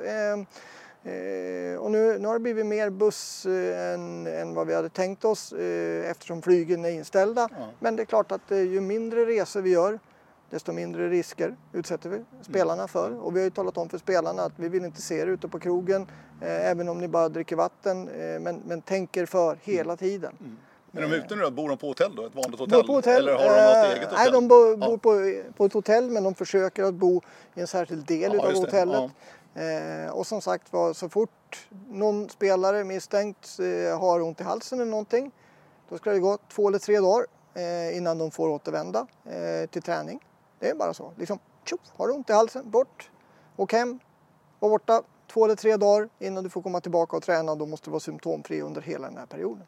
Eh, 1.06 1.78
och 1.80 1.91
nu, 1.91 2.20
nu 2.20 2.28
har 2.28 2.34
det 2.34 2.39
blivit 2.39 2.66
mer 2.66 2.89
buss 2.89 3.45
eh, 3.45 3.93
än, 3.93 4.28
än 4.28 4.54
vad 4.54 4.68
vi 4.68 4.74
hade 4.76 4.89
tänkt 4.89 5.26
oss 5.26 5.54
eh, 5.54 6.10
eftersom 6.10 6.41
flygen 6.41 6.86
är 6.86 6.89
inställda. 6.89 7.49
Ja. 7.60 7.66
Men 7.80 7.95
det 7.95 8.04
är 8.04 8.06
klart 8.06 8.32
att 8.32 8.41
ju 8.49 8.82
mindre 8.82 9.26
resor 9.26 9.62
vi 9.62 9.70
gör 9.70 9.99
desto 10.49 10.72
mindre 10.72 11.10
risker 11.10 11.56
utsätter 11.74 12.10
vi 12.10 12.24
spelarna 12.41 12.88
för. 12.88 13.24
Och 13.26 13.36
vi 13.36 13.39
har 13.39 13.43
ju 13.43 13.49
talat 13.49 13.78
om 13.78 13.89
för 13.89 13.97
spelarna 13.97 14.43
att 14.43 14.51
vi 14.56 14.70
vill 14.70 14.86
inte 14.86 15.01
se 15.01 15.20
er 15.20 15.28
ute 15.28 15.47
på 15.47 15.60
krogen 15.60 16.01
eh, 16.41 16.70
även 16.70 16.89
om 16.89 16.97
ni 16.99 17.08
bara 17.08 17.30
dricker 17.30 17.56
vatten. 17.56 18.08
Eh, 18.10 18.39
men, 18.39 18.62
men 18.68 18.82
tänk 18.82 19.18
er 19.18 19.26
för 19.26 19.58
hela 19.62 19.95
tiden. 19.97 20.58
Är 20.97 21.01
de 21.01 21.14
ute 21.14 21.36
nu 21.36 21.41
då? 21.41 21.51
Bor 21.51 21.70
de 21.70 21.78
på 21.78 21.88
hotell 21.88 22.16
då? 22.16 22.26
Ett 22.26 22.36
vanligt 22.36 22.60
hotell? 22.60 22.80
Bor 22.82 22.88
på 22.88 22.93
hotell. 22.93 23.28
Eller 23.28 23.34
har 23.34 23.43
de 23.56 23.80
något 23.89 23.97
eget 23.97 24.10
hotell? 24.10 24.18
Nej, 24.24 24.32
de 24.32 24.47
bo, 24.47 24.78
Ja. 24.80 24.88
bor 24.88 24.97
på, 24.97 25.41
på 25.58 25.66
ett 25.66 25.74
hotell 25.74 26.10
men 26.10 26.24
de 26.24 26.36
försöker 26.36 26.84
att 26.84 26.93
bo 26.93 27.22
i 27.56 27.62
en 27.62 27.68
särskild 27.68 28.06
del 28.06 28.34
Ja, 28.34 28.43
av 28.43 28.49
just 28.49 28.62
det. 28.62 28.68
hotellet. 28.68 28.95
Eh, 29.04 29.10
och 30.14 30.28
som 30.28 30.41
sagt 30.41 30.74
var, 30.74 30.93
så 30.93 31.10
fort 31.10 31.68
någon 31.89 32.30
spelare 32.30 32.84
misstänkt 32.84 33.60
eh, 33.60 33.99
har 33.99 34.22
ont 34.22 34.41
i 34.41 34.43
halsen 34.43 34.80
eller 34.80 34.91
någonting 34.91 35.32
då 35.89 35.97
ska 35.97 36.12
det 36.12 36.20
gå 36.20 36.38
två 36.49 36.68
eller 36.68 36.80
tre 36.80 36.99
dagar 36.99 37.26
eh, 37.54 37.97
innan 37.97 38.18
de 38.18 38.32
får 38.32 38.49
återvända 38.49 39.08
eh, 39.26 39.70
till 39.70 39.82
träning. 39.82 40.20
Det 40.60 40.70
är 40.70 40.76
bara 40.76 40.93
så. 40.93 41.14
Liksom, 41.18 41.39
tjoff, 41.66 41.80
har 41.97 42.08
du 42.08 42.14
ont 42.14 42.30
i 42.30 42.34
halsen, 42.34 42.70
bort, 42.70 43.12
åk 43.56 43.74
hem, 43.74 43.99
var 44.60 44.70
borta 44.70 45.04
två 45.28 45.45
eller 45.45 45.56
tre 45.56 45.78
dagar 45.78 46.10
innan 46.20 46.43
du 46.43 46.49
får 46.49 46.62
komma 46.62 46.82
tillbaka 46.82 47.18
och 47.18 47.24
träna. 47.24 47.56
Då 47.56 47.66
måste 47.66 47.88
du 47.88 47.91
vara 47.91 47.99
symptomfri 47.99 48.62
under 48.62 48.82
hela 48.82 49.08
den 49.08 49.18
här 49.18 49.26
perioden. 49.26 49.66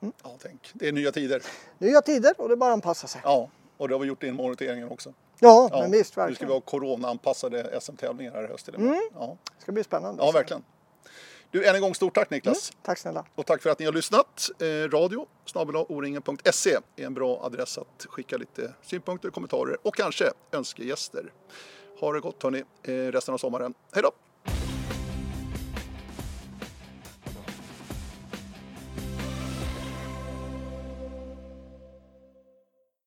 Ja, 0.00 0.36
tänk. 0.42 0.70
Det 0.74 0.88
är 0.88 0.92
nya 0.92 1.12
tider. 1.12 1.42
Nya 1.78 2.02
tider 2.02 2.34
och 2.38 2.48
det 2.48 2.54
är 2.54 2.56
bara 2.56 2.70
att 2.70 2.74
anpassa 2.74 3.06
sig. 3.06 3.20
Ja, 3.24 3.48
och 3.76 3.88
det 3.88 3.94
har 3.94 4.00
vi 4.00 4.06
gjort 4.06 4.22
in 4.22 4.34
moniteringen 4.34 4.88
också. 4.88 5.12
Ja, 5.38 5.68
Ja. 5.72 5.80
men 5.80 5.90
visst, 5.90 6.10
Nu 6.10 6.12
ska 6.12 6.20
verkligen. 6.22 6.48
vi 6.48 6.54
ha 6.54 6.60
corona-anpassade 6.60 7.80
SM-tävlingar 7.80 8.32
här 8.32 8.44
i 8.44 8.46
höst. 8.46 8.68
med. 8.76 9.00
Ja. 9.14 9.36
Det 9.56 9.62
ska 9.62 9.72
bli 9.72 9.84
spännande. 9.84 10.22
ja, 10.24 10.30
verkligen. 10.30 10.64
Du, 11.50 11.64
än 11.68 11.74
en 11.74 11.80
gång 11.80 11.94
stort 11.94 12.14
tack 12.14 12.30
Niklas. 12.30 12.72
Tack 12.82 12.98
snälla. 12.98 13.24
Och 13.34 13.46
tack 13.46 13.62
för 13.62 13.70
att 13.70 13.78
ni 13.78 13.84
har 13.84 13.92
lyssnat. 13.92 14.48
Eh, 14.58 14.66
radio 14.66 15.26
snabel-a-o-ringen.se 15.44 16.76
är 16.96 17.06
en 17.06 17.14
bra 17.14 17.40
adress 17.42 17.78
att 17.78 18.06
skicka 18.08 18.36
lite 18.36 18.72
synpunkter, 18.82 19.30
kommentarer 19.30 19.76
och 19.82 19.94
kanske 19.94 20.24
önskegäster. 20.52 21.32
Ha 22.00 22.12
det 22.12 22.20
gott 22.20 22.42
hörni, 22.42 22.64
eh, 22.82 22.92
resten 22.92 23.34
av 23.34 23.38
sommaren. 23.38 23.74
Hej 23.92 24.02
då! 24.02 24.10